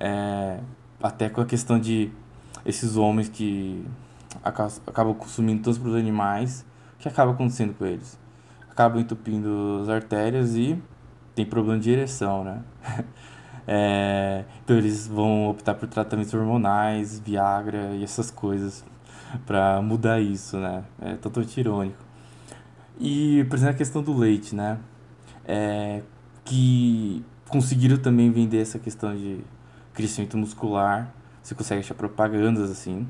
É, 0.00 0.60
até 1.02 1.28
com 1.28 1.40
a 1.40 1.46
questão 1.46 1.78
de 1.78 2.10
esses 2.64 2.96
homens 2.96 3.28
que 3.28 3.84
acabam 4.42 5.14
consumindo 5.14 5.62
tantos 5.62 5.78
produtos 5.78 6.02
animais, 6.02 6.64
que 6.98 7.08
acaba 7.08 7.32
acontecendo 7.32 7.74
com 7.74 7.86
eles? 7.86 8.18
Acabam 8.70 9.00
entupindo 9.00 9.80
as 9.82 9.88
artérias 9.88 10.54
e 10.54 10.80
tem 11.34 11.46
problema 11.46 11.78
de 11.78 11.90
ereção, 11.90 12.44
né? 12.44 12.62
é, 13.66 14.44
então 14.64 14.76
eles 14.76 15.06
vão 15.06 15.48
optar 15.48 15.74
por 15.74 15.88
tratamentos 15.88 16.32
hormonais, 16.34 17.20
Viagra 17.20 17.94
e 17.94 18.02
essas 18.02 18.30
coisas 18.30 18.84
para 19.46 19.80
mudar 19.82 20.20
isso, 20.20 20.58
né? 20.58 20.84
É 21.00 21.14
totalmente 21.14 21.58
irônico. 21.58 22.04
E, 22.98 23.44
por 23.44 23.56
exemplo, 23.56 23.74
a 23.74 23.78
questão 23.78 24.02
do 24.02 24.16
leite, 24.16 24.54
né? 24.54 24.78
É, 25.44 26.02
que 26.44 27.24
conseguiram 27.48 27.96
também 27.96 28.30
vender 28.30 28.60
essa 28.60 28.78
questão 28.78 29.14
de 29.14 29.40
crescimento 29.98 30.38
muscular, 30.38 31.12
você 31.42 31.56
consegue 31.56 31.80
achar 31.80 31.94
propagandas 31.94 32.70
assim. 32.70 33.04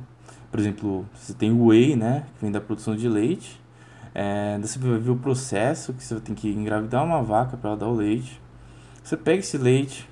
Por 0.50 0.58
exemplo, 0.58 1.06
você 1.12 1.34
tem 1.34 1.52
o 1.52 1.66
whey, 1.66 1.94
né, 1.94 2.24
que 2.34 2.40
vem 2.40 2.50
da 2.50 2.62
produção 2.62 2.96
de 2.96 3.06
leite. 3.06 3.60
É, 4.14 4.58
você 4.58 4.78
vai 4.78 4.98
ver 4.98 5.10
o 5.10 5.16
processo 5.16 5.92
que 5.92 6.02
você 6.02 6.18
tem 6.18 6.34
que 6.34 6.48
engravidar 6.48 7.04
uma 7.04 7.22
vaca 7.22 7.58
para 7.58 7.70
ela 7.70 7.78
dar 7.78 7.88
o 7.88 7.94
leite. 7.94 8.40
Você 9.04 9.18
pega 9.18 9.40
esse 9.40 9.58
leite, 9.58 10.08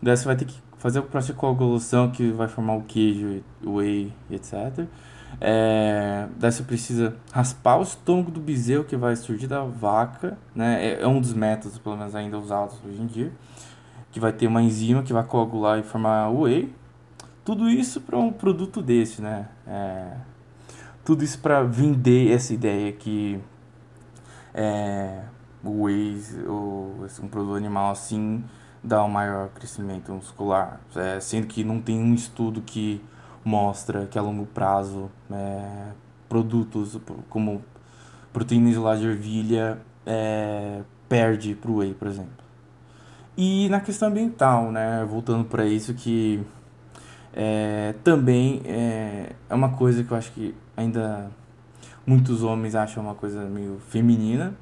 daí 0.00 0.16
você 0.16 0.24
vai 0.24 0.36
ter 0.36 0.44
que 0.44 0.54
fazer 0.78 1.00
o 1.00 1.02
processo 1.02 1.32
de 1.32 1.38
coagulação 1.40 2.10
que 2.10 2.30
vai 2.30 2.46
formar 2.46 2.76
o 2.76 2.82
queijo, 2.82 3.42
o 3.64 3.74
whey, 3.74 4.12
etc. 4.30 4.86
É, 5.40 6.28
daí 6.38 6.52
você 6.52 6.62
precisa 6.62 7.16
raspar 7.32 7.78
o 7.78 7.82
estômago 7.82 8.30
do 8.30 8.38
bezerro 8.38 8.84
que 8.84 8.96
vai 8.96 9.16
surgir 9.16 9.48
da 9.48 9.64
vaca, 9.64 10.38
né? 10.54 10.90
É, 10.90 11.02
é 11.02 11.08
um 11.08 11.20
dos 11.20 11.32
métodos, 11.32 11.76
pelo 11.76 11.96
menos 11.96 12.14
ainda 12.14 12.38
usados 12.38 12.76
hoje 12.86 13.02
em 13.02 13.06
dia, 13.06 13.32
que 14.14 14.20
vai 14.20 14.32
ter 14.32 14.46
uma 14.46 14.62
enzima 14.62 15.02
que 15.02 15.12
vai 15.12 15.24
coagular 15.24 15.76
e 15.76 15.82
formar 15.82 16.30
whey. 16.30 16.72
Tudo 17.44 17.68
isso 17.68 18.00
para 18.00 18.16
um 18.16 18.30
produto 18.30 18.80
desse, 18.80 19.20
né? 19.20 19.48
É, 19.66 20.12
tudo 21.04 21.24
isso 21.24 21.40
para 21.40 21.64
vender 21.64 22.30
essa 22.30 22.54
ideia 22.54 22.92
que 22.92 23.40
é, 24.54 25.20
o 25.64 25.82
whey, 25.82 26.16
ou 26.46 27.04
um 27.24 27.26
produto 27.26 27.56
animal 27.56 27.90
assim, 27.90 28.44
dá 28.80 29.02
um 29.02 29.08
maior 29.08 29.48
crescimento 29.48 30.12
muscular, 30.12 30.80
é, 30.94 31.18
sendo 31.18 31.48
que 31.48 31.64
não 31.64 31.80
tem 31.80 31.98
um 31.98 32.14
estudo 32.14 32.62
que 32.62 33.02
mostra 33.44 34.06
que 34.06 34.16
a 34.16 34.22
longo 34.22 34.46
prazo 34.46 35.10
é, 35.28 35.88
produtos 36.28 37.00
como 37.28 37.64
proteína 38.32 38.70
isolada 38.70 39.00
de 39.00 39.08
ervilha 39.08 39.80
é, 40.06 40.82
perde 41.08 41.56
para 41.56 41.70
o 41.72 41.78
whey, 41.78 41.94
por 41.94 42.06
exemplo. 42.06 42.43
E 43.36 43.68
na 43.68 43.80
questão 43.80 44.08
ambiental, 44.08 44.70
né, 44.70 45.04
voltando 45.08 45.44
para 45.44 45.64
isso 45.66 45.92
que 45.92 46.40
é, 47.32 47.94
também 48.04 48.62
é, 48.64 49.32
é 49.48 49.54
uma 49.54 49.70
coisa 49.70 50.04
que 50.04 50.12
eu 50.12 50.16
acho 50.16 50.30
que 50.32 50.54
ainda 50.76 51.30
muitos 52.06 52.44
homens 52.44 52.76
acham 52.76 53.02
uma 53.02 53.14
coisa 53.14 53.44
meio 53.46 53.80
feminina, 53.88 54.54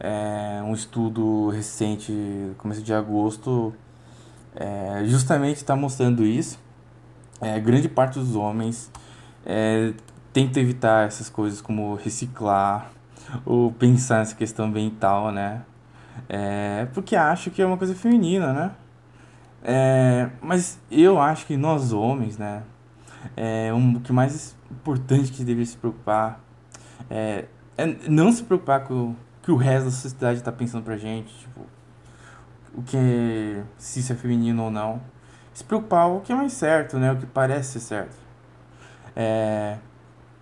é, 0.00 0.60
um 0.64 0.74
estudo 0.74 1.50
recente, 1.50 2.12
começo 2.58 2.82
de 2.82 2.92
agosto, 2.92 3.72
é, 4.56 5.02
justamente 5.04 5.58
está 5.58 5.76
mostrando 5.76 6.24
isso. 6.24 6.58
É, 7.40 7.60
grande 7.60 7.88
parte 7.88 8.18
dos 8.18 8.34
homens 8.34 8.90
é, 9.44 9.92
tenta 10.32 10.58
evitar 10.58 11.06
essas 11.06 11.28
coisas 11.28 11.60
como 11.60 11.94
reciclar 11.94 12.90
ou 13.44 13.70
pensar 13.70 14.18
nessa 14.18 14.34
questão 14.34 14.66
ambiental, 14.66 15.30
né? 15.30 15.62
É, 16.28 16.86
porque 16.92 17.14
acho 17.14 17.50
que 17.50 17.62
é 17.62 17.66
uma 17.66 17.76
coisa 17.76 17.94
feminina, 17.94 18.52
né? 18.52 18.72
É, 19.62 20.30
mas 20.40 20.78
eu 20.90 21.20
acho 21.20 21.46
que 21.46 21.56
nós 21.56 21.92
homens, 21.92 22.38
né? 22.38 22.62
É, 23.36 23.72
um, 23.72 23.96
o 23.96 24.00
que 24.00 24.12
mais 24.12 24.56
importante 24.70 25.32
que 25.32 25.38
deveria 25.44 25.66
se 25.66 25.76
preocupar 25.76 26.40
é, 27.10 27.46
é 27.76 27.86
não 28.08 28.30
se 28.30 28.44
preocupar 28.44 28.84
com 28.84 29.14
que 29.42 29.50
o 29.50 29.56
resto 29.56 29.86
da 29.86 29.90
sociedade 29.90 30.38
está 30.38 30.52
pensando 30.52 30.82
pra 30.82 30.96
gente, 30.96 31.32
tipo, 31.34 31.60
o 32.74 32.82
que 32.82 33.62
se 33.78 34.00
isso 34.00 34.12
é 34.12 34.16
feminino 34.16 34.64
ou 34.64 34.70
não. 34.70 35.00
Se 35.54 35.64
preocupar 35.64 36.08
o 36.08 36.20
que 36.20 36.32
é 36.32 36.34
mais 36.34 36.52
certo, 36.52 36.98
né? 36.98 37.12
O 37.12 37.16
que 37.16 37.26
parece 37.26 37.72
ser 37.72 37.80
certo. 37.80 38.16
É, 39.14 39.78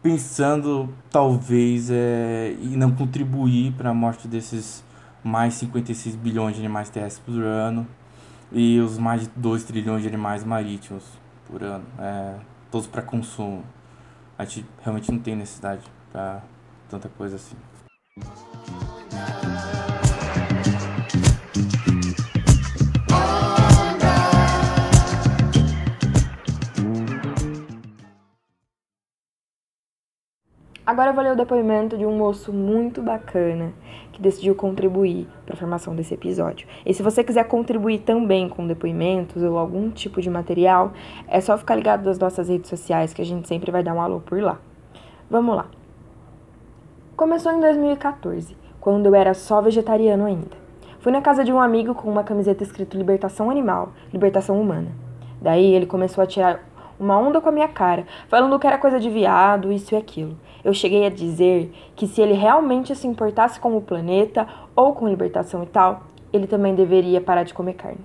pensando 0.02 0.92
talvez 1.10 1.88
é, 1.90 2.56
e 2.60 2.76
não 2.76 2.90
contribuir 2.90 3.72
para 3.72 3.90
a 3.90 3.94
morte 3.94 4.26
desses 4.26 4.82
mais 5.24 5.54
56 5.54 6.14
bilhões 6.16 6.54
de 6.54 6.60
animais 6.60 6.90
terrestres 6.90 7.24
por 7.24 7.42
ano 7.42 7.86
e 8.52 8.78
os 8.78 8.98
mais 8.98 9.22
de 9.22 9.28
2 9.34 9.64
trilhões 9.64 10.02
de 10.02 10.08
animais 10.08 10.44
marítimos 10.44 11.02
por 11.46 11.62
ano, 11.62 11.84
é, 11.98 12.34
todos 12.70 12.86
para 12.86 13.00
consumo. 13.00 13.64
A 14.38 14.44
gente 14.44 14.66
realmente 14.82 15.10
não 15.10 15.18
tem 15.18 15.34
necessidade 15.34 15.82
para 16.12 16.42
tanta 16.88 17.08
coisa 17.08 17.36
assim. 17.36 17.56
Agora 30.86 31.10
eu 31.10 31.14
vou 31.14 31.24
ler 31.24 31.32
o 31.32 31.36
depoimento 31.36 31.96
de 31.96 32.04
um 32.04 32.18
moço 32.18 32.52
muito 32.52 33.00
bacana 33.00 33.72
que 34.14 34.22
decidiu 34.22 34.54
contribuir 34.54 35.26
para 35.44 35.54
a 35.54 35.56
formação 35.56 35.94
desse 35.94 36.14
episódio. 36.14 36.68
E 36.86 36.94
se 36.94 37.02
você 37.02 37.24
quiser 37.24 37.42
contribuir 37.48 37.98
também 37.98 38.48
com 38.48 38.64
depoimentos 38.64 39.42
ou 39.42 39.58
algum 39.58 39.90
tipo 39.90 40.22
de 40.22 40.30
material, 40.30 40.92
é 41.26 41.40
só 41.40 41.58
ficar 41.58 41.74
ligado 41.74 42.04
nas 42.04 42.16
nossas 42.16 42.48
redes 42.48 42.70
sociais 42.70 43.12
que 43.12 43.20
a 43.20 43.24
gente 43.24 43.48
sempre 43.48 43.72
vai 43.72 43.82
dar 43.82 43.92
um 43.92 44.00
alô 44.00 44.20
por 44.20 44.40
lá. 44.40 44.58
Vamos 45.28 45.56
lá. 45.56 45.66
Começou 47.16 47.50
em 47.52 47.60
2014, 47.60 48.56
quando 48.80 49.06
eu 49.06 49.16
era 49.16 49.34
só 49.34 49.60
vegetariano 49.60 50.26
ainda. 50.26 50.56
Fui 51.00 51.10
na 51.10 51.20
casa 51.20 51.42
de 51.42 51.52
um 51.52 51.60
amigo 51.60 51.92
com 51.92 52.08
uma 52.08 52.22
camiseta 52.22 52.62
escrito 52.62 52.96
Libertação 52.96 53.50
Animal, 53.50 53.92
Libertação 54.12 54.60
Humana. 54.60 54.92
Daí 55.42 55.74
ele 55.74 55.86
começou 55.86 56.22
a 56.22 56.26
tirar 56.26 56.60
uma 57.00 57.18
onda 57.18 57.40
com 57.40 57.48
a 57.48 57.52
minha 57.52 57.66
cara, 57.66 58.06
falando 58.28 58.58
que 58.60 58.66
era 58.66 58.78
coisa 58.78 59.00
de 59.00 59.10
viado, 59.10 59.72
isso 59.72 59.92
e 59.92 59.98
aquilo. 59.98 60.36
Eu 60.64 60.72
cheguei 60.72 61.04
a 61.04 61.10
dizer 61.10 61.70
que 61.94 62.06
se 62.06 62.22
ele 62.22 62.32
realmente 62.32 62.96
se 62.96 63.06
importasse 63.06 63.60
com 63.60 63.76
o 63.76 63.82
planeta 63.82 64.48
ou 64.74 64.94
com 64.94 65.06
libertação 65.06 65.62
e 65.62 65.66
tal, 65.66 66.04
ele 66.32 66.46
também 66.46 66.74
deveria 66.74 67.20
parar 67.20 67.42
de 67.42 67.52
comer 67.52 67.74
carne. 67.74 68.00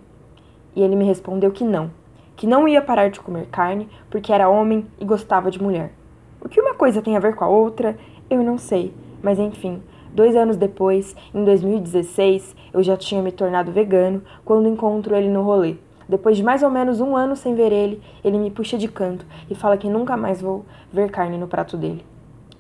E 0.75 0.81
ele 0.81 0.97
me 0.97 1.05
respondeu 1.05 1.51
que 1.51 1.63
não, 1.63 1.89
que 2.35 2.45
não 2.45 2.67
ia 2.67 2.81
parar 2.81 3.09
de 3.09 3.21
comer 3.21 3.45
carne 3.45 3.87
porque 4.09 4.33
era 4.33 4.49
homem 4.49 4.85
e 4.99 5.05
gostava 5.05 5.49
de 5.49 5.63
mulher. 5.63 5.93
O 6.41 6.49
que 6.49 6.59
uma 6.59 6.73
coisa 6.73 7.01
tem 7.01 7.15
a 7.15 7.19
ver 7.19 7.33
com 7.33 7.45
a 7.45 7.47
outra, 7.47 7.97
eu 8.29 8.43
não 8.43 8.57
sei, 8.57 8.93
mas 9.23 9.39
enfim. 9.39 9.81
Dois 10.13 10.35
anos 10.35 10.57
depois, 10.57 11.15
em 11.33 11.45
2016, 11.45 12.57
eu 12.73 12.83
já 12.83 12.97
tinha 12.97 13.21
me 13.21 13.31
tornado 13.31 13.71
vegano 13.71 14.21
quando 14.43 14.67
encontro 14.67 15.15
ele 15.15 15.29
no 15.29 15.43
rolê. 15.43 15.77
Depois 16.09 16.35
de 16.35 16.43
mais 16.43 16.61
ou 16.61 16.69
menos 16.69 16.99
um 16.99 17.15
ano 17.15 17.37
sem 17.37 17.55
ver 17.55 17.71
ele, 17.71 18.01
ele 18.21 18.37
me 18.37 18.51
puxa 18.51 18.77
de 18.77 18.89
canto 18.89 19.25
e 19.49 19.55
fala 19.55 19.77
que 19.77 19.87
nunca 19.87 20.17
mais 20.17 20.41
vou 20.41 20.65
ver 20.91 21.09
carne 21.09 21.37
no 21.37 21.47
prato 21.47 21.77
dele 21.77 22.08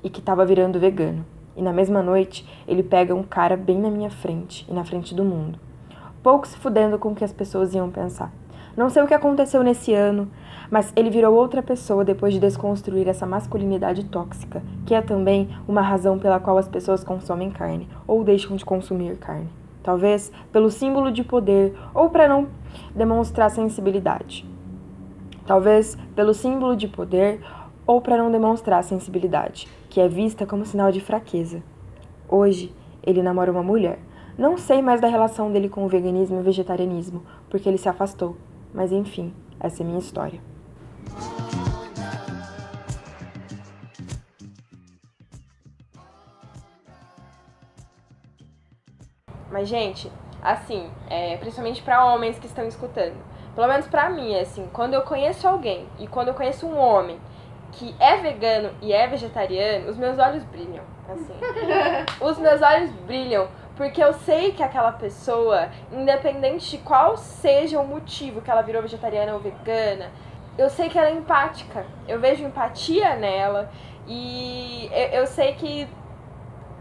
e 0.03 0.09
que 0.09 0.19
estava 0.19 0.45
virando 0.45 0.79
vegano. 0.79 1.25
E 1.55 1.61
na 1.61 1.73
mesma 1.73 2.01
noite, 2.01 2.47
ele 2.67 2.83
pega 2.83 3.13
um 3.13 3.23
cara 3.23 3.57
bem 3.57 3.79
na 3.79 3.89
minha 3.89 4.09
frente 4.09 4.65
e 4.69 4.73
na 4.73 4.83
frente 4.83 5.13
do 5.13 5.23
mundo. 5.23 5.59
Pouco 6.23 6.47
se 6.47 6.57
fudendo 6.57 6.97
com 6.97 7.09
o 7.09 7.15
que 7.15 7.23
as 7.23 7.33
pessoas 7.33 7.73
iam 7.73 7.89
pensar. 7.89 8.31
Não 8.77 8.89
sei 8.89 9.03
o 9.03 9.07
que 9.07 9.13
aconteceu 9.13 9.61
nesse 9.63 9.93
ano, 9.93 10.29
mas 10.71 10.93
ele 10.95 11.09
virou 11.09 11.35
outra 11.35 11.61
pessoa 11.61 12.05
depois 12.05 12.33
de 12.33 12.39
desconstruir 12.39 13.07
essa 13.07 13.25
masculinidade 13.25 14.05
tóxica, 14.05 14.63
que 14.85 14.93
é 14.93 15.01
também 15.01 15.49
uma 15.67 15.81
razão 15.81 16.17
pela 16.17 16.39
qual 16.39 16.57
as 16.57 16.67
pessoas 16.67 17.03
consomem 17.03 17.49
carne 17.49 17.89
ou 18.07 18.23
deixam 18.23 18.55
de 18.55 18.63
consumir 18.63 19.17
carne. 19.17 19.49
Talvez 19.83 20.31
pelo 20.51 20.69
símbolo 20.69 21.11
de 21.11 21.23
poder 21.23 21.73
ou 21.93 22.09
para 22.09 22.27
não 22.27 22.47
demonstrar 22.95 23.49
sensibilidade. 23.49 24.45
Talvez 25.45 25.97
pelo 26.15 26.33
símbolo 26.33 26.75
de 26.75 26.87
poder 26.87 27.41
ou 27.89 27.99
para 27.99 28.19
não 28.19 28.29
demonstrar 28.29 28.83
sensibilidade 28.83 29.67
que 29.89 29.99
é 29.99 30.07
vista 30.07 30.45
como 30.45 30.63
sinal 30.63 30.91
de 30.91 31.01
fraqueza. 31.01 31.63
Hoje, 32.27 32.71
ele 33.01 33.23
namora 33.23 33.51
uma 33.51 33.63
mulher. 33.63 33.97
Não 34.37 34.59
sei 34.59 34.79
mais 34.79 35.01
da 35.01 35.07
relação 35.07 35.51
dele 35.51 35.67
com 35.67 35.83
o 35.83 35.87
veganismo 35.87 36.37
e 36.37 36.39
o 36.39 36.43
vegetarianismo, 36.43 37.23
porque 37.49 37.67
ele 37.67 37.79
se 37.79 37.89
afastou. 37.89 38.37
Mas 38.71 38.91
enfim, 38.91 39.33
essa 39.59 39.81
é 39.81 39.85
minha 39.87 39.97
história. 39.97 40.39
Mas, 49.51 49.67
gente, 49.67 50.11
assim, 50.43 50.91
é, 51.09 51.37
principalmente 51.37 51.81
para 51.81 52.05
homens 52.05 52.37
que 52.37 52.45
estão 52.45 52.67
escutando, 52.67 53.17
pelo 53.55 53.67
menos 53.67 53.87
para 53.87 54.11
mim, 54.11 54.35
assim, 54.35 54.69
quando 54.71 54.93
eu 54.93 55.01
conheço 55.01 55.47
alguém 55.47 55.87
e 55.97 56.05
quando 56.05 56.27
eu 56.27 56.35
conheço 56.35 56.67
um 56.67 56.77
homem 56.77 57.19
que 57.71 57.95
é 57.99 58.17
vegano 58.17 58.71
e 58.81 58.91
é 58.93 59.07
vegetariano, 59.07 59.89
os 59.89 59.97
meus 59.97 60.17
olhos 60.17 60.43
brilham. 60.43 60.83
Assim. 61.07 61.33
os 62.21 62.37
meus 62.37 62.61
olhos 62.61 62.91
brilham 63.07 63.47
porque 63.79 64.03
eu 64.03 64.11
sei 64.11 64.51
que 64.51 64.61
aquela 64.61 64.91
pessoa, 64.91 65.69
independente 65.89 66.69
de 66.71 66.79
qual 66.79 67.15
seja 67.15 67.79
o 67.79 67.87
motivo 67.87 68.41
que 68.41 68.51
ela 68.51 68.61
virou 68.61 68.81
vegetariana 68.81 69.33
ou 69.33 69.39
vegana, 69.39 70.11
eu 70.57 70.69
sei 70.69 70.89
que 70.89 70.99
ela 70.99 71.07
é 71.07 71.13
empática. 71.13 71.85
Eu 72.05 72.19
vejo 72.19 72.43
empatia 72.43 73.15
nela 73.15 73.71
e 74.05 74.89
eu, 74.91 75.21
eu 75.21 75.27
sei 75.27 75.53
que 75.53 75.87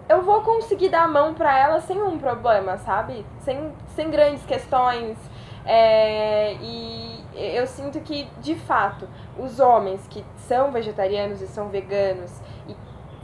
eu 0.08 0.22
vou 0.22 0.40
conseguir 0.40 0.88
dar 0.88 1.04
a 1.04 1.06
mão 1.06 1.34
para 1.34 1.56
ela 1.56 1.80
sem 1.80 2.02
um 2.02 2.18
problema, 2.18 2.78
sabe? 2.78 3.24
Sem, 3.42 3.72
sem 3.94 4.10
grandes 4.10 4.44
questões. 4.44 5.16
É, 5.64 6.54
e 6.54 7.24
eu 7.32 7.64
sinto 7.68 8.00
que, 8.00 8.26
de 8.40 8.56
fato, 8.56 9.08
os 9.38 9.60
homens 9.60 10.06
que 10.08 10.24
são 10.36 10.72
vegetarianos 10.72 11.40
e 11.40 11.46
são 11.46 11.68
veganos 11.68 12.40
e 12.68 12.76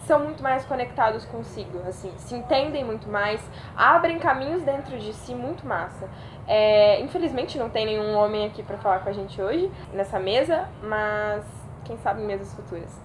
são 0.06 0.20
muito 0.20 0.42
mais 0.42 0.64
conectados 0.64 1.24
consigo, 1.24 1.78
assim, 1.88 2.12
se 2.18 2.34
entendem 2.34 2.84
muito 2.84 3.08
mais, 3.08 3.40
abrem 3.74 4.18
caminhos 4.18 4.62
dentro 4.62 4.98
de 4.98 5.12
si 5.14 5.34
muito 5.34 5.66
massa. 5.66 6.08
É, 6.46 7.00
infelizmente 7.00 7.58
não 7.58 7.70
tem 7.70 7.86
nenhum 7.86 8.14
homem 8.14 8.46
aqui 8.46 8.62
para 8.62 8.76
falar 8.76 8.98
com 9.00 9.08
a 9.08 9.12
gente 9.12 9.40
hoje 9.40 9.70
nessa 9.92 10.20
mesa, 10.20 10.68
mas 10.82 11.44
quem 11.84 11.96
sabe 11.98 12.22
em 12.22 12.26
mesas 12.26 12.52
futuras. 12.54 13.00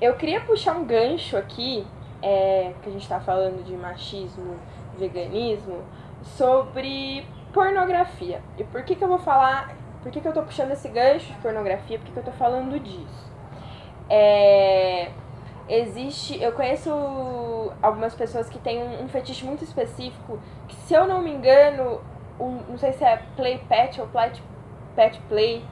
Eu 0.00 0.14
queria 0.14 0.40
puxar 0.40 0.74
um 0.74 0.84
gancho 0.84 1.36
aqui, 1.36 1.86
é, 2.22 2.72
que 2.82 2.88
a 2.88 2.92
gente 2.92 3.02
está 3.02 3.20
falando 3.20 3.62
de 3.62 3.76
machismo, 3.76 4.56
veganismo, 4.96 5.82
sobre 6.22 7.26
pornografia. 7.52 8.42
E 8.58 8.64
por 8.64 8.82
que, 8.82 8.94
que 8.94 9.04
eu 9.04 9.08
vou 9.08 9.18
falar 9.18 9.76
por 10.02 10.10
que, 10.10 10.20
que 10.20 10.26
eu 10.26 10.32
tô 10.32 10.42
puxando 10.42 10.72
esse 10.72 10.88
gancho 10.88 11.32
de 11.32 11.38
pornografia? 11.38 11.98
Por 11.98 12.06
que, 12.06 12.12
que 12.12 12.18
eu 12.18 12.24
tô 12.24 12.32
falando 12.32 12.78
disso? 12.80 13.32
É, 14.10 15.10
existe. 15.68 16.42
Eu 16.42 16.52
conheço 16.52 16.90
algumas 17.80 18.14
pessoas 18.14 18.48
que 18.48 18.58
têm 18.58 18.82
um, 18.82 19.08
fetiche 19.08 19.44
muito 19.44 19.62
específico, 19.62 20.40
que 20.66 20.74
se 20.74 20.92
eu 20.92 21.06
não 21.06 21.22
me 21.22 21.32
engano, 21.32 22.00
um, 22.38 22.58
não 22.68 22.78
sei 22.78 22.92
se 22.92 23.04
é 23.04 23.22
play 23.36 23.58
pet 23.68 24.00
ou 24.00 24.08
pet, 24.08 24.42
pet 24.96 25.20
play, 25.28 25.64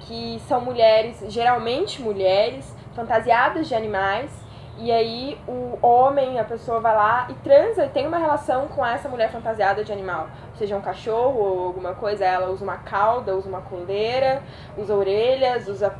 que 0.00 0.40
são 0.48 0.60
mulheres, 0.60 1.22
geralmente 1.28 2.00
mulheres, 2.00 2.74
fantasiadas 2.94 3.68
de 3.68 3.74
animais. 3.74 4.30
E 4.76 4.90
aí 4.90 5.40
o 5.46 5.78
homem, 5.80 6.38
a 6.40 6.44
pessoa 6.44 6.80
vai 6.80 6.96
lá 6.96 7.28
e 7.30 7.34
transa 7.34 7.86
e 7.86 7.88
tem 7.88 8.06
uma 8.06 8.18
relação 8.18 8.66
com 8.66 8.84
essa 8.84 9.08
mulher 9.08 9.30
fantasiada 9.30 9.84
de 9.84 9.92
animal. 9.92 10.28
Seja 10.56 10.76
um 10.76 10.80
cachorro 10.80 11.38
ou 11.38 11.66
alguma 11.66 11.94
coisa, 11.94 12.24
ela 12.24 12.50
usa 12.50 12.64
uma 12.64 12.78
cauda, 12.78 13.36
usa 13.36 13.48
uma 13.48 13.60
coleira, 13.60 14.42
usa 14.76 14.94
orelhas, 14.94 15.68
usa 15.68 15.94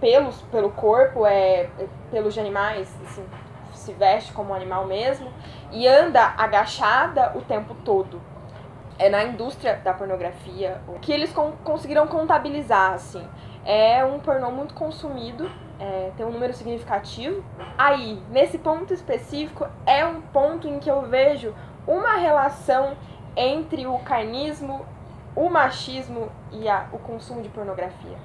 pelos 0.00 0.42
pelo 0.42 0.70
corpo, 0.70 1.24
é, 1.24 1.70
é 1.78 1.86
pelos 2.10 2.34
de 2.34 2.40
animais, 2.40 2.92
assim, 3.06 3.24
se 3.72 3.92
veste 3.92 4.32
como 4.32 4.50
um 4.50 4.54
animal 4.54 4.86
mesmo, 4.86 5.30
e 5.70 5.86
anda 5.86 6.34
agachada 6.36 7.32
o 7.36 7.42
tempo 7.42 7.74
todo. 7.84 8.20
É 8.98 9.08
na 9.08 9.24
indústria 9.24 9.80
da 9.82 9.92
pornografia 9.92 10.80
que 11.00 11.12
eles 11.12 11.32
con 11.32 11.52
conseguiram 11.62 12.06
contabilizar, 12.06 12.92
assim. 12.92 13.26
É 13.64 14.04
um 14.04 14.18
pornô 14.18 14.50
muito 14.50 14.74
consumido, 14.74 15.50
é, 15.78 16.12
tem 16.16 16.24
um 16.24 16.30
número 16.30 16.52
significativo. 16.52 17.42
Aí, 17.76 18.20
nesse 18.30 18.58
ponto 18.58 18.92
específico, 18.92 19.66
é 19.86 20.04
um 20.04 20.20
ponto 20.20 20.68
em 20.68 20.78
que 20.78 20.90
eu 20.90 21.02
vejo 21.02 21.54
uma 21.86 22.16
relação 22.16 22.96
entre 23.36 23.86
o 23.86 23.98
carnismo, 23.98 24.86
o 25.34 25.50
machismo 25.50 26.30
e 26.52 26.68
a, 26.68 26.86
o 26.92 26.98
consumo 26.98 27.42
de 27.42 27.48
pornografia. 27.48 28.16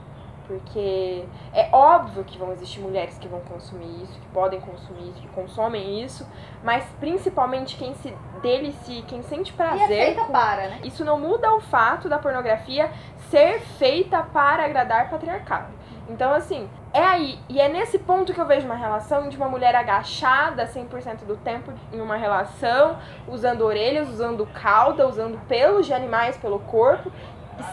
Porque 0.48 1.26
é 1.54 1.70
óbvio 1.72 2.24
que 2.24 2.36
vão 2.36 2.52
existir 2.52 2.80
mulheres 2.80 3.20
que 3.20 3.28
vão 3.28 3.40
consumir 3.42 4.02
isso, 4.02 4.20
que 4.20 4.28
podem 4.30 4.60
consumir 4.60 5.10
isso, 5.10 5.22
que 5.22 5.28
consomem 5.28 6.04
isso, 6.04 6.28
mas 6.64 6.84
principalmente 7.00 7.78
quem 7.78 7.94
se 7.94 8.12
delicia, 8.42 9.04
quem 9.04 9.22
sente 9.22 9.54
prazer. 9.54 10.16
Com... 10.16 10.32
para, 10.32 10.70
né? 10.70 10.80
Isso 10.84 11.06
não 11.06 11.20
muda 11.20 11.54
o 11.54 11.62
fato 11.62 12.10
da 12.10 12.18
pornografia 12.18 12.90
ser 13.30 13.60
feita 13.60 14.24
para 14.24 14.66
agradar 14.66 15.12
patriarcado. 15.12 15.79
Então, 16.10 16.34
assim, 16.34 16.68
é 16.92 17.04
aí. 17.04 17.40
E 17.48 17.62
é 17.62 17.70
nesse 17.70 18.00
ponto 18.00 18.34
que 18.34 18.42
eu 18.42 18.46
vejo 18.46 18.66
uma 18.66 18.76
relação 18.76 19.30
de 19.30 19.38
uma 19.38 19.48
mulher 19.48 19.76
agachada 19.76 20.68
100% 20.68 21.26
do 21.26 21.38
tempo 21.38 21.72
em 21.94 22.02
uma 22.02 22.18
relação, 22.18 22.98
usando 23.28 23.62
orelhas, 23.62 24.10
usando 24.10 24.46
cauda, 24.48 25.08
usando 25.08 25.40
pelos 25.48 25.86
de 25.86 25.94
animais 25.94 26.36
pelo 26.38 26.60
corpo, 26.60 27.12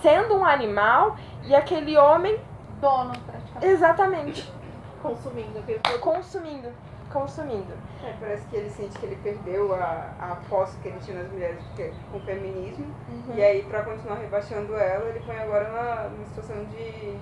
sendo 0.02 0.36
um 0.36 0.44
animal, 0.44 1.16
e 1.44 1.54
aquele 1.54 1.96
homem 1.96 2.38
dono, 2.80 3.12
praticamente. 3.24 3.66
Exatamente. 3.66 4.52
Consumindo 5.02 5.58
aquele 5.58 5.80
Consumindo. 6.00 6.68
Consumindo. 7.12 7.72
É, 8.04 8.14
parece 8.20 8.46
que 8.48 8.56
ele 8.56 8.68
sente 8.68 8.98
que 8.98 9.06
ele 9.06 9.16
perdeu 9.16 9.74
a, 9.74 10.10
a 10.20 10.36
posse 10.50 10.76
que 10.78 10.88
ele 10.88 10.98
tinha 10.98 11.22
nas 11.22 11.32
mulheres 11.32 11.62
com 12.10 12.18
o 12.18 12.20
feminismo. 12.20 12.84
Uhum. 13.08 13.34
E 13.34 13.42
aí, 13.42 13.62
pra 13.62 13.82
continuar 13.82 14.16
rebaixando 14.16 14.74
ela, 14.74 15.08
ele 15.08 15.20
põe 15.20 15.38
agora 15.38 15.70
na, 15.70 16.08
numa 16.10 16.26
situação 16.26 16.64
de, 16.64 17.16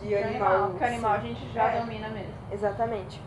de 0.00 0.14
animal. 0.14 0.52
animal 0.52 0.70
que 0.78 0.84
animal 0.84 1.12
a 1.12 1.18
gente 1.18 1.52
já 1.52 1.64
é. 1.64 1.80
domina 1.80 2.08
mesmo. 2.08 2.34
Exatamente. 2.50 3.20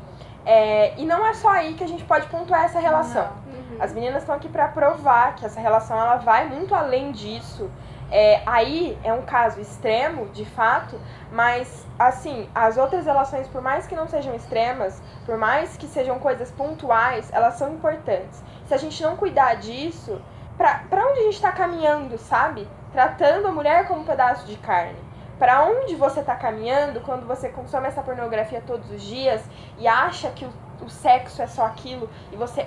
É, 0.45 0.99
e 0.99 1.05
não 1.05 1.25
é 1.25 1.33
só 1.33 1.49
aí 1.49 1.73
que 1.73 1.83
a 1.83 1.87
gente 1.87 2.03
pode 2.03 2.27
pontuar 2.27 2.65
essa 2.65 2.79
relação. 2.79 3.29
Uhum. 3.47 3.77
As 3.79 3.93
meninas 3.93 4.23
estão 4.23 4.35
aqui 4.35 4.49
para 4.49 4.67
provar 4.67 5.35
que 5.35 5.45
essa 5.45 5.59
relação 5.59 5.97
ela 5.97 6.17
vai 6.17 6.47
muito 6.47 6.75
além 6.75 7.11
disso. 7.11 7.69
É, 8.11 8.43
aí 8.45 8.97
é 9.03 9.11
um 9.13 9.23
caso 9.23 9.59
extremo, 9.59 10.27
de 10.27 10.45
fato, 10.45 10.99
mas 11.31 11.87
assim, 11.97 12.47
as 12.53 12.77
outras 12.77 13.05
relações, 13.05 13.47
por 13.47 13.61
mais 13.61 13.87
que 13.87 13.95
não 13.95 14.07
sejam 14.07 14.35
extremas, 14.35 15.01
por 15.25 15.37
mais 15.37 15.77
que 15.77 15.87
sejam 15.87 16.19
coisas 16.19 16.51
pontuais, 16.51 17.29
elas 17.31 17.55
são 17.55 17.73
importantes. 17.73 18.43
Se 18.67 18.73
a 18.73 18.77
gente 18.77 19.01
não 19.01 19.15
cuidar 19.15 19.55
disso, 19.55 20.21
pra 20.57 20.83
onde 21.09 21.21
a 21.21 21.23
gente 21.23 21.41
tá 21.41 21.51
caminhando, 21.51 22.17
sabe? 22.17 22.67
Tratando 22.91 23.47
a 23.47 23.51
mulher 23.51 23.87
como 23.87 24.01
um 24.01 24.05
pedaço 24.05 24.45
de 24.45 24.57
carne. 24.57 24.99
Para 25.43 25.65
onde 25.65 25.93
você 25.93 26.23
tá 26.23 26.37
caminhando 26.37 27.01
quando 27.01 27.27
você 27.27 27.49
consome 27.49 27.85
essa 27.85 28.01
pornografia 28.01 28.63
todos 28.65 28.89
os 28.89 29.01
dias 29.03 29.43
e 29.77 29.85
acha 29.85 30.29
que 30.29 30.45
o, 30.45 30.53
o 30.81 30.89
sexo 30.89 31.41
é 31.41 31.47
só 31.47 31.65
aquilo 31.65 32.09
e 32.31 32.37
você 32.37 32.65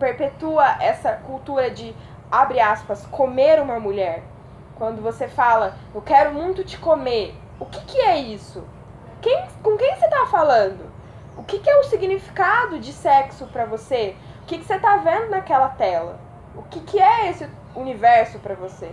perpetua 0.00 0.82
essa 0.82 1.12
cultura 1.12 1.70
de, 1.70 1.94
abre 2.28 2.58
aspas, 2.58 3.06
comer 3.06 3.62
uma 3.62 3.78
mulher? 3.78 4.24
Quando 4.74 5.00
você 5.00 5.28
fala, 5.28 5.76
eu 5.94 6.02
quero 6.02 6.34
muito 6.34 6.64
te 6.64 6.76
comer, 6.76 7.36
o 7.60 7.66
que, 7.66 7.80
que 7.82 8.00
é 8.00 8.18
isso? 8.18 8.66
Quem, 9.22 9.46
com 9.62 9.76
quem 9.76 9.94
você 9.94 10.06
está 10.06 10.26
falando? 10.26 10.90
O 11.36 11.44
que, 11.44 11.60
que 11.60 11.70
é 11.70 11.78
o 11.78 11.84
significado 11.84 12.80
de 12.80 12.92
sexo 12.92 13.46
para 13.46 13.64
você? 13.64 14.16
O 14.42 14.46
que, 14.46 14.58
que 14.58 14.64
você 14.64 14.74
está 14.74 14.96
vendo 14.96 15.30
naquela 15.30 15.68
tela? 15.68 16.18
O 16.56 16.64
que, 16.64 16.80
que 16.80 17.00
é 17.00 17.30
esse 17.30 17.48
universo 17.76 18.40
para 18.40 18.56
você? 18.56 18.92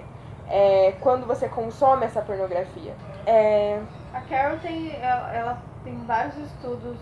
É, 0.50 0.93
quando 1.02 1.26
você 1.26 1.50
consome 1.50 2.06
essa 2.06 2.22
pornografia. 2.22 2.93
É... 3.26 3.82
A 4.14 4.22
Carol 4.22 4.60
tem, 4.60 4.96
ela, 5.02 5.34
ela 5.34 5.64
tem 5.84 5.98
vários 6.06 6.38
estudos 6.38 6.98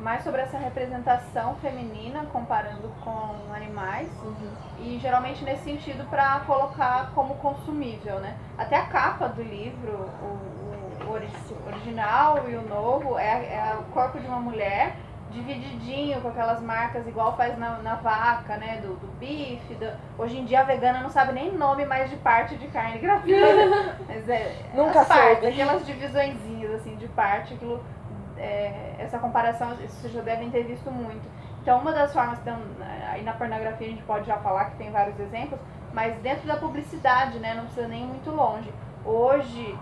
mais 0.00 0.24
sobre 0.24 0.40
essa 0.40 0.56
representação 0.56 1.54
feminina 1.56 2.24
comparando 2.32 2.88
com 3.04 3.54
animais 3.54 4.08
uhum. 4.22 4.50
e 4.78 4.98
geralmente 4.98 5.44
nesse 5.44 5.64
sentido 5.64 6.08
para 6.08 6.40
colocar 6.40 7.12
como 7.14 7.34
consumível, 7.36 8.18
né? 8.18 8.36
Até 8.56 8.76
a 8.76 8.86
capa 8.86 9.28
do 9.28 9.42
livro, 9.42 10.10
o, 10.22 11.06
o 11.06 11.66
original 11.66 12.48
e 12.48 12.56
o 12.56 12.62
novo 12.66 13.18
é, 13.18 13.54
é 13.54 13.76
o 13.78 13.82
corpo 13.92 14.18
de 14.18 14.26
uma 14.26 14.40
mulher 14.40 14.96
divididinho 15.30 16.20
com 16.20 16.28
aquelas 16.28 16.60
marcas 16.60 17.06
igual 17.06 17.36
faz 17.36 17.58
na, 17.58 17.78
na 17.78 17.94
vaca, 17.96 18.56
né? 18.56 18.80
Do, 18.82 18.94
do 18.94 19.06
bife. 19.18 19.74
Do... 19.74 19.90
Hoje 20.18 20.38
em 20.38 20.44
dia 20.44 20.60
a 20.60 20.64
vegana 20.64 21.00
não 21.00 21.10
sabe 21.10 21.32
nem 21.32 21.52
nome 21.52 21.86
mais 21.86 22.10
de 22.10 22.16
parte 22.16 22.56
de 22.56 22.66
carne 22.68 22.98
grávida. 22.98 23.96
Mas 24.06 24.28
é. 24.28 24.54
Nunca 24.74 25.04
soube. 25.04 25.46
Aquelas 25.46 25.86
divisõezinhas 25.86 26.74
assim 26.74 26.96
de 26.96 27.08
parte, 27.08 27.54
aquilo 27.54 27.82
é, 28.40 28.94
essa 28.98 29.18
comparação 29.18 29.74
vocês 29.76 30.12
já 30.12 30.22
devem 30.22 30.50
ter 30.50 30.64
visto 30.64 30.90
muito. 30.90 31.28
Então, 31.62 31.78
uma 31.78 31.92
das 31.92 32.12
formas, 32.12 32.38
então, 32.40 32.58
aí 33.10 33.22
na 33.22 33.34
pornografia 33.34 33.86
a 33.86 33.90
gente 33.90 34.02
pode 34.02 34.26
já 34.26 34.38
falar 34.38 34.66
que 34.70 34.76
tem 34.76 34.90
vários 34.90 35.20
exemplos, 35.20 35.60
mas 35.92 36.16
dentro 36.20 36.46
da 36.46 36.56
publicidade, 36.56 37.38
né, 37.38 37.54
não 37.54 37.64
precisa 37.64 37.86
nem 37.86 38.02
ir 38.02 38.06
muito 38.06 38.30
longe. 38.30 38.72
Hoje, 39.04 39.78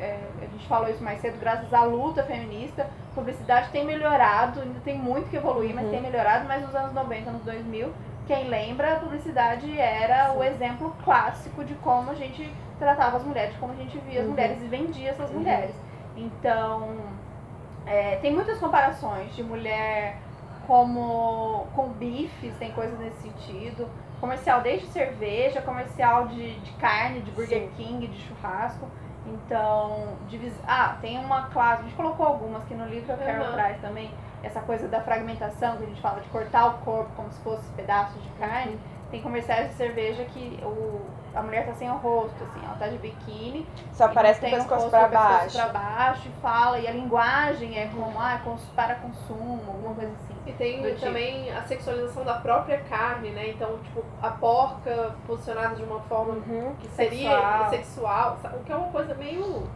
é, 0.00 0.18
a 0.40 0.46
gente 0.46 0.66
falou 0.66 0.88
isso 0.88 1.02
mais 1.04 1.20
cedo, 1.20 1.38
graças 1.38 1.72
à 1.72 1.82
luta 1.82 2.22
feminista, 2.22 2.82
a 2.82 3.14
publicidade 3.14 3.70
tem 3.70 3.84
melhorado, 3.84 4.60
ainda 4.60 4.80
tem 4.80 4.98
muito 4.98 5.28
que 5.28 5.36
evoluir, 5.36 5.74
mas 5.74 5.84
uhum. 5.84 5.90
tem 5.90 6.00
melhorado, 6.00 6.46
mas 6.48 6.62
nos 6.64 6.74
anos 6.74 6.92
90, 6.94 7.30
nos 7.30 7.42
2000, 7.42 7.92
quem 8.26 8.48
lembra, 8.48 8.94
a 8.94 8.96
publicidade 9.00 9.78
era 9.78 10.30
Sim. 10.30 10.38
o 10.38 10.44
exemplo 10.44 10.96
clássico 11.04 11.64
de 11.64 11.74
como 11.76 12.10
a 12.10 12.14
gente 12.14 12.50
tratava 12.78 13.18
as 13.18 13.24
mulheres, 13.24 13.52
de 13.52 13.58
como 13.58 13.72
a 13.72 13.76
gente 13.76 13.98
via 13.98 14.20
as 14.20 14.24
uhum. 14.24 14.32
mulheres 14.32 14.62
e 14.62 14.66
vendia 14.66 15.10
essas 15.10 15.30
uhum. 15.30 15.38
mulheres. 15.38 15.74
Então, 16.16 16.96
é, 17.86 18.16
tem 18.16 18.32
muitas 18.32 18.58
comparações 18.58 19.34
de 19.34 19.42
mulher 19.42 20.16
como 20.66 21.66
com 21.74 21.88
bifes, 21.88 22.54
tem 22.58 22.70
coisas 22.72 22.98
nesse 23.00 23.22
sentido. 23.22 23.88
Comercial 24.20 24.60
desde 24.60 24.86
cerveja, 24.88 25.60
comercial 25.62 26.28
de, 26.28 26.60
de 26.60 26.72
carne, 26.72 27.20
de 27.20 27.30
Burger 27.32 27.62
Sim. 27.62 27.70
King, 27.76 28.06
de 28.06 28.18
churrasco. 28.20 28.86
Então, 29.30 30.16
divis... 30.28 30.54
ah, 30.66 30.96
tem 31.00 31.18
uma 31.18 31.46
classe, 31.48 31.82
a 31.82 31.84
gente 31.84 31.96
colocou 31.96 32.26
algumas 32.26 32.64
que 32.64 32.74
no 32.74 32.86
livro 32.86 33.12
eu 33.12 33.18
quero 33.18 33.44
uhum. 33.44 33.52
traz 33.52 33.80
também, 33.80 34.10
essa 34.42 34.60
coisa 34.60 34.88
da 34.88 35.00
fragmentação, 35.00 35.76
que 35.76 35.84
a 35.84 35.86
gente 35.86 36.00
fala 36.00 36.20
de 36.20 36.28
cortar 36.28 36.66
o 36.66 36.72
corpo 36.78 37.10
como 37.14 37.30
se 37.30 37.40
fosse 37.40 37.68
pedaços 37.72 38.22
de 38.22 38.28
carne. 38.30 38.72
Uhum. 38.72 39.00
Tem 39.10 39.20
comerciais 39.20 39.70
de 39.70 39.74
cerveja 39.74 40.24
que 40.26 40.60
o, 40.62 41.00
a 41.34 41.42
mulher 41.42 41.66
tá 41.66 41.74
sem 41.74 41.90
o 41.90 41.94
rosto, 41.94 42.44
assim, 42.44 42.64
ela 42.64 42.76
tá 42.76 42.86
de 42.86 42.98
biquíni. 42.98 43.66
Só 43.92 44.04
aparece 44.04 44.38
o 44.46 44.50
pescoço 44.50 44.88
pra 44.88 45.08
baixo. 45.08 45.56
pra 45.56 45.68
baixo 45.68 46.28
e 46.28 46.40
fala, 46.40 46.78
e 46.78 46.86
a 46.86 46.92
linguagem 46.92 47.76
é 47.76 47.88
como, 47.88 48.18
ah, 48.20 48.40
para 48.76 48.94
consumo, 48.96 49.60
alguma 49.66 49.94
coisa 49.94 50.12
assim. 50.12 50.29
E 50.46 50.52
tem 50.52 50.94
também 50.96 51.44
tipo. 51.44 51.58
a 51.58 51.62
sexualização 51.62 52.24
da 52.24 52.34
própria 52.34 52.78
carne, 52.88 53.30
né? 53.30 53.50
Então, 53.50 53.78
tipo, 53.78 54.02
a 54.22 54.30
porca 54.30 55.14
posicionada 55.26 55.74
de 55.76 55.82
uma 55.82 56.00
forma 56.00 56.34
uhum. 56.34 56.74
que 56.78 56.88
seria 56.88 57.68
sexual. 57.70 58.38
sexual, 58.38 58.38
o 58.60 58.64
que 58.64 58.72
é 58.72 58.76
uma 58.76 58.88
coisa 58.88 59.14
meio. 59.14 59.68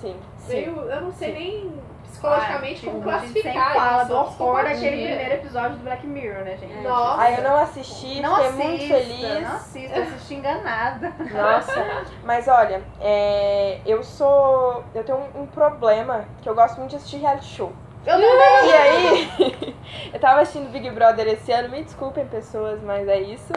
Sim. 0.00 0.16
Meio, 0.48 0.74
sim. 0.74 0.90
eu 0.90 1.00
não 1.00 1.12
sei 1.12 1.32
sim. 1.32 1.38
nem 1.38 1.82
psicologicamente 2.12 2.86
como 2.86 3.02
classificar 3.02 3.52
sempre 3.52 3.80
fala 3.80 4.04
do 4.04 4.14
horror 4.14 4.62
daquele 4.62 5.06
primeiro 5.06 5.34
episódio 5.34 5.76
do 5.78 5.84
Black 5.84 6.06
Mirror, 6.06 6.44
né, 6.44 6.56
gente? 6.56 6.82
Nossa. 6.82 7.22
Aí 7.22 7.36
eu 7.36 7.42
não 7.42 7.56
assisti, 7.56 8.20
não 8.20 8.36
fiquei 8.36 8.48
assista, 8.48 8.64
muito 8.64 8.88
feliz. 8.88 9.42
Não 9.42 9.56
assisto, 9.56 10.00
assisti 10.00 10.34
enganada. 10.34 11.12
Nossa, 11.32 12.04
mas 12.24 12.48
olha, 12.48 12.82
é, 13.00 13.80
eu 13.86 14.02
sou. 14.02 14.84
Eu 14.94 15.04
tenho 15.04 15.18
um, 15.18 15.42
um 15.42 15.46
problema 15.46 16.24
que 16.42 16.48
eu 16.48 16.54
gosto 16.54 16.78
muito 16.78 16.90
de 16.90 16.96
assistir 16.96 17.18
reality 17.18 17.46
show. 17.46 17.72
Eu 18.04 18.14
também! 18.14 18.66
E 18.66 18.72
aí, 18.72 19.76
eu 20.12 20.20
tava 20.20 20.40
assistindo 20.40 20.70
Big 20.70 20.90
Brother 20.90 21.26
esse 21.28 21.52
ano, 21.52 21.68
me 21.68 21.82
desculpem 21.82 22.26
pessoas, 22.26 22.82
mas 22.82 23.06
é 23.06 23.20
isso. 23.20 23.52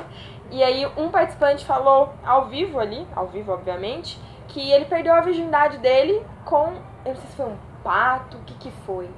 E 0.52 0.64
aí 0.64 0.86
um 0.98 1.10
participante 1.10 1.66
falou 1.66 2.14
ao 2.24 2.46
vivo 2.46 2.80
ali, 2.80 3.08
ao 3.16 3.28
vivo 3.28 3.52
obviamente, 3.52 4.20
que 4.48 4.72
ele 4.72 4.86
perdeu 4.86 5.14
a 5.14 5.22
virgindade 5.22 5.80
dele 5.80 6.24
com, 6.46 6.74
eu 7.04 7.14
não 7.14 7.16
sei 7.16 7.30
se 7.30 7.36
foi 7.36 7.46
um 7.48 7.58
pato, 7.84 8.38
o 8.38 8.42
que 8.42 8.54
que 8.56 8.72
foi. 8.86 9.10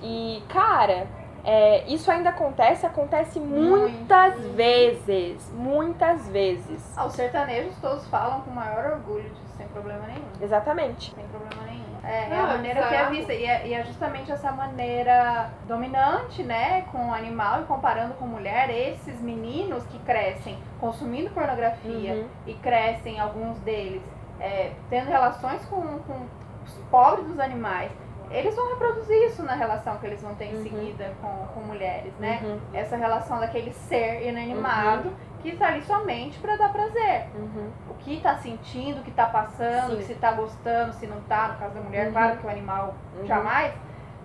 E, 0.00 0.42
cara, 0.48 1.08
é, 1.44 1.84
isso 1.86 2.10
ainda 2.10 2.30
acontece, 2.30 2.86
acontece 2.86 3.40
muitas 3.40 4.40
vezes, 4.50 5.52
muitas 5.52 6.28
vezes. 6.28 6.94
Ah, 6.96 7.06
os 7.06 7.14
sertanejos 7.14 7.74
todos 7.80 8.06
falam 8.08 8.42
com 8.42 8.50
maior 8.50 8.92
orgulho 8.92 9.28
disso, 9.30 9.56
sem 9.56 9.66
problema 9.68 10.06
nenhum. 10.06 10.24
Exatamente. 10.40 11.12
Sem 11.14 11.24
problema 11.26 11.62
nenhum. 11.62 11.67
É, 12.08 12.28
é 12.30 12.34
a 12.34 12.38
é 12.38 12.46
maneira 12.46 12.88
que 12.88 12.94
é 12.94 13.06
vista. 13.10 13.34
E 13.34 13.44
é, 13.44 13.66
e 13.66 13.74
é 13.74 13.84
justamente 13.84 14.32
essa 14.32 14.50
maneira 14.50 15.50
dominante, 15.66 16.42
né, 16.42 16.82
com 16.90 17.08
o 17.10 17.12
animal 17.14 17.62
e 17.62 17.64
comparando 17.64 18.14
com 18.14 18.26
mulher, 18.26 18.70
esses 18.70 19.20
meninos 19.20 19.84
que 19.86 19.98
crescem 20.00 20.58
consumindo 20.80 21.30
pornografia 21.30 22.14
Uhum. 22.14 22.28
e 22.46 22.54
crescem, 22.54 23.20
alguns 23.20 23.58
deles, 23.60 24.02
é, 24.40 24.72
tendo 24.88 25.08
relações 25.08 25.64
com, 25.66 25.80
com 26.00 26.26
os 26.64 26.72
pobres 26.90 27.26
dos 27.26 27.38
animais. 27.38 27.90
Eles 28.30 28.54
vão 28.54 28.68
reproduzir 28.68 29.16
isso 29.26 29.42
na 29.42 29.54
relação 29.54 29.96
que 29.96 30.06
eles 30.06 30.20
vão 30.22 30.34
ter 30.34 30.46
em 30.46 30.56
Uhum. 30.56 30.62
seguida 30.62 31.12
com, 31.20 31.46
com 31.54 31.60
mulheres, 31.60 32.12
né? 32.18 32.40
Uhum, 32.42 32.58
Essa 32.74 32.96
relação 32.96 33.40
daquele 33.40 33.72
ser 33.72 34.26
inanimado 34.28 35.10
que 35.38 35.50
está 35.50 35.68
ali 35.68 35.82
somente 35.82 36.38
para 36.38 36.56
dar 36.56 36.72
prazer 36.72 37.26
uhum. 37.34 37.70
o 37.90 37.94
que 37.94 38.20
tá 38.20 38.36
sentindo, 38.36 39.00
o 39.00 39.02
que 39.04 39.10
tá 39.10 39.26
passando, 39.26 39.96
Sim. 39.96 40.02
se 40.02 40.14
tá 40.14 40.32
gostando, 40.32 40.92
se 40.94 41.06
não 41.06 41.20
tá, 41.22 41.48
no 41.48 41.54
caso 41.58 41.74
da 41.74 41.80
mulher, 41.80 42.06
Uhum. 42.06 42.12
claro 42.12 42.36
que 42.38 42.46
o 42.46 42.50
animal 42.50 42.94
Uhum. 43.18 43.26
jamais. 43.26 43.72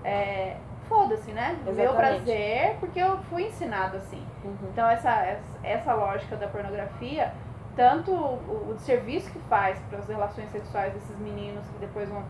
É, 0.03 0.57
Foda-se, 0.89 1.31
né? 1.31 1.57
Meu 1.63 1.73
Exatamente. 1.73 1.95
prazer, 1.95 2.75
porque 2.79 2.99
eu 2.99 3.17
fui 3.29 3.43
ensinado 3.43 3.97
assim. 3.97 4.21
Uhum. 4.43 4.55
Então 4.71 4.87
essa, 4.89 5.37
essa, 5.63 5.93
lógica 5.93 6.35
da 6.35 6.47
pornografia, 6.47 7.33
tanto 7.75 8.11
o, 8.11 8.71
o 8.73 8.75
serviço 8.79 9.31
que 9.31 9.39
faz 9.49 9.79
para 9.89 9.99
as 9.99 10.07
relações 10.07 10.51
sexuais 10.51 10.93
desses 10.93 11.17
meninos 11.19 11.65
que 11.69 11.79
depois 11.79 12.09
vão 12.09 12.23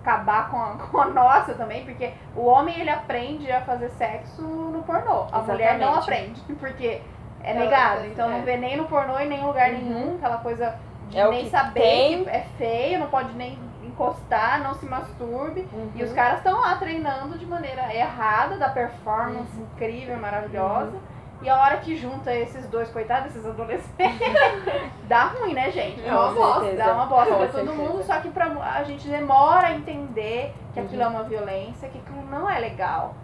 acabar 0.00 0.50
com 0.50 0.56
a, 0.56 0.70
com 0.90 1.00
a 1.00 1.06
nossa 1.06 1.54
também, 1.54 1.84
porque 1.84 2.12
o 2.34 2.46
homem 2.46 2.80
ele 2.80 2.90
aprende 2.90 3.52
a 3.52 3.60
fazer 3.60 3.90
sexo 3.90 4.42
no 4.42 4.82
pornô, 4.82 5.26
a 5.30 5.40
mulher 5.42 5.78
não 5.78 5.98
Exatamente. 5.98 6.40
aprende, 6.40 6.54
porque 6.58 7.02
é 7.42 7.54
negado, 7.54 8.04
então 8.06 8.28
não 8.28 8.38
é. 8.38 8.42
vê 8.42 8.56
nem 8.56 8.76
no 8.76 8.84
pornô 8.86 9.18
em 9.18 9.28
nenhum 9.28 9.46
lugar 9.48 9.70
Uhum. 9.70 9.78
nenhum, 9.78 10.14
aquela 10.16 10.38
coisa 10.38 10.74
de 11.08 11.18
É 11.18 11.28
nem 11.28 11.48
saber 11.48 11.80
tem. 11.80 12.24
que 12.24 12.30
é 12.30 12.46
feio, 12.58 12.98
não 13.00 13.06
pode 13.08 13.32
nem 13.34 13.58
encostar, 13.82 14.62
não 14.62 14.74
se 14.74 14.84
masturbe. 14.86 15.66
Uhum. 15.72 15.90
E 15.94 16.02
os 16.04 16.12
caras 16.12 16.38
estão 16.38 16.60
lá 16.60 16.76
treinando 16.76 17.38
de 17.38 17.46
maneira 17.46 17.92
errada, 17.94 18.56
da 18.56 18.68
performance 18.68 19.58
incrível, 19.58 20.16
maravilhosa. 20.18 20.92
E 21.40 21.48
a 21.48 21.56
hora 21.56 21.76
que 21.76 21.96
junta 21.96 22.34
esses 22.34 22.66
dois, 22.68 22.90
coitados, 22.90 23.28
esses 23.30 23.46
adolescentes, 23.46 24.18
dá 25.08 25.24
ruim, 25.24 25.54
né, 25.54 25.70
gente? 25.70 26.04
É 26.06 26.12
uma 26.12 26.32
bosta. 26.32 26.72
Dá 26.76 26.92
uma 26.94 27.06
bosta 27.06 27.34
pra 27.36 27.46
todo 27.48 27.74
mundo, 27.74 28.02
só 28.02 28.18
que 28.20 28.28
pra, 28.30 28.46
a 28.46 28.82
gente 28.82 29.06
demora 29.08 29.68
a 29.68 29.72
entender 29.74 30.52
que 30.74 30.80
aquilo 30.80 31.00
Uhum. 31.02 31.06
é 31.06 31.10
uma 31.10 31.22
violência, 31.22 31.88
que 31.88 31.98
aquilo 31.98 32.24
não 32.28 32.50
é 32.50 32.58
legal. 32.58 33.14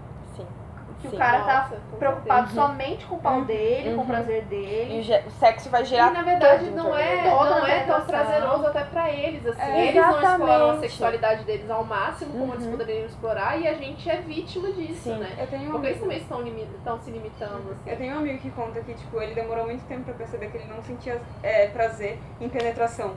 Que 1.05 1.11
Sim. 1.11 1.16
o 1.16 1.18
cara 1.18 1.40
tá 1.44 1.55
Nossa, 1.64 1.76
com 1.90 1.96
preocupado 1.98 2.48
Uhum. 2.48 2.55
somente 2.55 3.05
com 3.05 3.16
o 3.16 3.18
pau 3.18 3.42
dele, 3.42 3.90
com 3.90 3.96
Uhum. 3.96 4.02
o 4.05 4.07
prazer 4.07 4.38
E 4.38 4.44
dele. 4.46 5.00
o 5.00 5.02
ge- 5.02 5.22
o 5.26 5.30
sexo 5.32 5.68
vai 5.68 5.84
certeza. 5.84 5.84
gerar 5.84 6.11
E 6.11 6.14
na 6.14 6.22
verdade 6.22 6.70
não 6.70 6.96
é, 6.96 7.24
não 7.24 7.66
é 7.66 7.80
tão 7.84 8.00
prazeroso 8.07 8.66
até 8.66 8.84
pra 8.84 9.11
eles, 9.11 9.46
assim. 9.46 9.61
É, 9.61 9.88
eles 9.88 9.94
não 10.02 10.11
exploram 10.11 10.34
a 10.38 10.57
exatamente. 10.57 10.80
sexualidade 10.80 11.44
deles 11.44 11.70
ao 11.70 11.84
máximo, 11.84 12.32
como 12.32 12.44
Uhum. 12.46 12.55
eles 12.55 12.66
poderiam 12.66 13.05
explorar, 13.07 13.61
e 13.61 13.68
a 13.68 13.74
gente 13.74 14.09
é 14.09 14.16
vítima 14.16 14.72
disso, 14.72 15.02
Sim. 15.11 15.18
né? 15.18 15.30
Eu 15.38 15.46
tenho 15.46 15.68
um 15.68 15.72
Porque 15.72 15.86
eles 15.88 16.02
amigo, 16.02 16.22
também 16.26 16.57
estão, 16.57 16.76
estão 16.78 16.98
se 17.00 17.11
limitando, 17.11 17.70
assim. 17.72 17.90
eu 17.90 17.96
tenho 17.98 18.14
um 18.14 18.18
amigo 18.20 18.38
que 18.38 18.50
conta 18.52 18.80
que, 18.80 18.94
tipo, 18.94 19.20
ele 19.20 19.34
demorou 19.34 19.66
muito 19.66 19.84
tempo 19.86 20.05
pra 20.05 20.14
perceber 20.14 20.46
que 20.50 20.57
ele 20.57 20.72
não 20.74 20.82
sentia 20.82 21.20
é, 21.42 21.66
prazer 21.66 22.18
em 22.40 22.48
penetração. 22.48 23.12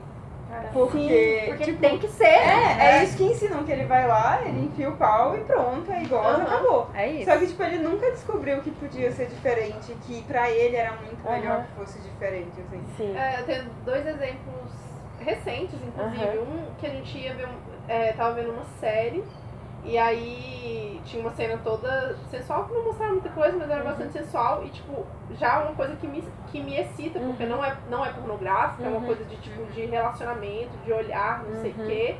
Porque, 0.72 1.44
Porque 1.48 1.64
tipo, 1.64 1.78
tem 1.78 1.98
que 1.98 2.08
ser. 2.08 2.24
É, 2.24 2.46
né? 2.46 3.00
é 3.00 3.04
isso 3.04 3.16
que 3.16 3.24
ensinam, 3.24 3.64
que 3.64 3.72
ele 3.72 3.84
vai 3.84 4.06
lá, 4.06 4.40
ele 4.44 4.66
enfia 4.66 4.88
o 4.88 4.96
pau 4.96 5.36
e 5.36 5.40
pronto, 5.44 5.90
aí 5.90 6.06
goza, 6.06 6.28
Aham. 6.28 6.42
acabou. 6.42 6.90
É 6.94 7.06
isso. 7.08 7.30
Só 7.30 7.38
que, 7.38 7.46
tipo, 7.46 7.62
ele 7.62 7.78
nunca 7.78 8.10
descobriu 8.10 8.60
que 8.62 8.70
podia 8.70 9.12
ser 9.12 9.26
diferente, 9.26 9.94
que 10.06 10.22
pra 10.22 10.50
ele 10.50 10.76
era 10.76 10.92
muito 10.92 11.22
melhor 11.28 11.56
Aham. 11.58 11.64
que 11.64 11.72
fosse 11.72 11.98
diferente, 12.00 12.60
assim. 12.60 12.82
Sim. 12.96 13.16
É, 13.16 13.40
eu 13.40 13.44
tenho 13.44 13.64
dois 13.84 14.06
exemplos 14.06 14.72
recentes, 15.20 15.78
inclusive. 15.82 16.38
Um 16.38 16.74
que 16.78 16.86
a 16.86 16.90
gente 16.90 17.18
ia 17.18 17.34
ver, 17.34 17.46
um, 17.46 17.58
é, 17.88 18.12
tava 18.12 18.34
vendo 18.34 18.50
uma 18.52 18.64
série, 18.80 19.22
e 19.88 19.96
aí 19.96 21.00
tinha 21.04 21.22
uma 21.22 21.30
cena 21.34 21.58
toda 21.64 22.14
sensual, 22.30 22.64
que 22.66 22.74
não 22.74 22.84
mostrava 22.84 23.12
muita 23.12 23.30
coisa, 23.30 23.56
mas 23.56 23.70
era 23.70 23.82
bastante 23.82 24.12
sensual, 24.12 24.62
e 24.64 24.68
tipo, 24.68 25.06
já 25.38 25.60
uma 25.62 25.74
coisa 25.74 25.96
que 25.96 26.06
me, 26.06 26.22
que 26.48 26.62
me 26.62 26.76
excita, 26.78 27.18
porque 27.18 27.44
Uhum. 27.44 27.48
não, 27.50 27.64
é, 27.64 27.76
não 27.88 28.04
é 28.04 28.10
pornográfica, 28.12 28.84
é 28.84 28.88
Uhum. 28.88 28.96
uma 28.98 29.06
coisa 29.06 29.24
de 29.24 29.36
tipo 29.36 29.64
de 29.72 29.86
relacionamento, 29.86 30.76
de 30.84 30.92
olhar, 30.92 31.42
não 31.44 31.60
sei 31.62 31.70
o 31.72 31.80
Uhum. 31.80 31.86
quê. 31.86 32.16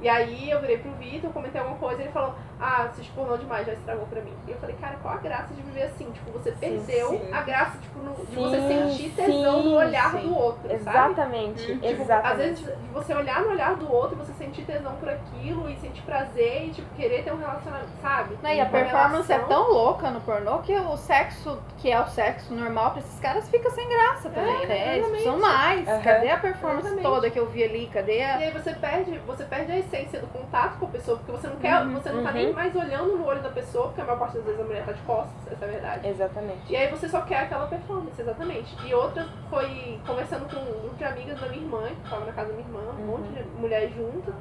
E 0.00 0.08
aí 0.08 0.50
eu 0.50 0.60
virei 0.60 0.78
pro 0.78 0.90
Vitor, 0.92 1.30
comentei 1.32 1.60
alguma 1.60 1.78
coisa 1.78 2.02
ele 2.02 2.10
falou, 2.10 2.34
ah, 2.62 2.82
assiste 2.84 3.10
pornô 3.12 3.36
demais, 3.36 3.66
já 3.66 3.72
estragou 3.72 4.06
pra 4.06 4.20
mim. 4.20 4.32
E 4.46 4.52
eu 4.52 4.56
falei, 4.58 4.76
cara, 4.80 4.96
qual 5.02 5.14
a 5.14 5.18
graça 5.18 5.52
de 5.54 5.62
viver 5.62 5.82
assim? 5.84 6.10
Tipo, 6.12 6.30
você 6.30 6.52
perdeu 6.52 7.08
sim. 7.10 7.32
a 7.32 7.40
graça, 7.42 7.76
tipo, 7.78 7.98
no- 7.98 8.14
de 8.14 8.34
Sim, 8.34 8.42
você 8.42 8.56
sentir 8.68 9.10
tesão 9.10 9.62
sim, 9.62 9.68
no 9.68 9.74
olhar 9.76 10.10
sim. 10.12 10.20
do 10.28 10.34
outro, 10.36 10.62
sabe? 10.68 10.74
Exatamente. 10.74 11.66
Tipo, 11.66 11.80
Tipo, 11.86 12.02
Exatamente. 12.02 12.32
às 12.32 12.38
vezes 12.38 12.58
de 12.64 12.88
você 12.92 13.14
olhar 13.14 13.40
no 13.42 13.50
olhar 13.50 13.74
do 13.76 13.92
outro 13.92 14.16
e 14.16 14.24
você 14.24 14.32
sentir 14.34 14.62
tesão 14.62 14.94
por 14.96 15.08
aquilo 15.08 15.68
e 15.68 15.76
sentir 15.76 16.02
prazer 16.02 16.66
e 16.66 16.70
tipo 16.70 16.94
querer 16.94 17.24
ter 17.24 17.32
um 17.32 17.38
relacionamento, 17.38 17.88
sabe? 18.00 18.38
Não, 18.42 18.50
e 18.50 18.60
a 18.60 18.66
performance 18.66 19.30
é 19.32 19.36
relação. 19.36 19.48
tão 19.64 19.72
louca 19.72 20.10
no 20.10 20.20
pornô 20.20 20.58
que 20.58 20.72
o 20.74 20.96
sexo, 20.96 21.58
que 21.78 21.90
é 21.90 22.00
o 22.00 22.06
sexo 22.06 22.54
normal 22.54 22.90
pra 22.92 23.00
esses 23.00 23.18
caras, 23.20 23.48
fica 23.48 23.68
sem 23.70 23.88
graça 23.88 24.30
também, 24.30 24.62
É, 24.62 24.66
né? 24.66 24.74
Eles 24.96 25.06
exatamente. 25.06 25.10
precisam 25.10 25.38
mais. 25.40 25.88
Aham. 25.88 26.02
Cadê 26.02 26.30
a 26.30 26.38
performance 26.38 26.86
Exatamente. 26.86 27.02
toda 27.14 27.30
que 27.30 27.38
eu 27.38 27.46
vi 27.46 27.64
ali? 27.64 27.90
Cadê 27.92 28.18
E 28.18 28.22
a. 28.22 28.36
aí 28.36 28.50
você 28.50 28.72
perde, 28.74 29.18
você 29.26 29.44
perde 29.44 29.72
a 29.72 29.78
essência 29.78 30.20
do 30.20 30.26
contato 30.28 30.78
com 30.78 30.86
a 30.86 30.88
pessoa, 30.88 31.16
porque 31.18 31.32
você 31.32 31.48
não 31.48 31.56
quer, 31.56 31.84
você 31.86 32.10
não 32.10 32.22
tá 32.22 32.28
uhum. 32.30 32.34
nem 32.34 32.51
mais 32.52 32.74
olhando 32.76 33.16
no 33.16 33.26
olho 33.26 33.40
da 33.42 33.48
pessoa, 33.50 33.86
porque 33.88 34.00
a 34.00 34.04
maior 34.04 34.18
parte 34.18 34.36
das 34.36 34.44
vezes 34.44 34.60
a 34.60 34.64
mulher 34.64 34.84
tá 34.84 34.92
de 34.92 35.00
costas, 35.02 35.52
essa 35.52 35.64
é 35.64 35.68
a 35.68 35.70
verdade. 35.72 36.08
Exatamente. 36.08 36.72
E 36.72 36.76
aí 36.76 36.88
você 36.90 37.08
só 37.08 37.20
quer 37.22 37.38
aquela 37.40 37.66
performance, 37.66 38.20
exatamente. 38.20 38.76
E 38.86 38.94
outra 38.94 39.26
foi 39.50 40.00
conversando 40.06 40.48
com 40.52 40.60
um 40.60 40.80
grupo 40.80 40.96
de 40.96 41.04
amigas 41.04 41.40
da 41.40 41.48
minha 41.48 41.62
irmã, 41.62 41.82
que 41.88 42.10
tava 42.10 42.24
na 42.24 42.32
casa 42.32 42.48
da 42.48 42.54
minha 42.54 42.66
irmã, 42.66 42.80
um 42.80 43.00
Uhum. 43.02 43.06
monte 43.18 43.28
de 43.32 43.42
mulheres 43.60 43.94
juntas. 43.94 44.34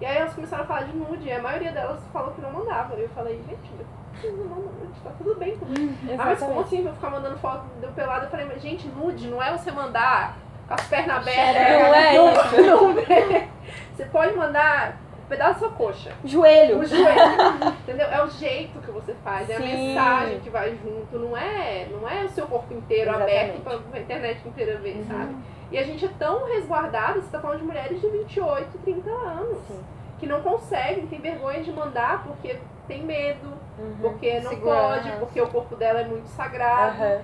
E 0.00 0.06
aí 0.06 0.16
elas 0.16 0.32
começaram 0.34 0.62
a 0.62 0.66
falar 0.66 0.82
de 0.82 0.96
nude, 0.96 1.26
e 1.26 1.32
a 1.32 1.42
maioria 1.42 1.72
delas 1.72 2.00
falou 2.12 2.30
que 2.32 2.40
não 2.40 2.52
mandava. 2.52 2.94
E 2.96 3.02
eu 3.02 3.08
falei, 3.10 3.34
gente, 3.48 3.70
mas 3.76 3.86
vocês 4.20 4.36
não 4.36 4.44
mandam 4.46 4.72
nude, 4.80 5.00
tá 5.02 5.10
tudo 5.18 5.34
bem 5.36 5.56
comigo. 5.58 5.94
Ah, 6.18 6.24
mas 6.24 6.38
como 6.38 6.60
assim? 6.60 6.82
Vou 6.84 6.92
ficar 6.92 7.10
mandando 7.10 7.38
foto 7.38 7.64
do 7.80 7.88
pelado? 7.94 8.26
Eu 8.26 8.30
falei, 8.30 8.46
mas 8.46 8.62
gente, 8.62 8.86
nude 8.88 9.26
não 9.28 9.42
é 9.42 9.50
você 9.56 9.70
mandar 9.72 10.36
com 10.68 10.74
as 10.74 10.86
pernas 10.86 11.08
Não 11.08 11.16
abertas. 11.16 11.56
é 11.96 12.14
isso. 12.14 12.62
Não 12.62 12.98
é. 13.00 13.48
Você 13.96 14.04
pode 14.04 14.36
mandar 14.36 14.96
pedaço 15.28 15.54
da 15.54 15.58
sua 15.68 15.70
coxa. 15.70 16.12
Joelho. 16.24 16.78
O 16.80 16.84
joelho. 16.84 17.14
Entendeu? 17.82 18.06
É 18.08 18.22
o 18.24 18.28
jeito 18.30 18.80
que 18.80 18.90
você 18.90 19.14
faz, 19.22 19.48
é 19.50 19.56
a 19.56 19.58
Sim. 19.60 19.66
mensagem 19.66 20.40
que 20.40 20.50
vai 20.50 20.70
junto, 20.82 21.18
não 21.18 21.36
é, 21.36 21.86
não 21.90 22.08
é 22.08 22.24
o 22.24 22.28
seu 22.30 22.46
corpo 22.46 22.72
inteiro 22.74 23.10
Exatamente. 23.10 23.38
aberto 23.60 23.82
pra 23.90 24.00
internet 24.00 24.48
inteira 24.48 24.76
ver, 24.78 24.96
Uhum. 24.96 25.04
sabe? 25.06 25.36
E 25.70 25.78
a 25.78 25.82
gente 25.82 26.04
é 26.04 26.10
tão 26.18 26.46
resguardado, 26.46 27.20
você 27.20 27.30
tá 27.30 27.40
falando 27.40 27.58
de 27.58 27.64
mulheres 27.64 28.00
de 28.00 28.08
28, 28.08 28.78
30 28.84 29.10
anos, 29.10 29.58
Sim. 29.68 29.80
que 30.18 30.26
não 30.26 30.40
conseguem, 30.40 31.06
tem 31.06 31.20
vergonha 31.20 31.62
de 31.62 31.70
mandar 31.72 32.24
porque 32.24 32.56
tem 32.86 33.02
medo, 33.04 33.46
Uhum. 33.78 33.96
porque 34.00 34.40
não 34.40 34.50
Segurança. 34.50 35.02
pode, 35.02 35.10
porque 35.18 35.40
o 35.40 35.46
corpo 35.48 35.76
dela 35.76 36.00
é 36.00 36.04
muito 36.04 36.26
sagrado. 36.28 37.02
Aham. 37.02 37.20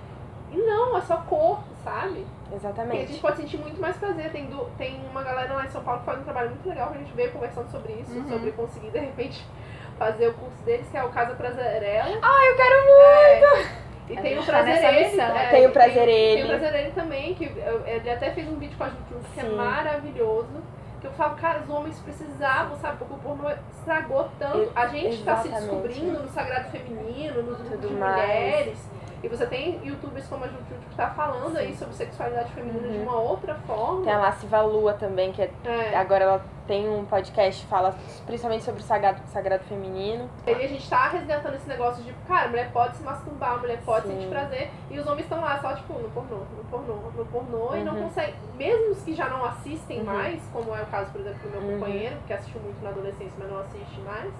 E 0.53 0.57
não, 0.59 0.97
é 0.97 1.01
só 1.01 1.17
corpo, 1.17 1.65
sabe? 1.83 2.25
E 2.55 2.57
a 2.57 2.59
gente 2.61 2.67
Exatamente. 2.67 3.19
pode 3.21 3.37
sentir 3.39 3.57
muito 3.59 3.81
mais 3.81 3.97
prazer. 3.97 4.31
Tem, 4.31 4.47
du- 4.47 4.69
tem 4.79 5.01
uma 5.11 5.23
galera 5.23 5.53
lá 5.55 5.65
em 5.65 5.69
São 5.71 5.83
Paulo 5.83 6.01
que 6.01 6.07
faz 6.07 6.21
um 6.21 6.25
trabalho 6.25 6.51
muito 6.51 6.69
legal 6.69 6.89
que 6.91 6.95
a 6.95 6.99
gente 6.99 7.13
veio 7.13 7.33
conversando 7.33 7.69
sobre 7.71 7.93
isso, 7.95 8.13
Uhum. 8.17 8.29
sobre 8.29 8.53
conseguir 8.53 8.91
de 8.91 8.99
repente 8.99 9.45
fazer 9.99 10.29
o 10.29 10.35
curso 10.35 10.63
deles, 10.65 10.87
que 10.89 10.97
é 10.97 11.03
o 11.03 11.09
Casa 11.09 11.35
Prazerela. 11.35 12.19
Ah, 12.23 12.45
eu 12.47 12.57
quero 12.57 12.77
muito! 12.85 13.85
E 14.07 14.19
A 14.19 14.21
tem 14.23 14.33
o 14.39 14.43
gente 14.43 14.47
tá 14.51 14.59
é, 14.59 15.51
Tem 15.51 15.65
o 15.67 15.69
e 15.71 15.73
Prazer 15.73 16.05
Tem 16.05 16.09
Ele. 16.15 16.43
o 16.45 16.47
Prazer 16.49 16.75
Ele 16.75 16.91
também, 16.93 17.35
que 17.35 17.45
eu- 17.45 17.87
ele 17.87 18.11
até 18.11 18.31
fez 18.33 18.47
um 18.49 18.57
vídeo 18.57 18.77
com 18.77 18.85
a 18.85 18.89
Juju 18.89 19.21
que 19.33 19.41
é 19.41 19.45
Sim. 19.45 19.55
maravilhoso. 19.57 20.63
Que 21.01 21.07
eu 21.07 21.13
falo, 21.13 21.35
cara, 21.37 21.61
os 21.61 21.71
homens 21.71 21.99
precisavam, 22.01 22.77
sabe? 22.77 22.99
Porque 22.99 23.15
o 23.15 23.19
pornô 23.19 23.51
estragou 23.79 24.29
tanto. 24.39 24.71
A 24.77 24.87
gente 24.89 25.23
tá 25.25 25.37
se 25.39 25.49
Exatamente. 25.49 25.71
descobrindo 25.71 26.21
no 26.23 26.29
sagrado 26.29 26.71
feminino, 26.71 27.43
nos 27.43 27.59
Tudo 27.59 27.89
de 27.89 27.95
mais. 27.95 28.15
mulheres. 28.17 28.91
E 29.25 29.29
você 29.29 29.47
tem 29.47 29.81
youtubers 29.83 30.27
como 30.27 30.45
a 30.45 30.49
Juju 30.49 30.61
que 30.91 30.97
tá 30.97 31.09
falando 31.09 31.57
aí 31.57 31.75
sobre 31.75 31.95
sexualidade 31.95 32.53
feminina 32.53 32.87
de 32.89 32.99
Uhum. 32.99 33.05
uma 33.05 33.16
outra 33.18 33.55
forma. 33.66 34.05
Tem 34.05 34.12
a 34.12 34.18
Lassiva 34.18 34.61
Lua 34.61 34.93
também, 34.93 35.33
que 35.33 35.41
é- 35.41 35.51
É. 35.64 35.97
agora 35.97 36.25
ela 36.25 36.45
tem 36.66 36.87
um 36.91 37.07
podcast 37.07 37.62
que 37.62 37.66
fala 37.70 37.95
principalmente 38.27 38.64
sobre 38.64 38.83
o 38.83 38.85
sagrado, 38.85 39.22
sagrado 39.29 39.64
feminino. 39.64 40.29
E 40.47 40.51
a 40.51 40.68
gente 40.68 40.89
tá 40.91 41.09
resgatando 41.09 41.55
esse 41.55 41.66
negócio 41.66 42.03
de, 42.05 42.12
cara, 42.29 42.45
a 42.45 42.49
mulher 42.49 42.70
pode 42.70 42.99
se 42.99 43.03
masturbar, 43.03 43.55
a 43.55 43.57
mulher 43.57 43.81
pode 43.83 44.07
Sim. 44.09 44.12
sentir 44.14 44.29
prazer, 44.29 44.70
e 44.91 44.99
os 44.99 45.07
homens 45.07 45.22
estão 45.25 45.41
lá 45.41 45.59
só, 45.59 45.72
tipo, 45.75 45.95
no 45.95 46.11
pornô, 46.11 46.37
no 46.59 46.64
pornô, 46.70 46.95
no 47.16 47.25
pornô, 47.25 47.77
e 47.77 47.83
não 47.83 47.95
Uhum. 47.95 48.03
conseguem, 48.03 48.35
mesmo 48.57 48.91
os 48.93 49.03
que 49.03 49.14
já 49.14 49.27
não 49.31 49.43
assistem 49.43 50.01
Uhum. 50.01 50.05
mais, 50.05 50.43
como 50.53 50.77
é 50.77 50.83
o 50.83 50.87
caso, 50.87 51.11
por 51.11 51.22
exemplo, 51.22 51.39
do 51.45 51.51
meu 51.51 51.61
Uhum. 51.62 51.79
companheiro, 51.81 52.16
que 52.27 52.33
assistiu 52.35 52.61
muito 52.61 52.83
na 52.85 52.91
adolescência, 52.91 53.33
mas 53.39 53.51
não 53.51 53.59
assiste 53.61 54.01
mais, 54.03 54.31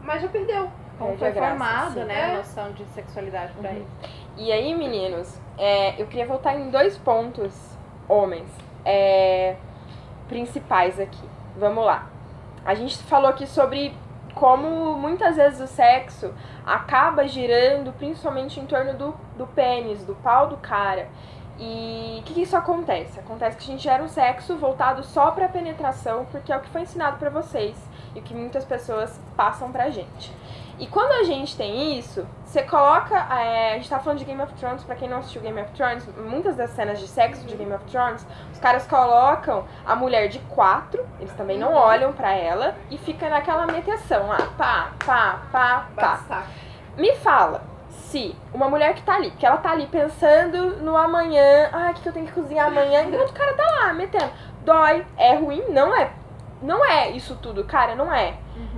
mas 0.00 0.22
já 0.22 0.28
perdeu. 0.28 0.70
Como 0.98 1.16
Perde 1.16 1.20
foi 1.20 1.32
graça, 1.32 1.48
formado, 1.50 2.04
né, 2.06 2.22
a 2.24 2.28
É. 2.28 2.36
noção 2.36 2.72
de 2.72 2.84
sexualidade 2.86 3.52
pra 3.54 3.70
Uhum. 3.70 3.76
eles. 3.76 3.88
E 4.36 4.52
aí, 4.52 4.74
meninos, 4.74 5.38
é, 5.58 6.00
eu 6.00 6.06
queria 6.06 6.26
voltar 6.26 6.54
em 6.56 6.70
dois 6.70 6.96
pontos, 6.98 7.52
homens, 8.08 8.48
é, 8.84 9.56
principais 10.28 10.98
aqui. 11.00 11.28
Vamos 11.56 11.84
lá. 11.84 12.06
A 12.64 12.74
gente 12.74 12.96
falou 13.04 13.28
aqui 13.28 13.46
sobre 13.46 13.94
como 14.34 14.94
muitas 14.96 15.36
vezes 15.36 15.60
o 15.60 15.66
sexo 15.66 16.34
acaba 16.66 17.26
girando 17.28 17.92
principalmente 17.92 18.58
em 18.58 18.66
torno 18.66 18.94
do, 18.94 19.14
do 19.36 19.46
pênis, 19.46 20.04
do 20.04 20.14
pau 20.16 20.48
do 20.48 20.56
cara. 20.56 21.08
E 21.56 22.16
o 22.20 22.22
que, 22.24 22.34
que 22.34 22.42
isso 22.42 22.56
acontece? 22.56 23.20
Acontece 23.20 23.56
que 23.56 23.62
a 23.62 23.66
gente 23.66 23.82
gera 23.84 24.02
um 24.02 24.08
sexo 24.08 24.56
voltado 24.56 25.04
só 25.04 25.30
pra 25.30 25.46
penetração, 25.48 26.24
porque 26.32 26.52
é 26.52 26.56
o 26.56 26.60
que 26.60 26.68
foi 26.70 26.80
ensinado 26.80 27.16
pra 27.18 27.30
vocês 27.30 27.76
e 28.16 28.18
o 28.18 28.22
que 28.22 28.34
muitas 28.34 28.64
pessoas 28.64 29.20
passam 29.36 29.70
pra 29.70 29.88
gente. 29.90 30.32
E 30.78 30.86
quando 30.86 31.12
a 31.12 31.24
gente 31.24 31.56
tem 31.56 31.98
isso, 31.98 32.26
você 32.44 32.62
coloca. 32.62 33.14
é, 33.16 33.72
a 33.72 33.76
gente 33.76 33.88
tá 33.88 33.98
falando 33.98 34.18
de 34.18 34.24
Game 34.24 34.42
of 34.42 34.52
Thrones, 34.54 34.82
pra 34.84 34.94
quem 34.94 35.08
não 35.08 35.18
assistiu 35.18 35.40
Game 35.42 35.60
of 35.60 35.70
Thrones, 35.72 36.06
muitas 36.16 36.56
das 36.56 36.70
cenas 36.70 36.98
de 36.98 37.06
sexo 37.06 37.46
de 37.46 37.56
Game 37.56 37.72
of 37.72 37.84
Thrones, 37.84 38.26
os 38.52 38.58
caras 38.58 38.86
colocam 38.86 39.64
a 39.86 39.94
mulher 39.94 40.28
de 40.28 40.38
quatro, 40.40 41.06
eles 41.20 41.32
também 41.34 41.58
não 41.58 41.72
olham 41.72 42.12
pra 42.12 42.32
ela, 42.32 42.74
e 42.90 42.98
fica 42.98 43.28
naquela 43.28 43.66
meteção 43.66 44.28
lá, 44.28 44.38
pá, 44.58 44.90
pá, 45.04 45.42
pá, 45.52 45.88
pá. 45.94 46.02
Basta. 46.02 46.42
Me 46.96 47.14
fala 47.16 47.62
se 47.88 48.34
uma 48.52 48.68
mulher 48.68 48.94
que 48.94 49.02
tá 49.02 49.14
ali, 49.14 49.30
que 49.32 49.44
ela 49.44 49.56
tá 49.56 49.72
ali 49.72 49.86
pensando 49.86 50.76
no 50.76 50.96
amanhã, 50.96 51.68
ah, 51.72 51.90
o 51.90 51.94
que, 51.94 52.02
que 52.02 52.08
eu 52.08 52.12
tenho 52.12 52.26
que 52.26 52.32
cozinhar 52.32 52.68
amanhã, 52.68 53.02
enquanto 53.06 53.30
o 53.30 53.34
cara 53.34 53.54
tá 53.54 53.64
lá 53.64 53.92
metendo. 53.92 54.30
Dói, 54.64 55.04
é 55.16 55.34
ruim, 55.34 55.64
não 55.70 55.94
é. 55.94 56.10
Não 56.62 56.84
é 56.84 57.10
isso 57.10 57.36
tudo, 57.42 57.64
cara, 57.64 57.94
não 57.94 58.12
é. 58.12 58.34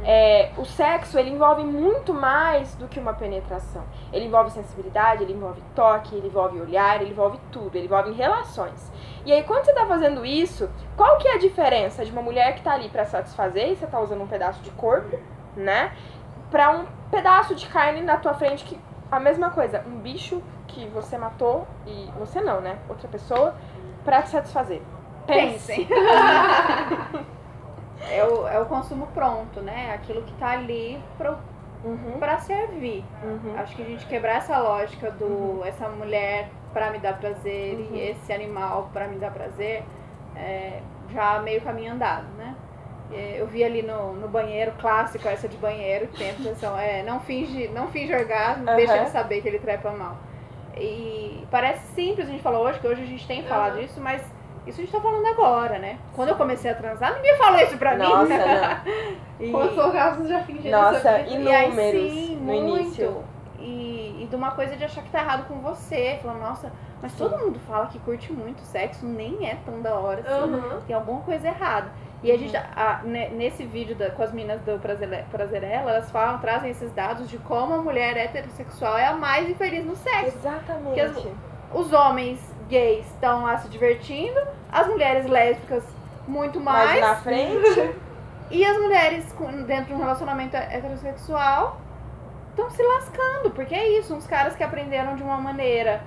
É, 0.09 0.53
o 0.57 0.65
sexo, 0.65 1.19
ele 1.19 1.31
envolve 1.31 1.65
muito 1.65 2.15
mais 2.15 2.77
do 2.77 2.87
que 2.87 3.01
uma 3.01 3.13
penetração. 3.13 3.83
Ele 4.13 4.27
envolve 4.27 4.53
sensibilidade, 4.53 5.25
ele 5.25 5.33
envolve 5.33 5.61
toque, 5.75 6.15
ele 6.15 6.29
envolve 6.29 6.61
olhar, 6.61 7.03
ele 7.03 7.11
envolve 7.11 7.41
tudo, 7.51 7.75
ele 7.75 7.87
envolve 7.87 8.13
relações. 8.13 8.93
E 9.25 9.33
aí, 9.33 9.43
quando 9.43 9.65
você 9.65 9.75
tá 9.75 9.85
fazendo 9.85 10.25
isso, 10.25 10.71
qual 10.97 11.19
que 11.19 11.27
é 11.27 11.35
a 11.35 11.39
diferença 11.39 12.05
de 12.05 12.13
uma 12.13 12.23
mulher 12.23 12.55
que 12.55 12.63
tá 12.63 12.75
ali 12.75 12.89
pra 12.89 13.05
satisfazer 13.05 13.73
e 13.73 13.75
você 13.75 13.89
tá 13.89 13.99
usando 13.99 14.23
um 14.23 14.29
pedaço 14.29 14.63
de 14.63 14.71
corpo, 14.71 15.19
né? 15.57 15.93
Pra 16.53 16.71
um 16.71 16.87
pedaço 17.11 17.57
de 17.57 17.67
carne 17.67 18.01
na 18.01 18.17
tua 18.17 18.35
frente 18.35 18.65
que 18.65 18.79
a 19.11 19.19
mesma 19.19 19.51
coisa, 19.51 19.83
um 19.89 19.99
bicho 19.99 20.41
que 20.69 20.87
você 20.89 21.19
matou 21.19 21.67
e 21.85 22.09
você 22.17 22.41
não, 22.41 22.61
né? 22.61 22.79
Outra 22.89 23.09
pessoa 23.09 23.57
pra 24.05 24.23
te 24.23 24.29
satisfazer. 24.31 24.83
Pense. 25.27 25.85
Pensem. 25.85 25.89
é, 28.11 28.25
o, 28.25 28.47
é 28.49 28.59
o 28.61 28.67
consumo 28.67 29.07
pronto, 29.09 29.61
né? 29.61 29.93
Aquilo 29.95 30.23
que 30.23 30.33
tá 30.35 30.51
ali 30.51 30.99
pro, 31.19 31.37
Uhum, 31.85 32.19
pra 32.19 32.39
servir. 32.39 33.05
uhum. 33.23 33.55
Acho 33.59 33.77
que 33.77 33.83
a 33.83 33.85
gente 33.85 34.07
quebrar 34.07 34.37
essa 34.37 34.59
lógica 34.59 35.11
do 35.11 35.63
essa 35.65 35.89
mulher 35.89 36.49
pra 36.73 36.91
me 36.91 36.99
dar 36.99 37.17
prazer 37.19 37.75
Uhum. 37.75 37.95
e 37.95 38.01
esse 38.11 38.33
animal 38.33 38.91
pra 38.93 39.07
me 39.07 39.17
dar 39.19 39.31
prazer, 39.31 39.83
é, 40.35 40.81
já 41.11 41.41
meio 41.41 41.61
caminho 41.61 41.93
andado, 41.93 42.27
né? 42.37 42.55
É, 43.13 43.37
Eu 43.41 43.47
vi 43.47 43.63
ali 43.63 43.83
no, 43.83 44.15
no 44.15 44.29
banheiro, 44.29 44.73
clássico 44.81 45.29
essa 45.29 45.49
de 45.49 45.57
banheiro, 45.57 46.09
que 46.09 46.17
tem 46.17 46.31
a 46.31 46.33
expressão, 46.33 46.77
é, 46.77 47.03
não 47.05 47.21
finge, 47.21 47.69
não 47.69 47.89
finge 47.89 48.13
orgasmo, 48.15 48.69
Aham. 48.69 48.77
deixa 48.77 48.97
ele 48.97 49.07
saber 49.07 49.41
que 49.43 49.49
ele 49.49 49.59
trepa 49.61 49.91
mal. 49.93 50.17
E 50.77 51.47
parece 51.51 51.87
simples 51.95 52.29
a 52.29 52.31
gente 52.31 52.43
falar 52.43 52.59
hoje, 52.61 52.81
que 52.81 52.87
hoje 52.89 53.03
a 53.03 53.07
gente 53.07 53.27
tem 53.27 53.43
falado 53.45 53.77
Aham. 53.77 53.85
isso, 53.85 54.01
mas 54.01 54.23
isso 54.67 54.81
a 54.81 54.85
gente 54.85 54.93
tá 54.93 55.01
falando 55.01 55.27
agora, 55.27 55.79
né? 55.79 55.99
Quando 56.15 56.31
eu 56.31 56.37
comecei 56.37 56.71
a 56.71 56.75
transar, 56.75 57.15
ninguém 57.15 57.37
falou 57.37 57.61
isso 57.61 57.77
pra 57.79 57.97
Nossa, 57.97 58.25
mim. 58.25 58.29
não. 58.39 59.17
E- 59.39 59.51
Quantos 59.51 59.77
orgasmos 59.77 60.29
já 60.29 60.41
fingiram 60.45 60.81
Nossa, 60.81 61.19
e 61.21 61.49
aí, 61.53 61.73
sim, 61.93 62.37
no 62.37 62.43
muito. 62.53 62.79
início. 62.81 63.23
E, 63.59 64.23
e 64.23 64.27
de 64.31 64.35
uma 64.37 64.51
coisa 64.53 64.75
de 64.77 64.85
achar 64.85 65.03
que 65.03 65.11
tá 65.11 65.21
errado 65.21 65.47
com 65.47 65.57
você. 65.61 66.19
Falando, 66.23 66.41
nossa, 66.41 66.73
mas 67.03 67.13
todo 67.15 67.37
mundo 67.37 67.59
fala 67.67 67.87
que 67.87 67.99
curte 67.99 68.33
muito 68.33 68.61
sexo, 68.63 69.05
nem 69.05 69.47
é 69.47 69.57
tão 69.67 69.83
da 69.83 69.95
hora 69.95 70.21
assim. 70.21 70.55
Aham. 70.55 70.81
Tem 70.87 70.97
alguma 70.97 71.21
coisa 71.21 71.49
errada. 71.49 71.91
E 72.23 72.33
a 72.33 72.39
gente, 72.39 72.57
a- 72.57 73.01
ne- 73.05 73.29
nesse 73.29 73.65
vídeo 73.65 73.95
da- 73.95 74.11
com 74.11 74.23
as 74.23 74.33
meninas 74.33 74.61
do 74.63 74.79
Prazerela, 75.31 75.91
elas 75.91 76.11
falam, 76.11 76.39
trazem 76.39 76.71
esses 76.71 76.91
dados 76.93 77.29
de 77.29 77.37
como 77.39 77.75
a 77.75 77.79
mulher 77.79 78.17
heterossexual 78.17 78.97
é 78.97 79.07
a 79.07 79.13
mais 79.15 79.49
infeliz 79.51 79.85
no 79.85 79.95
sexo. 79.97 80.39
Exatamente. 80.39 81.13
Porque 81.13 81.31
Os 81.75 81.93
homens 81.93 82.41
gays 82.69 83.07
estão 83.07 83.45
lá 83.45 83.57
se 83.59 83.69
divertindo, 83.69 84.39
as 84.71 84.87
mulheres 84.87 85.27
lésbicas 85.27 85.85
muito 86.27 86.61
Mais 86.61 86.89
mais. 86.89 87.01
na 87.01 87.15
frente. 87.17 87.95
E 88.49 88.65
as 88.65 88.79
mulheres 88.79 89.33
com- 89.33 89.65
dentro 89.65 89.87
de 89.87 89.95
um 89.95 89.99
relacionamento 89.99 90.57
heterossexual 90.57 91.81
estão 92.51 92.71
se 92.71 92.81
lascando, 92.81 93.51
porque 93.51 93.75
é 93.75 93.99
isso, 93.99 94.15
uns 94.15 94.25
caras 94.25 94.55
que 94.55 94.63
aprenderam 94.63 95.17
de 95.17 95.23
uma 95.25 95.37
maneira 95.37 96.01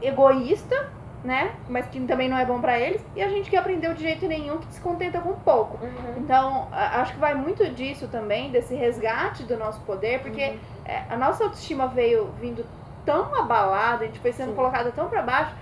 egoísta, 0.00 0.88
né? 1.24 1.52
Mas 1.68 1.86
que 1.86 2.00
também 2.06 2.28
não 2.28 2.38
é 2.38 2.44
bom 2.44 2.60
pra 2.60 2.78
eles, 2.78 3.04
e 3.16 3.22
a 3.22 3.28
gente 3.28 3.50
que 3.50 3.56
aprendeu 3.56 3.94
de 3.94 4.02
jeito 4.02 4.26
nenhum, 4.26 4.58
que 4.58 4.72
se 4.72 4.80
contenta 4.80 5.20
com 5.20 5.32
pouco. 5.34 5.78
Uhum. 5.84 6.14
Então, 6.18 6.68
acho 6.72 7.14
que 7.14 7.18
vai 7.18 7.34
muito 7.34 7.68
disso 7.70 8.08
também, 8.08 8.50
desse 8.52 8.74
resgate 8.74 9.42
do 9.42 9.56
nosso 9.56 9.80
poder, 9.80 10.20
porque 10.20 10.50
Uhum. 10.50 10.58
é, 10.84 11.02
a 11.10 11.16
nossa 11.16 11.44
autoestima 11.44 11.88
veio 11.88 12.30
vindo 12.40 12.64
tão 13.04 13.34
abalada, 13.34 14.04
a 14.04 14.06
gente 14.06 14.20
foi 14.20 14.32
sendo 14.32 14.50
Sim. 14.50 14.54
colocada 14.56 14.92
tão 14.92 15.08
pra 15.08 15.22
baixo, 15.22 15.52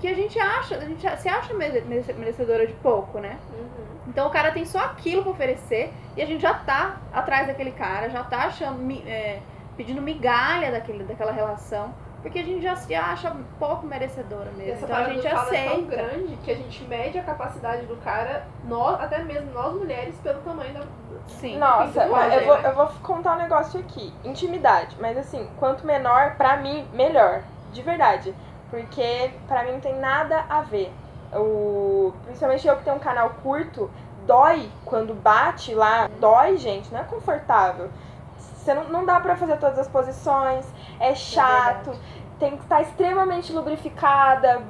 que 0.00 0.08
a 0.08 0.14
gente 0.14 0.38
acha, 0.38 0.76
a 0.76 0.80
gente 0.84 1.00
se 1.18 1.28
acha 1.28 1.54
mere- 1.54 1.80
mere- 1.82 2.12
merecedora 2.14 2.66
de 2.66 2.72
pouco, 2.74 3.18
né? 3.18 3.38
Uhum. 3.52 3.86
Então 4.08 4.26
o 4.26 4.30
cara 4.30 4.50
tem 4.52 4.64
só 4.64 4.78
aquilo 4.78 5.22
pra 5.22 5.32
oferecer 5.32 5.92
e 6.16 6.22
a 6.22 6.26
gente 6.26 6.40
já 6.42 6.54
tá 6.54 6.96
atrás 7.12 7.46
daquele 7.46 7.72
cara, 7.72 8.08
já 8.10 8.22
tá 8.22 8.44
achando, 8.46 8.80
é, 9.06 9.40
pedindo 9.76 10.00
migalha 10.00 10.70
daquele, 10.70 11.04
daquela 11.04 11.32
relação, 11.32 11.92
porque 12.22 12.38
a 12.38 12.44
gente 12.44 12.62
já 12.62 12.74
se 12.76 12.94
acha 12.94 13.34
pouco 13.58 13.86
merecedora 13.86 14.50
mesmo. 14.56 14.72
essa 14.74 14.84
Então 14.84 14.96
a 14.96 15.04
gente 15.04 15.28
fala 15.28 15.56
é 15.56 15.64
tão 15.64 15.72
aceita. 15.74 15.96
grande 15.96 16.36
que 16.44 16.50
a 16.50 16.54
gente 16.54 16.84
mede 16.84 17.18
a 17.18 17.22
capacidade 17.22 17.86
do 17.86 17.96
cara, 17.96 18.46
nós, 18.64 19.00
até 19.00 19.22
mesmo 19.22 19.52
nós 19.52 19.74
mulheres, 19.74 20.14
pelo 20.22 20.40
tamanho 20.40 20.72
da. 20.74 20.80
Sim. 21.28 21.58
Nossa, 21.58 22.04
eu 22.04 22.08
vou, 22.08 22.58
né? 22.58 22.68
eu 22.68 22.74
vou 22.74 22.86
contar 23.02 23.34
um 23.34 23.38
negócio 23.38 23.80
aqui. 23.80 24.12
Intimidade. 24.24 24.96
Mas 25.00 25.16
assim, 25.18 25.48
quanto 25.58 25.84
menor, 25.86 26.36
pra 26.36 26.56
mim, 26.56 26.86
melhor. 26.92 27.42
De 27.72 27.82
verdade. 27.82 28.32
Porque 28.70 29.30
pra 29.46 29.64
mim 29.64 29.72
não 29.72 29.80
tem 29.80 29.98
nada 29.98 30.44
a 30.48 30.60
ver. 30.60 30.92
O, 31.32 32.12
principalmente 32.24 32.66
eu 32.66 32.76
que 32.76 32.84
tenho 32.84 32.96
um 32.96 33.00
canal 33.00 33.30
curto, 33.42 33.90
dói 34.26 34.68
quando 34.84 35.14
bate 35.14 35.74
lá. 35.74 36.08
Dói, 36.20 36.56
gente, 36.56 36.92
não 36.92 37.00
é 37.00 37.04
confortável. 37.04 37.90
Você 38.36 38.74
não, 38.74 38.84
não 38.84 39.04
dá 39.04 39.20
pra 39.20 39.36
fazer 39.36 39.56
todas 39.58 39.78
as 39.78 39.88
posições, 39.88 40.66
é 40.98 41.14
chato, 41.14 41.92
tem 42.38 42.56
que 42.56 42.62
estar 42.64 42.82
extremamente 42.82 43.52
lubrificada 43.52 44.62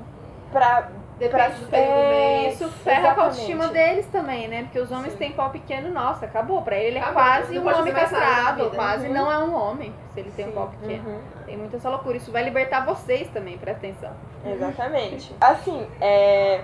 pra. 0.53 0.91
Depende 1.19 1.55
do 1.61 1.67
do 1.71 1.75
É, 1.75 2.09
mês. 2.43 2.55
Isso 2.61 2.69
ferra 2.71 2.97
a 2.97 3.01
Exatamente. 3.01 3.21
autoestima 3.21 3.69
deles 3.69 4.07
também, 4.09 4.49
né? 4.49 4.63
Porque 4.65 4.79
os 4.79 4.91
homens 4.93 5.13
Sim. 5.13 5.19
têm 5.19 5.33
pau 5.33 5.49
pequeno, 5.51 5.91
nossa, 5.91 6.27
acabou. 6.27 6.61
Pra 6.63 6.77
ele, 6.77 6.89
ele 6.89 6.99
é 6.99 7.01
Acabou, 7.01 7.23
quase 7.23 7.59
um 7.59 7.69
homem 7.75 7.93
castrado, 7.95 8.71
quase 8.71 9.07
Uhum. 9.09 9.15
não 9.15 9.33
é 9.33 9.39
um 9.39 9.55
homem, 9.55 9.95
se 10.13 10.21
ele 10.21 10.31
tem 10.33 10.45
um 10.45 10.49
Sim, 10.49 10.55
pau 10.55 10.69
pequeno. 10.69 11.09
uhum. 11.09 11.19
Tem 11.47 11.57
muita 11.57 11.77
essa 11.79 11.89
loucura. 11.89 12.17
Isso 12.19 12.31
vai 12.31 12.43
libertar 12.45 12.85
vocês 12.85 13.29
também, 13.29 13.57
presta 13.57 13.87
atenção. 13.87 14.11
Exatamente. 14.45 15.35
Assim, 15.41 15.87
é, 16.03 16.61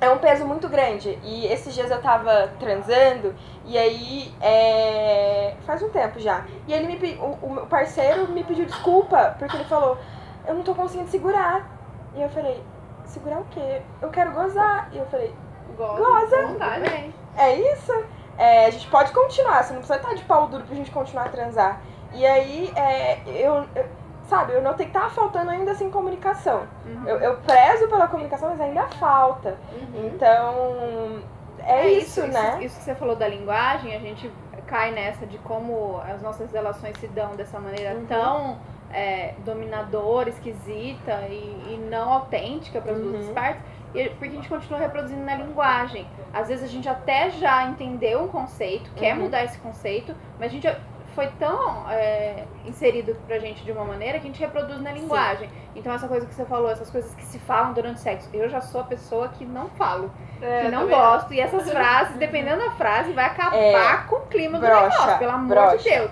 é 0.00 0.08
um 0.10 0.18
peso 0.18 0.46
muito 0.46 0.68
grande. 0.68 1.18
E 1.24 1.46
esses 1.46 1.74
dias 1.74 1.90
eu 1.90 2.00
tava 2.00 2.52
transando, 2.60 3.34
e 3.64 3.76
aí. 3.76 4.32
É, 4.40 5.54
faz 5.66 5.82
um 5.82 5.88
tempo 5.90 6.20
já. 6.20 6.44
E 6.68 6.72
ele 6.72 6.86
me 6.86 6.96
pe- 6.96 7.18
o, 7.20 7.46
o 7.46 7.50
meu 7.52 7.66
parceiro 7.66 8.28
me 8.28 8.44
pediu 8.44 8.66
desculpa, 8.66 9.34
porque 9.38 9.56
ele 9.56 9.64
falou, 9.64 9.98
eu 10.46 10.54
não 10.54 10.62
tô 10.62 10.74
conseguindo 10.76 11.08
segurar. 11.10 11.68
E 12.14 12.22
eu 12.22 12.28
falei, 12.28 12.62
segurar 13.06 13.38
o 13.40 13.44
quê? 13.50 13.82
Eu 14.02 14.10
quero 14.10 14.32
gozar. 14.32 14.88
E 14.92 14.98
eu 14.98 15.06
falei, 15.06 15.34
Goza. 15.76 16.02
Goza. 16.02 16.46
Vontade. 16.46 16.88
Bem, 16.88 17.14
é 17.36 17.54
isso? 17.72 18.04
É, 18.36 18.66
a 18.66 18.70
gente 18.70 18.88
pode 18.88 19.12
continuar, 19.12 19.62
você 19.62 19.72
não 19.72 19.80
precisa 19.80 19.98
estar 20.00 20.14
de 20.14 20.24
pau 20.24 20.46
duro 20.48 20.64
pra 20.64 20.74
gente 20.74 20.90
continuar 20.90 21.26
a 21.26 21.28
transar. 21.28 21.80
E 22.12 22.24
aí, 22.26 22.72
é, 22.76 23.20
eu, 23.26 23.64
eu- 23.74 23.86
sabe, 24.28 24.52
eu 24.54 24.62
notei 24.62 24.86
que 24.86 24.92
tava 24.92 25.10
faltando 25.10 25.50
ainda 25.50 25.72
assim 25.72 25.90
comunicação. 25.90 26.62
uhum. 26.84 27.02
Eu, 27.06 27.18
eu 27.20 27.36
prezo 27.38 27.88
pela 27.88 28.06
comunicação, 28.08 28.50
mas 28.50 28.60
ainda 28.60 28.82
falta. 28.98 29.56
Uhum. 29.72 30.06
Então, 30.12 31.22
é, 31.60 31.88
isso, 31.88 32.26
né? 32.26 32.58
Isso, 32.62 32.76
que 32.78 32.84
você 32.84 32.94
falou 32.94 33.14
da 33.16 33.28
linguagem, 33.28 33.94
a 33.94 33.98
gente 34.00 34.30
cai 34.66 34.90
nessa 34.92 35.26
de 35.26 35.38
como 35.38 36.00
as 36.08 36.20
nossas 36.22 36.50
relações 36.52 36.96
se 36.98 37.06
dão 37.08 37.36
dessa 37.36 37.58
maneira 37.60 37.94
Uhum. 37.94 38.06
tão 38.06 38.58
é, 38.94 39.34
dominadora, 39.44 40.28
esquisita 40.30 41.22
e, 41.28 41.34
e 41.74 41.88
não 41.90 42.12
autêntica 42.12 42.80
para 42.80 42.92
as 42.92 42.98
Uhum. 42.98 43.10
duas 43.12 43.28
partes, 43.30 43.60
e- 43.94 44.08
porque 44.10 44.26
a 44.26 44.30
gente 44.30 44.48
continua 44.48 44.78
reproduzindo 44.78 45.22
na 45.24 45.34
linguagem. 45.34 46.06
Às 46.32 46.48
vezes 46.48 46.64
a 46.64 46.68
gente 46.72 46.88
até 46.88 47.30
já 47.30 47.64
entendeu 47.64 48.22
um 48.22 48.28
conceito, 48.28 48.90
quer 48.96 49.14
Uhum. 49.16 49.24
mudar 49.24 49.44
esse 49.44 49.58
conceito, 49.58 50.14
mas 50.38 50.48
a 50.50 50.52
gente 50.54 50.68
foi 51.14 51.28
tão 51.38 51.88
é, 51.90 52.42
inserido 52.66 53.16
pra 53.28 53.38
gente 53.38 53.62
de 53.64 53.70
uma 53.70 53.84
maneira 53.84 54.18
que 54.18 54.24
a 54.24 54.30
gente 54.30 54.40
reproduz 54.40 54.80
na 54.80 54.90
linguagem. 54.90 55.48
Então 55.76 55.92
essa 55.92 56.08
coisa 56.08 56.26
que 56.26 56.34
você 56.34 56.44
falou, 56.44 56.68
essas 56.70 56.90
coisas 56.90 57.14
que 57.14 57.22
se 57.24 57.38
falam 57.38 57.72
durante 57.72 57.96
o 57.96 58.00
sexo, 58.00 58.28
eu 58.32 58.48
já 58.48 58.60
sou 58.60 58.80
a 58.80 58.84
pessoa 58.84 59.28
que 59.28 59.44
não 59.44 59.68
falo 59.70 60.10
É, 60.42 60.62
que 60.62 60.68
não 60.72 60.88
gosto. 60.88 61.32
E 61.32 61.40
essas 61.40 61.70
frases, 61.70 62.16
dependendo 62.18 62.64
da 62.64 62.70
frase, 62.72 63.12
vai 63.12 63.26
acabar 63.26 63.56
É, 63.56 63.96
com 64.08 64.16
o 64.16 64.20
clima 64.26 64.58
do 64.58 64.64
negócio, 64.66 65.18
pelo 65.18 65.30
amor 65.32 65.76
de 65.76 65.84
Deus. 65.84 66.10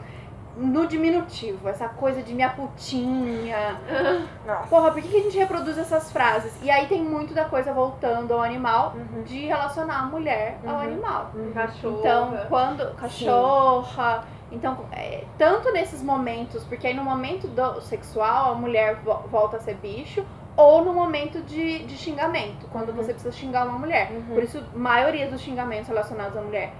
No 0.56 0.86
diminutivo, 0.86 1.68
essa 1.68 1.88
coisa 1.88 2.22
de 2.22 2.34
minha 2.34 2.50
putinha. 2.50 3.80
Nossa. 4.46 4.66
Porra, 4.68 4.90
por 4.90 5.00
que 5.02 5.08
que 5.08 5.16
a 5.16 5.22
gente 5.22 5.38
reproduz 5.38 5.78
essas 5.78 6.12
frases? 6.12 6.52
E 6.62 6.70
aí 6.70 6.86
tem 6.86 7.02
muito 7.02 7.32
da 7.34 7.44
coisa 7.44 7.72
voltando 7.72 8.34
ao 8.34 8.42
animal, 8.42 8.94
Uhum. 8.96 9.22
de 9.22 9.46
relacionar 9.46 10.00
a 10.00 10.02
mulher 10.06 10.58
ao 10.66 10.74
Uhum. 10.74 10.80
animal. 10.80 11.30
Cachorro. 11.54 11.98
Então, 12.00 12.38
quando. 12.48 12.94
Cachorra. 12.96 14.24
Então, 14.50 14.84
é, 14.92 15.24
tanto 15.38 15.72
nesses 15.72 16.02
momentos, 16.02 16.62
porque 16.64 16.86
aí 16.86 16.94
no 16.94 17.02
momento 17.02 17.48
do 17.48 17.80
sexual 17.80 18.52
a 18.52 18.54
mulher 18.54 18.96
vo- 18.96 19.22
volta 19.30 19.56
a 19.56 19.60
ser 19.60 19.74
bicho, 19.76 20.22
ou 20.54 20.84
no 20.84 20.92
momento 20.92 21.40
de, 21.40 21.78
de 21.86 21.96
xingamento, 21.96 22.66
quando 22.70 22.90
Uhum. 22.90 22.96
você 22.96 23.14
precisa 23.14 23.32
xingar 23.34 23.66
uma 23.66 23.78
mulher. 23.78 24.10
Uhum. 24.12 24.34
Por 24.34 24.42
isso, 24.42 24.58
a 24.58 24.78
maioria 24.78 25.26
dos 25.30 25.40
xingamentos 25.40 25.88
relacionados 25.88 26.36
à 26.36 26.42
mulher 26.42 26.74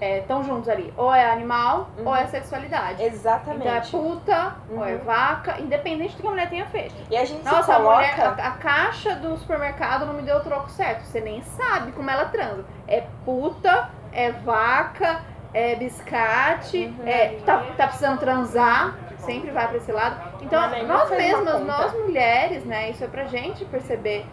estão 0.00 0.42
juntos 0.44 0.68
ali. 0.68 0.92
Ou 0.96 1.12
é 1.14 1.30
animal, 1.30 1.88
Uhum. 1.98 2.06
ou 2.08 2.16
é 2.16 2.26
sexualidade. 2.26 3.02
Exatamente. 3.02 3.66
Então 3.66 3.76
é 3.76 3.80
puta, 4.14 4.54
ou 4.70 4.86
é 4.86 4.92
Uhum. 4.92 4.98
vaca, 4.98 5.60
independente 5.60 6.14
do 6.16 6.20
que 6.22 6.26
a 6.26 6.30
mulher 6.30 6.48
tenha 6.48 6.66
feito. 6.66 6.94
E 7.10 7.16
a 7.16 7.24
gente 7.24 7.44
Nossa, 7.44 7.72
a, 7.72 7.76
coloca... 7.76 7.96
mulher, 7.96 8.20
a, 8.20 8.30
a 8.48 8.50
caixa 8.52 9.14
do 9.16 9.36
supermercado 9.36 10.06
não 10.06 10.14
me 10.14 10.22
deu 10.22 10.36
o 10.36 10.40
troco 10.40 10.70
certo. 10.70 11.02
Você 11.04 11.20
nem 11.20 11.42
sabe 11.42 11.92
como 11.92 12.10
ela 12.10 12.26
transa. 12.26 12.64
É 12.86 13.02
puta, 13.24 13.88
é 14.12 14.30
vaca, 14.30 15.20
é 15.52 15.74
biscate, 15.76 16.86
Uhum. 16.98 17.06
é, 17.08 17.38
tá, 17.44 17.64
tá 17.76 17.86
precisando 17.86 18.18
transar. 18.18 18.94
Sempre 19.18 19.50
vai 19.50 19.66
pra 19.68 19.76
esse 19.78 19.90
lado. 19.90 20.16
Então, 20.40 20.60
nós 20.86 21.10
mesmas, 21.10 21.60
nós 21.66 21.92
mulheres, 21.92 22.64
né? 22.64 22.88
Isso 22.90 23.02
é 23.02 23.08
pra 23.08 23.24
gente 23.24 23.64
perceber. 23.64 24.24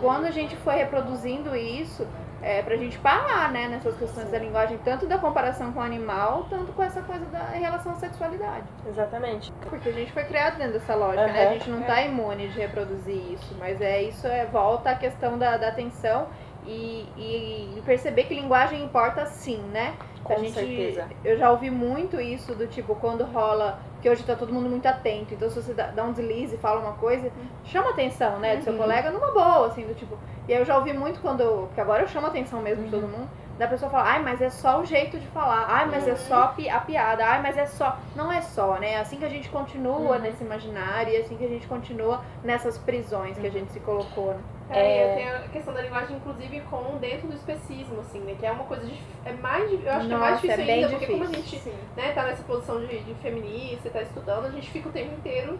Quando 0.00 0.26
a 0.26 0.30
gente 0.30 0.56
foi 0.56 0.76
reproduzindo 0.76 1.54
isso, 1.56 2.06
é 2.42 2.62
pra 2.62 2.76
gente 2.76 2.98
parar, 2.98 3.50
né? 3.50 3.68
Nessas 3.68 3.96
questões 3.96 4.30
da 4.30 4.38
linguagem, 4.38 4.78
tanto 4.84 5.06
da 5.06 5.18
comparação 5.18 5.72
com 5.72 5.80
o 5.80 5.82
animal, 5.82 6.46
tanto 6.48 6.72
com 6.72 6.82
essa 6.82 7.02
coisa 7.02 7.24
da 7.26 7.56
em 7.56 7.60
relação 7.60 7.92
à 7.92 7.94
sexualidade. 7.96 8.64
Exatamente. 8.88 9.52
Porque 9.68 9.88
a 9.88 9.92
gente 9.92 10.12
foi 10.12 10.24
criado 10.24 10.56
dentro 10.58 10.74
dessa 10.74 10.94
lógica, 10.94 11.26
né? 11.26 11.42
Aham. 11.42 11.50
A 11.50 11.52
gente 11.54 11.70
não 11.70 11.82
tá 11.82 12.02
imune 12.02 12.48
de 12.48 12.58
reproduzir 12.60 13.32
isso, 13.32 13.54
mas 13.58 13.80
é 13.80 14.02
isso 14.02 14.26
é 14.26 14.46
volta 14.46 14.90
à 14.90 14.94
questão 14.94 15.36
da, 15.38 15.56
da 15.56 15.68
atenção 15.68 16.28
e, 16.66 17.08
e, 17.16 17.78
e 17.78 17.82
perceber 17.84 18.24
que 18.24 18.34
linguagem 18.34 18.82
importa 18.84 19.26
sim, 19.26 19.58
né? 19.72 19.94
Com 20.22 20.34
a 20.34 20.38
gente, 20.38 20.52
certeza. 20.52 21.08
Eu 21.24 21.38
já 21.38 21.50
ouvi 21.50 21.70
muito 21.70 22.20
isso 22.20 22.54
do 22.54 22.66
tipo, 22.66 22.94
quando 22.96 23.24
rola, 23.24 23.80
que 24.02 24.10
hoje 24.10 24.22
tá 24.24 24.34
todo 24.36 24.52
mundo 24.52 24.68
muito 24.68 24.86
atento, 24.86 25.32
então 25.32 25.48
se 25.48 25.60
você 25.62 25.72
dá, 25.72 26.04
um 26.04 26.12
deslize 26.12 26.54
e 26.54 26.58
fala 26.58 26.80
uma 26.80 26.92
coisa, 26.92 27.30
chama 27.64 27.90
atenção, 27.90 28.38
né, 28.38 28.56
do 28.56 28.62
seu 28.64 28.74
Uhum. 28.74 28.78
colega 28.78 29.10
numa 29.10 29.32
boa, 29.32 29.66
assim, 29.68 29.86
do 29.86 29.94
tipo. 29.94 30.18
E 30.48 30.52
aí 30.54 30.58
eu 30.60 30.64
já 30.64 30.76
ouvi 30.78 30.92
muito 30.92 31.20
quando, 31.20 31.66
porque 31.66 31.80
agora 31.80 32.02
eu 32.02 32.08
chamo 32.08 32.26
a 32.26 32.30
atenção 32.30 32.60
mesmo 32.62 32.84
de 32.84 32.90
todo 32.90 33.02
Uhum. 33.04 33.10
mundo, 33.18 33.28
da 33.58 33.66
pessoa 33.68 33.90
falar, 33.90 34.04
ai, 34.12 34.22
mas 34.22 34.40
é 34.40 34.48
só 34.50 34.80
o 34.80 34.84
jeito 34.84 35.18
de 35.18 35.26
falar, 35.28 35.66
ai, 35.68 35.86
mas 35.86 36.06
é 36.08 36.14
só 36.14 36.48
pi- 36.48 36.68
a 36.68 36.80
piada, 36.80 37.24
ai, 37.26 37.42
mas 37.42 37.58
é 37.58 37.66
só. 37.66 37.98
Não 38.16 38.30
é 38.32 38.40
só, 38.40 38.78
né? 38.78 38.92
É 38.92 38.98
assim 39.00 39.18
que 39.18 39.24
a 39.24 39.28
gente 39.28 39.48
continua 39.50 39.98
Uhum. 39.98 40.18
nesse 40.18 40.42
imaginário 40.44 41.12
e 41.12 41.16
é 41.16 41.20
assim 41.20 41.36
que 41.36 41.44
a 41.44 41.48
gente 41.48 41.66
continua 41.66 42.22
nessas 42.42 42.78
prisões 42.78 43.36
que 43.36 43.46
a 43.46 43.50
gente 43.50 43.72
se 43.72 43.80
colocou, 43.80 44.32
né? 44.34 44.40
É, 44.70 44.78
É. 44.80 45.04
eu 45.10 45.14
tenho 45.14 45.36
a 45.36 45.48
questão 45.48 45.72
da 45.74 45.80
linguagem, 45.82 46.16
inclusive, 46.16 46.60
com 46.62 46.96
dentro 46.98 47.26
do 47.28 47.34
especismo, 47.34 48.00
assim, 48.00 48.20
né? 48.20 48.34
Que 48.38 48.46
é 48.46 48.50
uma 48.52 48.64
coisa 48.64 48.84
de. 48.86 48.94
É 49.24 49.32
mais, 49.32 49.70
eu 49.84 49.92
acho 49.92 50.06
que 50.08 50.12
é 50.14 50.16
mais 50.16 50.34
Nossa, 50.34 50.46
é 50.46 50.56
difícil 50.56 50.66
bem 50.66 50.84
ainda, 50.84 50.88
porque 50.90 51.06
como 51.06 51.24
a 51.24 51.26
difícil. 51.26 51.72
gente 51.72 51.76
né, 51.96 52.12
tá 52.12 52.22
nessa 52.24 52.42
posição 52.44 52.80
de, 52.86 52.98
de 52.98 53.14
feminista 53.14 53.88
e 53.88 53.90
tá 53.90 54.02
estudando, 54.02 54.46
a 54.46 54.50
gente 54.50 54.70
fica 54.70 54.88
o 54.88 54.92
tempo 54.92 55.14
inteiro 55.14 55.58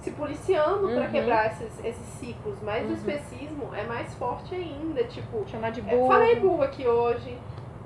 se 0.00 0.10
policiando 0.12 0.88
pra 0.88 1.02
Uhum. 1.04 1.10
quebrar 1.10 1.46
esses, 1.52 1.84
esses 1.84 2.06
ciclos. 2.18 2.58
Mas 2.62 2.84
Uhum. 2.84 2.90
o 2.90 2.94
especismo 2.94 3.70
é 3.74 3.84
mais 3.84 4.14
forte 4.14 4.54
ainda, 4.54 5.04
tipo. 5.04 5.46
Chamar 5.48 5.70
de 5.70 5.80
é, 5.80 5.82
burro. 5.84 6.08
falei 6.08 6.36
burro 6.36 6.62
aqui 6.62 6.86
hoje, 6.86 7.36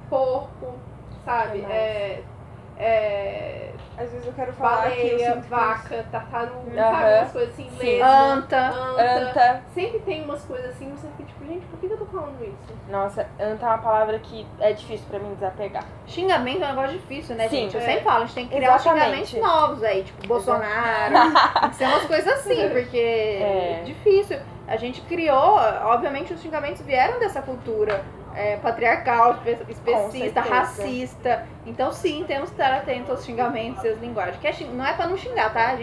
porco, 0.09 0.75
sabe? 1.25 1.63
Mais? 1.63 1.73
É. 1.73 2.23
é 2.79 3.71
Às 3.97 4.11
vezes 4.11 4.27
eu 4.27 4.33
quero 4.33 4.53
falar 4.55 4.91
que 4.91 5.01
eu 5.01 5.11
baleia, 5.11 5.33
sinto 5.35 5.45
que 5.45 5.51
vaca, 5.51 6.05
tartaruga, 6.11 6.81
Aham. 6.81 6.91
sabe? 7.01 7.19
Umas 7.19 7.33
coisas 7.33 7.51
assim, 7.55 7.71
Sim. 7.79 7.87
lesma, 7.87 8.07
Anta. 8.09 8.67
anta. 8.71 9.03
Anta. 9.21 9.63
Sempre 9.73 9.99
tem 10.01 10.25
umas 10.25 10.43
coisas 10.45 10.71
assim, 10.71 10.91
você 10.91 11.07
fica 11.17 11.23
tipo, 11.25 11.45
gente, 11.47 11.65
por 11.67 11.79
que 11.79 11.87
que 11.87 11.93
eu 11.95 11.99
tô 11.99 12.07
falando 12.07 12.43
isso? 12.43 12.75
Nossa, 12.91 13.27
anta 13.41 13.65
é 13.65 13.69
uma 13.69 13.79
palavra 13.79 14.19
que 14.19 14.45
é 14.61 14.73
difícil 14.73 15.07
pra 15.09 15.19
mim 15.21 15.33
desapegar. 15.35 15.85
Xingamento 16.07 16.63
é 16.63 16.67
um 16.67 16.71
negócio 16.71 16.99
difícil, 16.99 17.37
né, 17.37 17.49
Sim. 17.49 17.57
gente? 17.63 17.77
Eu 17.77 17.81
É. 17.83 17.85
sempre 17.85 18.03
falo, 18.03 18.17
a 18.17 18.27
gente 18.27 18.35
tem 18.35 18.49
que 18.49 18.57
criar 18.57 18.75
Exatamente. 18.75 19.27
xingamentos 19.29 19.41
novos 19.41 19.83
aí, 19.85 20.03
tipo 20.03 20.27
Bolsonaro. 20.27 21.15
tem 21.61 21.71
que 21.71 21.77
ser 21.77 21.85
umas 21.87 22.05
coisas 22.07 22.33
assim, 22.35 22.69
porque 22.71 22.99
é. 22.99 23.79
É. 23.81 23.83
difícil. 23.85 24.39
A 24.67 24.77
gente 24.77 25.03
criou, 25.03 25.57
obviamente 25.85 26.33
os 26.33 26.41
xingamentos 26.41 26.81
vieram 26.83 27.21
dessa 27.21 27.43
cultura 27.43 28.03
é, 28.35 28.57
patriarcal, 28.57 29.33
espe- 29.47 29.65
especista, 29.71 30.41
racista. 30.41 31.47
Então 31.67 31.93
sim, 31.93 32.25
temos 32.27 32.51
que 32.51 32.61
estar 32.61 32.75
atentos 32.77 33.11
aos 33.11 33.25
xingamentos 33.25 33.83
e 33.85 33.89
às 33.89 34.01
linguagens. 34.01 34.37
Que 34.39 34.49
é 34.49 34.53
xing- 34.53 34.73
não 34.73 34.85
é 34.85 34.93
pra 34.93 35.07
não 35.07 35.17
xingar, 35.17 35.53
tá? 35.53 35.75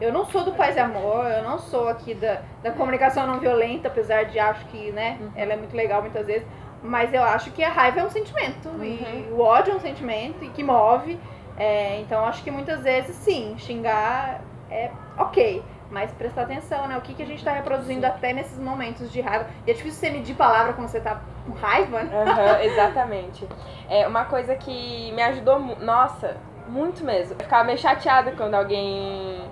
Eu 0.00 0.12
não 0.12 0.24
sou 0.26 0.44
do 0.44 0.52
paz 0.52 0.76
e 0.76 0.80
amor, 0.80 1.24
eu 1.26 1.42
não 1.42 1.58
sou 1.58 1.88
aqui 1.88 2.14
da, 2.14 2.40
da 2.62 2.70
comunicação 2.72 3.26
não 3.26 3.38
violenta, 3.40 3.88
apesar 3.88 4.24
de 4.24 4.38
acho 4.38 4.64
que, 4.66 4.90
né, 4.92 5.16
Uhum. 5.20 5.30
ela 5.34 5.52
é 5.54 5.56
muito 5.56 5.74
legal 5.76 6.00
muitas 6.02 6.26
vezes. 6.26 6.46
Mas 6.82 7.14
eu 7.14 7.22
acho 7.24 7.50
que 7.52 7.64
a 7.64 7.70
raiva 7.70 8.00
é 8.00 8.04
um 8.04 8.10
sentimento. 8.10 8.68
E 8.82 9.28
Uhum. 9.30 9.36
o 9.38 9.40
ódio 9.40 9.72
é 9.72 9.76
um 9.76 9.80
sentimento 9.80 10.44
e 10.44 10.50
que 10.50 10.62
move. 10.62 11.18
É, 11.56 12.00
então 12.00 12.24
acho 12.26 12.42
que 12.42 12.50
muitas 12.50 12.82
vezes 12.82 13.14
sim, 13.16 13.54
xingar 13.58 14.40
é 14.70 14.90
ok. 15.16 15.62
Mas 15.90 16.10
prestar 16.12 16.42
atenção, 16.42 16.88
né? 16.88 16.96
O 16.98 17.00
que, 17.00 17.14
que 17.14 17.22
a 17.22 17.26
gente 17.26 17.44
tá 17.44 17.52
reproduzindo 17.52 18.04
até 18.04 18.32
nesses 18.32 18.58
momentos 18.58 19.12
de 19.12 19.20
raiva. 19.20 19.46
E 19.66 19.70
é 19.70 19.74
difícil 19.74 20.00
você 20.00 20.10
medir 20.10 20.34
palavra 20.34 20.72
quando 20.72 20.88
você 20.88 21.00
tá 21.00 21.20
com 21.44 21.52
raiva, 21.52 22.02
né? 22.02 22.22
Aham, 22.22 22.60
exatamente. 22.62 23.48
É 23.88 24.06
uma 24.06 24.24
coisa 24.24 24.54
que 24.54 25.12
me 25.12 25.22
ajudou, 25.22 25.58
nossa, 25.80 26.36
muito 26.68 27.04
mesmo. 27.04 27.34
Eu 27.34 27.42
ficava 27.44 27.64
meio 27.64 27.78
chateada 27.78 28.32
quando 28.32 28.54
alguém 28.54 29.44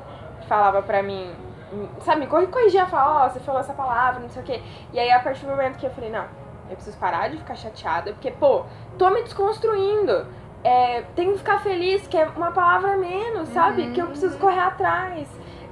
falava 0.48 0.82
pra 0.82 1.02
mim, 1.02 1.30
sabe, 2.00 2.20
me 2.20 2.26
corri- 2.26 2.46
corrigia, 2.48 2.86
falava, 2.86 3.24
ó, 3.24 3.28
você 3.28 3.40
falou 3.40 3.60
essa 3.60 3.72
palavra, 3.72 4.20
não 4.20 4.28
sei 4.28 4.42
o 4.42 4.44
quê. 4.44 4.62
E 4.92 4.98
aí, 4.98 5.10
a 5.10 5.20
partir 5.20 5.44
do 5.44 5.50
momento 5.50 5.78
que 5.78 5.86
eu 5.86 5.90
falei, 5.90 6.10
não, 6.10 6.24
eu 6.68 6.74
preciso 6.76 6.96
parar 6.98 7.28
de 7.28 7.36
ficar 7.38 7.54
chateada, 7.54 8.12
porque, 8.12 8.30
pô, 8.30 8.64
tô 8.98 9.10
me 9.10 9.22
desconstruindo. 9.22 10.26
É, 10.64 11.02
tenho 11.16 11.32
que 11.32 11.38
ficar 11.38 11.58
feliz, 11.60 12.06
que 12.06 12.16
é 12.16 12.24
uma 12.36 12.52
palavra 12.52 12.96
menos, 12.96 13.48
sabe? 13.48 13.82
Uhum, 13.82 13.92
que 13.92 14.00
eu 14.00 14.06
preciso 14.06 14.38
correr 14.38 14.60
atrás. 14.60 15.28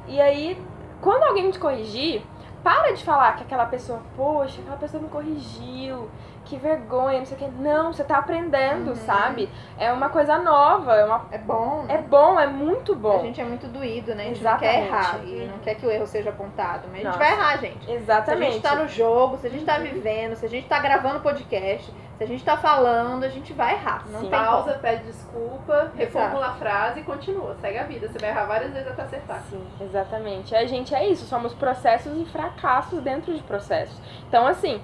E 0.09 0.21
aí, 0.21 0.61
quando 1.01 1.23
alguém 1.23 1.49
te 1.51 1.61
corrigir, 1.61 2.23
para 2.63 2.93
de 2.93 3.03
falar 3.05 3.37
que 3.37 3.43
aquela 3.45 3.67
pessoa, 3.67 4.01
poxa, 4.17 4.61
aquela 4.61 4.77
pessoa 4.77 5.03
me 5.03 5.09
corrigiu, 5.09 6.09
que 6.45 6.57
vergonha, 6.57 7.19
não 7.19 7.27
sei 7.27 7.37
o 7.37 7.41
que. 7.41 7.47
Não, 7.63 7.93
você 7.93 8.03
tá 8.03 8.19
aprendendo, 8.19 8.91
Uhum. 8.91 8.97
sabe? 8.97 9.49
É 9.79 9.93
uma 9.93 10.09
coisa 10.09 10.37
nova, 10.39 10.95
é, 10.97 11.05
uma, 11.05 11.27
É 11.31 11.39
bom. 11.39 11.85
é 11.89 11.99
bom, 11.99 12.39
é 12.41 12.47
muito 12.47 12.93
A 12.93 12.97
bom. 12.97 13.21
gente 13.21 13.41
é 13.41 13.45
muito 13.45 13.67
doído, 13.69 14.15
né? 14.15 14.25
A 14.25 14.27
gente 14.27 14.43
não 14.43 14.59
quer 14.59 14.87
Exatamente. 14.87 15.33
errar. 15.33 15.45
E 15.45 15.47
não 15.47 15.59
quer 15.59 15.75
que 15.77 15.87
o 15.87 15.91
erro 15.91 16.07
seja 16.07 16.31
apontado. 16.31 16.83
Mas 16.89 16.93
a 16.93 16.97
gente 16.97 17.05
Nossa. 17.07 17.19
vai 17.19 17.33
errar, 17.33 17.57
gente. 17.59 17.85
Se 17.85 17.91
a 17.91 17.95
Exatamente. 17.95 18.53
gente 18.55 18.63
tá 18.63 18.75
no 18.75 18.89
jogo, 18.89 19.39
se 19.39 19.47
a 19.47 19.51
gente 19.51 19.65
tá 19.65 19.79
vivendo, 19.79 20.35
se 20.35 20.45
a 20.45 20.49
gente 20.49 20.67
tá 20.67 20.79
gravando 20.81 21.21
podcast, 21.21 21.93
se 22.21 22.25
a 22.25 22.27
gente 22.27 22.45
tá 22.45 22.55
falando, 22.55 23.25
a 23.25 23.31
gente 23.31 23.55
vai 23.55 23.73
errar. 23.73 24.05
Não 24.11 24.21
Sim. 24.21 24.29
tem 24.29 24.39
como. 24.39 24.51
Pausa, 24.51 24.75
pede 24.75 25.05
desculpa, 25.05 25.91
reformula 25.97 26.49
a 26.49 26.53
frase 26.53 27.01
e 27.01 27.03
continua. 27.03 27.57
Segue 27.63 27.79
a 27.79 27.85
vida. 27.85 28.09
Você 28.09 28.19
vai 28.19 28.29
errar 28.29 28.45
várias 28.45 28.71
vezes 28.75 28.89
até 28.89 29.03
acertar. 29.05 29.41
Sim, 29.49 29.67
exatamente. 29.81 30.55
A 30.55 30.67
gente 30.67 30.95
é 30.95 31.09
isso, 31.09 31.25
somos 31.25 31.55
processos 31.55 32.15
e 32.21 32.27
fracassos 32.27 33.01
dentro 33.01 33.33
de 33.33 33.43
processos. 33.43 33.99
Então, 34.29 34.47
assim, 34.47 34.83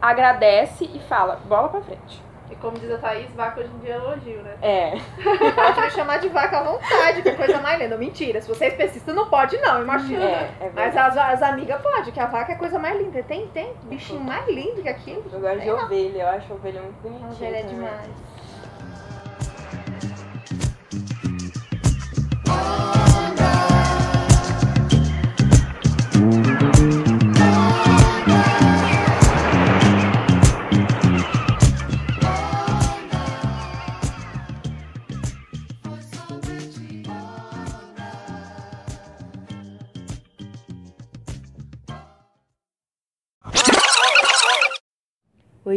agradece 0.00 0.88
e 0.94 1.00
fala, 1.00 1.40
bola 1.44 1.68
pra 1.68 1.80
frente. 1.80 2.22
E 2.52 2.56
como 2.56 2.78
diz 2.78 2.90
a 2.90 2.98
Thaís, 2.98 3.30
vaca 3.32 3.60
hoje 3.60 3.70
em 3.74 3.78
dia 3.78 3.94
é 3.94 3.96
elogio, 3.96 4.42
né? 4.42 4.54
É. 4.60 4.90
Pode 5.54 5.80
me 5.80 5.90
chamar 5.90 6.18
de 6.18 6.28
vaca 6.28 6.58
à 6.58 6.62
vontade, 6.62 7.22
que 7.22 7.32
coisa 7.32 7.58
mais 7.62 7.80
linda. 7.80 7.96
Mentira, 7.96 8.42
se 8.42 8.48
você 8.48 8.66
é 8.66 8.68
especista, 8.68 9.10
não 9.14 9.30
pode 9.30 9.56
não, 9.56 9.80
imagina. 9.80 10.22
É, 10.22 10.52
é 10.60 10.70
Mas 10.74 10.94
as, 10.94 11.16
as 11.16 11.42
amigas 11.42 11.80
podem, 11.80 12.12
que 12.12 12.20
a 12.20 12.26
vaca 12.26 12.52
é 12.52 12.54
a 12.54 12.58
coisa 12.58 12.78
mais 12.78 13.00
linda. 13.00 13.22
Tem, 13.22 13.46
tem 13.48 13.72
bichinho 13.84 14.20
mais 14.20 14.46
lindo 14.46 14.82
que 14.82 14.88
aquilo. 14.88 15.24
Eu 15.32 15.40
gosto 15.40 15.60
de 15.60 15.70
ovelha, 15.70 16.22
eu 16.22 16.28
acho 16.28 16.52
ovelha 16.52 16.82
muito 16.82 17.00
bonitinha. 17.00 17.30
ovelha 17.30 17.56
é 17.56 17.62
demais. 17.62 18.10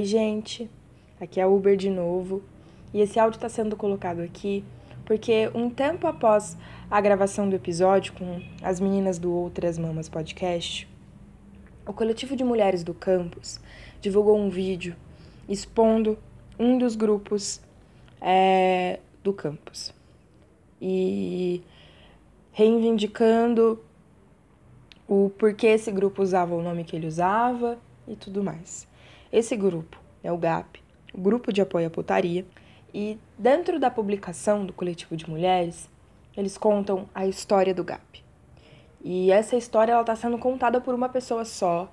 Gente. 0.05 0.69
Aqui 1.19 1.41
é 1.41 1.47
Uber 1.47 1.75
de 1.75 1.89
novo. 1.89 2.43
E 2.93 3.01
esse 3.01 3.19
áudio 3.19 3.37
está 3.37 3.49
sendo 3.49 3.75
colocado 3.75 4.19
aqui 4.19 4.63
porque 5.03 5.49
um 5.55 5.67
tempo 5.67 6.05
após 6.05 6.55
a 6.91 7.01
gravação 7.01 7.49
do 7.49 7.55
episódio 7.55 8.13
com 8.13 8.39
as 8.61 8.79
meninas 8.79 9.17
do 9.17 9.31
Outras 9.31 9.79
Mamas 9.79 10.07
Podcast, 10.07 10.87
o 11.87 11.91
coletivo 11.93 12.35
de 12.35 12.43
mulheres 12.43 12.83
do 12.83 12.93
campus 12.93 13.59
divulgou 13.99 14.37
um 14.37 14.47
vídeo 14.47 14.95
expondo 15.49 16.19
um 16.59 16.77
dos 16.77 16.95
grupos 16.95 17.59
é, 18.21 18.99
do 19.23 19.33
campus. 19.33 19.91
e 20.79 21.63
reivindicando 22.51 23.83
o 25.07 25.31
porquê 25.31 25.67
esse 25.67 25.91
grupo 25.91 26.21
usava 26.21 26.53
o 26.53 26.61
nome 26.61 26.83
que 26.83 26.95
ele 26.95 27.07
usava 27.07 27.79
e 28.07 28.15
tudo 28.15 28.43
mais. 28.43 28.87
Esse 29.35 29.57
grupo 29.57 29.99
é 30.23 30.31
o 30.31 30.37
GAP, 30.37 30.81
o 31.13 31.19
Grupo 31.19 31.51
de 31.51 31.59
Apoio 31.59 31.87
à 31.87 31.89
Putaria, 31.89 32.45
e 32.93 33.19
dentro 33.37 33.77
da 33.77 33.91
publicação 33.91 34.65
do 34.65 34.71
coletivo 34.71 35.17
de 35.17 35.29
mulheres, 35.29 35.89
eles 36.37 36.57
contam 36.57 37.09
a 37.13 37.27
história 37.27 37.73
do 37.73 37.83
GAP. 37.83 38.23
E 39.03 39.33
essa 39.33 39.57
história 39.57 39.91
ela 39.91 39.99
está 39.99 40.15
sendo 40.15 40.37
contada 40.37 40.79
por 40.79 40.95
uma 40.95 41.09
pessoa 41.09 41.43
só. 41.43 41.91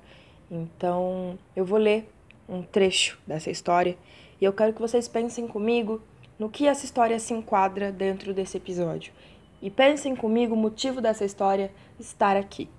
Então 0.49 1.37
eu 1.57 1.65
vou 1.65 1.81
ler 1.81 2.09
um 2.49 2.63
trecho 2.63 3.19
dessa 3.27 3.51
história 3.51 3.99
e 4.41 4.45
eu 4.45 4.53
quero 4.53 4.73
que 4.73 4.81
vocês 4.81 5.09
pensem 5.09 5.49
comigo 5.49 6.01
no 6.39 6.49
que 6.49 6.69
essa 6.69 6.85
história 6.85 7.19
se 7.19 7.35
enquadra 7.35 7.91
dentro 7.91 8.33
desse 8.33 8.57
episódio. 8.57 9.13
E 9.61 9.69
pensem 9.69 10.15
comigo 10.15 10.55
o 10.55 10.57
motivo 10.57 11.01
dessa 11.01 11.25
história 11.25 11.73
estar 11.99 12.37
aqui. 12.37 12.71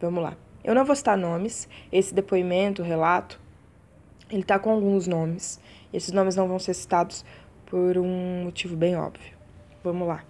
Vamos 0.00 0.22
lá. 0.22 0.36
Eu 0.62 0.72
não 0.72 0.84
vou 0.84 0.94
citar 0.94 1.18
nomes, 1.18 1.68
esse 1.90 2.14
depoimento, 2.14 2.80
relato, 2.80 3.47
ele 4.30 4.42
tá 4.42 4.58
com 4.58 4.70
alguns 4.70 5.06
nomes. 5.06 5.60
Esses 5.92 6.12
nomes 6.12 6.36
não 6.36 6.48
vão 6.48 6.58
ser 6.58 6.74
citados 6.74 7.24
por 7.66 7.98
um 7.98 8.44
motivo 8.44 8.76
bem 8.76 8.96
óbvio. 8.96 9.36
Vamos 9.82 10.06
lá. 10.06 10.24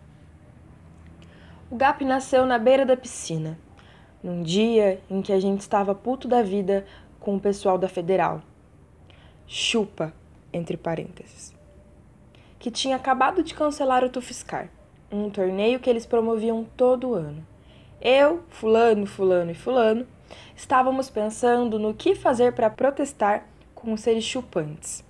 O 1.70 1.76
Gap 1.76 2.04
nasceu 2.04 2.46
na 2.46 2.58
beira 2.58 2.86
da 2.86 2.96
piscina, 2.96 3.58
num 4.22 4.42
dia 4.42 5.00
em 5.10 5.20
que 5.20 5.32
a 5.32 5.40
gente 5.40 5.60
estava 5.60 5.94
puto 5.94 6.26
da 6.26 6.42
vida 6.42 6.86
com 7.20 7.36
o 7.36 7.40
pessoal 7.40 7.76
da 7.76 7.88
Federal. 7.88 8.40
Chupa, 9.46 10.12
entre 10.52 10.76
parênteses. 10.76 11.54
Que 12.58 12.70
tinha 12.70 12.96
acabado 12.96 13.42
de 13.42 13.54
cancelar 13.54 14.02
o 14.02 14.08
Tufiscar, 14.08 14.70
um 15.12 15.30
torneio 15.30 15.78
que 15.78 15.88
eles 15.88 16.06
promoviam 16.06 16.64
todo 16.76 17.14
ano. 17.14 17.46
Eu, 18.00 18.42
Fulano, 18.48 19.06
Fulano 19.06 19.50
e 19.50 19.54
Fulano 19.54 20.06
estávamos 20.54 21.10
pensando 21.10 21.78
no 21.78 21.94
que 21.94 22.14
fazer 22.14 22.52
para 22.52 22.70
protestar 22.70 23.44
com 23.78 23.92
os 23.92 24.00
seres 24.00 24.24
chupantes. 24.24 25.04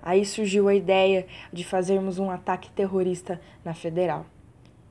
Aí 0.00 0.24
surgiu 0.24 0.68
a 0.68 0.74
ideia 0.74 1.26
de 1.52 1.64
fazermos 1.64 2.18
um 2.18 2.30
ataque 2.30 2.70
terrorista 2.70 3.40
na 3.64 3.74
Federal. 3.74 4.26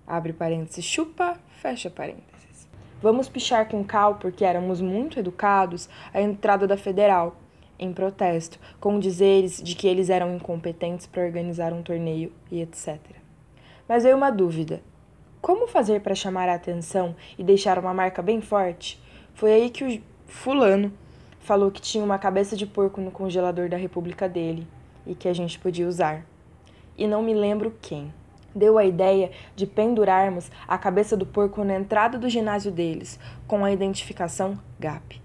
Abre 0.06 0.34
parênteses, 0.34 0.84
chupa, 0.84 1.40
fecha 1.62 1.90
parênteses. 1.90 2.68
Vamos 3.02 3.30
pichar 3.30 3.70
com 3.70 3.84
cal 3.84 4.16
porque 4.16 4.44
éramos 4.44 4.82
muito 4.82 5.18
educados 5.18 5.88
a 6.14 6.22
entrada 6.22 6.68
da 6.68 6.76
Federal, 6.76 7.38
em 7.80 7.94
protesto, 7.94 8.60
com 8.80 9.00
dizeres 9.00 9.62
de 9.62 9.76
que 9.76 9.88
eles 9.88 10.10
eram 10.10 10.36
incompetentes 10.36 11.08
para 11.08 11.24
organizar 11.24 11.72
um 11.72 11.84
torneio 11.84 12.34
e 12.52 12.62
etc. 12.62 13.00
Mas 13.88 14.04
veio 14.04 14.18
uma 14.18 14.30
dúvida. 14.30 14.82
Como 15.42 15.68
fazer 15.68 16.02
para 16.02 16.16
chamar 16.16 16.50
a 16.50 16.56
atenção 16.56 17.16
e 17.38 17.44
deixar 17.44 17.80
uma 17.80 17.94
marca 17.94 18.22
bem 18.22 18.42
forte? 18.42 19.02
Foi 19.34 19.54
aí 19.54 19.70
que 19.70 19.84
o 19.84 20.02
fulano 20.26 20.92
falou 21.44 21.70
que 21.70 21.82
tinha 21.82 22.04
uma 22.04 22.18
cabeça 22.18 22.56
de 22.56 22.66
porco 22.66 23.02
no 23.02 23.12
congelador 23.12 23.68
da 23.68 23.76
república 23.76 24.30
dele 24.30 24.66
e 25.06 25.14
que 25.14 25.28
a 25.28 25.34
gente 25.34 25.60
podia 25.60 25.88
usar. 25.88 26.26
E 26.98 27.06
não 27.06 27.22
me 27.22 27.34
lembro 27.34 27.76
quem. 27.82 28.14
Deu 28.56 28.78
a 28.78 28.86
ideia 28.86 29.30
de 29.56 29.68
pendurarmos 29.68 30.50
a 30.66 30.78
cabeça 30.78 31.18
do 31.18 31.26
porco 31.26 31.64
na 31.64 31.76
entrada 31.76 32.18
do 32.18 32.30
ginásio 32.30 32.72
deles, 32.72 33.20
com 33.46 33.66
a 33.66 33.72
identificação 33.72 34.58
GAP. 34.80 35.22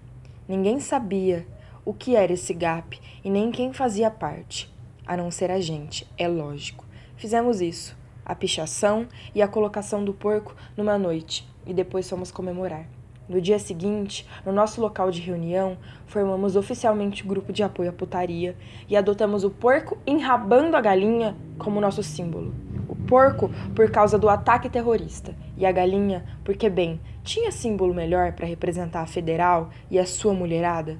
Ninguém 0.47 0.79
sabia 0.79 1.47
o 1.85 1.93
que 1.93 2.15
era 2.15 2.33
esse 2.33 2.53
GAP 2.53 2.99
e 3.23 3.29
nem 3.29 3.49
quem 3.49 3.71
fazia 3.71 4.11
parte, 4.11 4.73
a 5.07 5.15
não 5.15 5.31
ser 5.31 5.51
a 5.51 5.61
gente, 5.61 6.05
é 6.17 6.27
lógico. 6.27 6.85
Fizemos 7.15 7.61
isso, 7.61 7.97
a 8.25 8.35
pichação 8.35 9.07
e 9.33 9.41
a 9.41 9.47
colocação 9.47 10.03
do 10.03 10.13
porco 10.13 10.55
numa 10.75 10.97
noite, 10.97 11.47
e 11.65 11.73
depois 11.73 12.09
fomos 12.09 12.31
comemorar. 12.31 12.98
No 13.29 13.39
dia 13.39 13.59
seguinte, 13.59 14.27
no 14.43 14.51
nosso 14.51 14.81
local 14.81 15.11
de 15.11 15.21
reunião, 15.21 15.77
formamos 16.07 16.55
oficialmente 16.55 17.23
o 17.23 17.27
grupo 17.27 17.53
de 17.53 17.61
apoio 17.61 17.91
à 17.91 17.93
putaria 17.93 18.57
e 18.87 18.97
adotamos 18.97 19.43
o 19.43 19.51
porco 19.51 19.99
enrabando 20.07 20.75
a 20.75 20.81
galinha 20.81 21.37
como 21.59 21.79
nosso 21.79 22.01
símbolo. 22.01 22.55
O 22.87 22.95
porco 22.95 23.51
por 23.75 23.91
causa 23.91 24.17
do 24.17 24.27
ataque 24.27 24.67
terrorista 24.67 25.35
e 25.55 25.63
a 25.63 25.71
galinha 25.71 26.25
porque, 26.43 26.71
bem, 26.71 26.99
tinha 27.23 27.51
símbolo 27.51 27.93
melhor 27.93 28.33
para 28.33 28.47
representar 28.47 29.01
a 29.01 29.07
federal 29.07 29.69
e 29.91 29.99
a 29.99 30.07
sua 30.07 30.33
mulherada? 30.33 30.99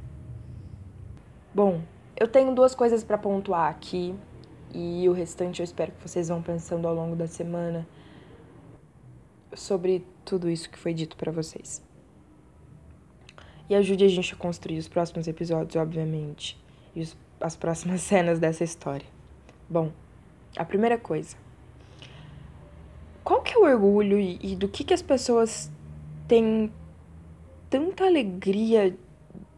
Bom, 1.52 1.82
eu 2.16 2.28
tenho 2.28 2.54
duas 2.54 2.76
coisas 2.76 3.04
para 3.04 3.18
pontuar 3.18 3.72
aqui 3.72 4.14
e 4.72 5.10
o 5.10 5.14
restante 5.14 5.62
eu 5.62 5.64
espero 5.64 5.94
que 5.94 6.08
vocês 6.08 6.28
vão 6.30 6.44
pensando 6.44 6.88
ao 6.88 6.94
longo 6.94 7.16
da 7.16 7.26
semana 7.26 7.88
sobre 9.52 10.06
tudo 10.24 10.48
isso 10.48 10.70
que 10.70 10.78
foi 10.78 10.94
dito 10.94 11.18
para 11.18 11.32
vocês 11.32 11.89
e 13.70 13.76
ajude 13.76 14.04
a 14.04 14.08
gente 14.08 14.34
a 14.34 14.38
construir 14.38 14.80
os 14.80 14.88
próximos 14.88 15.28
episódios, 15.28 15.76
obviamente, 15.76 16.60
e 16.96 17.02
os, 17.02 17.16
as 17.40 17.56
próximas 17.56 18.02
cenas 18.02 18.40
dessa 18.40 18.64
história. 18.64 19.06
Bom, 19.70 19.92
a 20.58 20.66
primeira 20.66 20.98
coisa. 20.98 21.38
Qual 23.24 23.42
que 23.42 23.54
é 23.54 23.58
o 23.58 23.64
orgulho 23.64 24.20
e, 24.20 24.40
e 24.42 24.56
do 24.56 24.68
que, 24.68 24.84
que 24.84 24.94
as 24.94 25.02
pessoas 25.02 25.70
têm 26.28 26.72
tanta 27.70 28.06
alegria 28.06 28.98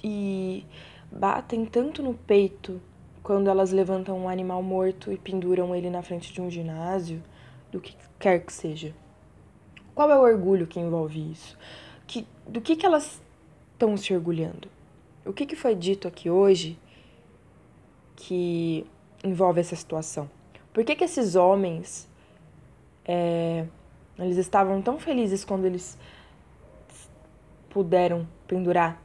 e 0.04 0.66
batem 1.10 1.66
tanto 1.66 2.04
no 2.04 2.14
peito 2.14 2.82
quando 3.24 3.50
elas 3.50 3.72
levantam 3.72 4.18
um 4.18 4.28
animal 4.28 4.62
morto 4.62 5.12
e 5.12 5.18
penduram 5.18 5.74
ele 5.76 5.90
na 5.90 6.02
frente 6.02 6.34
de 6.34 6.42
um 6.42 6.50
ginásio, 6.50 7.24
do 7.72 7.80
que 7.80 7.96
quer 8.20 8.40
que 8.40 8.52
seja? 8.52 8.94
Qual 9.96 10.10
é 10.10 10.18
o 10.18 10.22
orgulho 10.22 10.68
que 10.68 10.80
envolve 10.80 11.32
isso? 11.32 11.58
Que, 12.08 12.28
do 12.46 12.60
que, 12.60 12.76
que 12.76 12.86
elas 12.86 13.22
estão 13.82 13.98
se 13.98 14.14
orgulhando? 14.14 14.70
O 15.26 15.34
que, 15.34 15.46
que 15.46 15.56
foi 15.56 15.74
dito 15.74 16.08
aqui 16.08 16.30
hoje 16.30 16.78
que 18.16 18.86
envolve 19.24 19.60
essa 19.60 19.76
situação? 19.76 20.30
Por 20.72 20.86
que, 20.86 20.96
que 20.96 21.04
esses 21.04 21.36
homens 21.36 22.08
é, 23.04 23.66
eles 24.20 24.38
estavam 24.38 24.82
tão 24.82 25.00
felizes 25.00 25.44
quando 25.44 25.66
eles 25.66 25.98
puderam 27.70 28.28
pendurar 28.48 29.02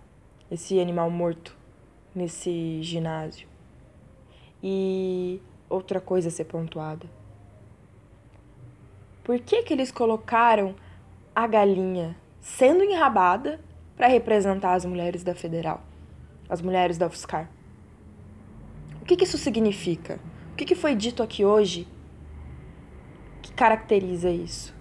esse 0.51 0.79
animal 0.79 1.11
morto 1.11 1.57
nesse 2.15 2.83
ginásio? 2.83 3.49
E 4.63 5.41
outra 5.71 6.01
coisa 6.01 6.29
a 6.29 6.31
ser 6.31 6.45
pontuada. 6.45 7.07
Por 9.25 9.41
que, 9.41 9.63
que 9.63 9.73
eles 9.73 9.91
colocaram 9.91 10.75
a 11.35 11.47
galinha 11.47 12.17
sendo 12.41 12.85
enrabada 12.85 13.59
para 13.97 14.07
representar 14.09 14.75
as 14.75 14.85
mulheres 14.85 15.25
da 15.25 15.35
Federal, 15.35 15.83
as 16.49 16.61
mulheres 16.61 16.99
da 16.99 17.07
UFSCar. 17.07 17.51
O 19.01 19.05
que, 19.07 19.17
que 19.17 19.25
isso 19.25 19.39
significa? 19.39 20.19
O 20.53 20.57
que, 20.57 20.65
que 20.65 20.75
foi 20.75 20.95
dito 20.95 21.23
aqui 21.23 21.45
hoje 21.45 21.89
que 23.41 23.53
caracteriza 23.53 24.31
isso? 24.31 24.75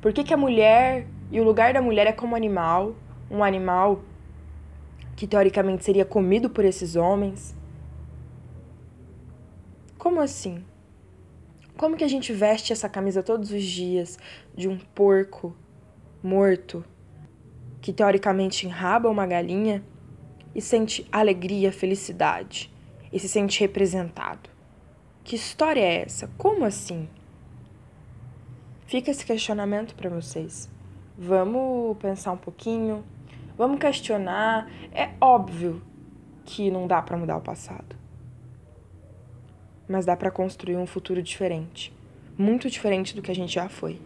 Por 0.00 0.12
que, 0.12 0.22
que 0.22 0.32
a 0.32 0.36
mulher 0.36 1.06
e 1.30 1.40
o 1.40 1.44
lugar 1.44 1.72
da 1.72 1.82
mulher 1.82 2.06
é 2.06 2.12
como 2.12 2.36
animal, 2.36 2.94
um 3.30 3.42
animal 3.42 4.02
que 5.16 5.26
teoricamente 5.26 5.84
seria 5.84 6.04
comido 6.04 6.48
por 6.48 6.64
esses 6.64 6.96
homens? 6.96 7.54
Como 9.98 10.20
assim? 10.20 10.64
Como 11.76 11.96
que 11.96 12.04
a 12.04 12.08
gente 12.08 12.32
veste 12.32 12.72
essa 12.72 12.88
camisa 12.88 13.22
todos 13.22 13.50
os 13.50 13.62
dias 13.62 14.18
de 14.54 14.68
um 14.68 14.78
porco 14.78 15.56
morto 16.22 16.84
que 17.80 17.92
teoricamente 17.92 18.66
enraba 18.66 19.08
uma 19.08 19.26
galinha 19.26 19.82
e 20.54 20.60
sente 20.60 21.06
alegria, 21.10 21.72
felicidade 21.72 22.70
e 23.12 23.18
se 23.18 23.28
sente 23.28 23.60
representado. 23.60 24.50
Que 25.24 25.36
história 25.36 25.80
é 25.80 26.02
essa? 26.02 26.28
Como 26.36 26.64
assim? 26.64 27.08
Fica 28.86 29.10
esse 29.10 29.24
questionamento 29.24 29.94
para 29.94 30.10
vocês. 30.10 30.68
Vamos 31.16 31.96
pensar 31.98 32.32
um 32.32 32.36
pouquinho, 32.36 33.04
vamos 33.56 33.78
questionar. 33.78 34.70
É 34.92 35.10
óbvio 35.20 35.82
que 36.44 36.70
não 36.70 36.86
dá 36.86 37.00
para 37.00 37.16
mudar 37.16 37.36
o 37.36 37.40
passado. 37.40 37.96
Mas 39.88 40.04
dá 40.04 40.16
para 40.16 40.30
construir 40.30 40.76
um 40.76 40.86
futuro 40.86 41.22
diferente, 41.22 41.92
muito 42.36 42.68
diferente 42.68 43.14
do 43.14 43.22
que 43.22 43.30
a 43.30 43.34
gente 43.34 43.54
já 43.54 43.68
foi. 43.68 44.00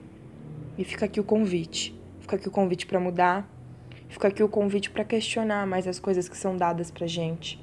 E 0.76 0.84
fica 0.84 1.06
aqui 1.06 1.20
o 1.20 1.24
convite. 1.24 1.98
Fica 2.20 2.36
aqui 2.36 2.48
o 2.48 2.50
convite 2.50 2.86
para 2.86 2.98
mudar, 2.98 3.48
Fica 4.14 4.28
aqui 4.28 4.44
o 4.44 4.48
convite 4.48 4.90
para 4.90 5.02
questionar 5.02 5.66
mais 5.66 5.88
as 5.88 5.98
coisas 5.98 6.28
que 6.28 6.36
são 6.36 6.56
dadas 6.56 6.88
pra 6.88 7.04
gente. 7.04 7.60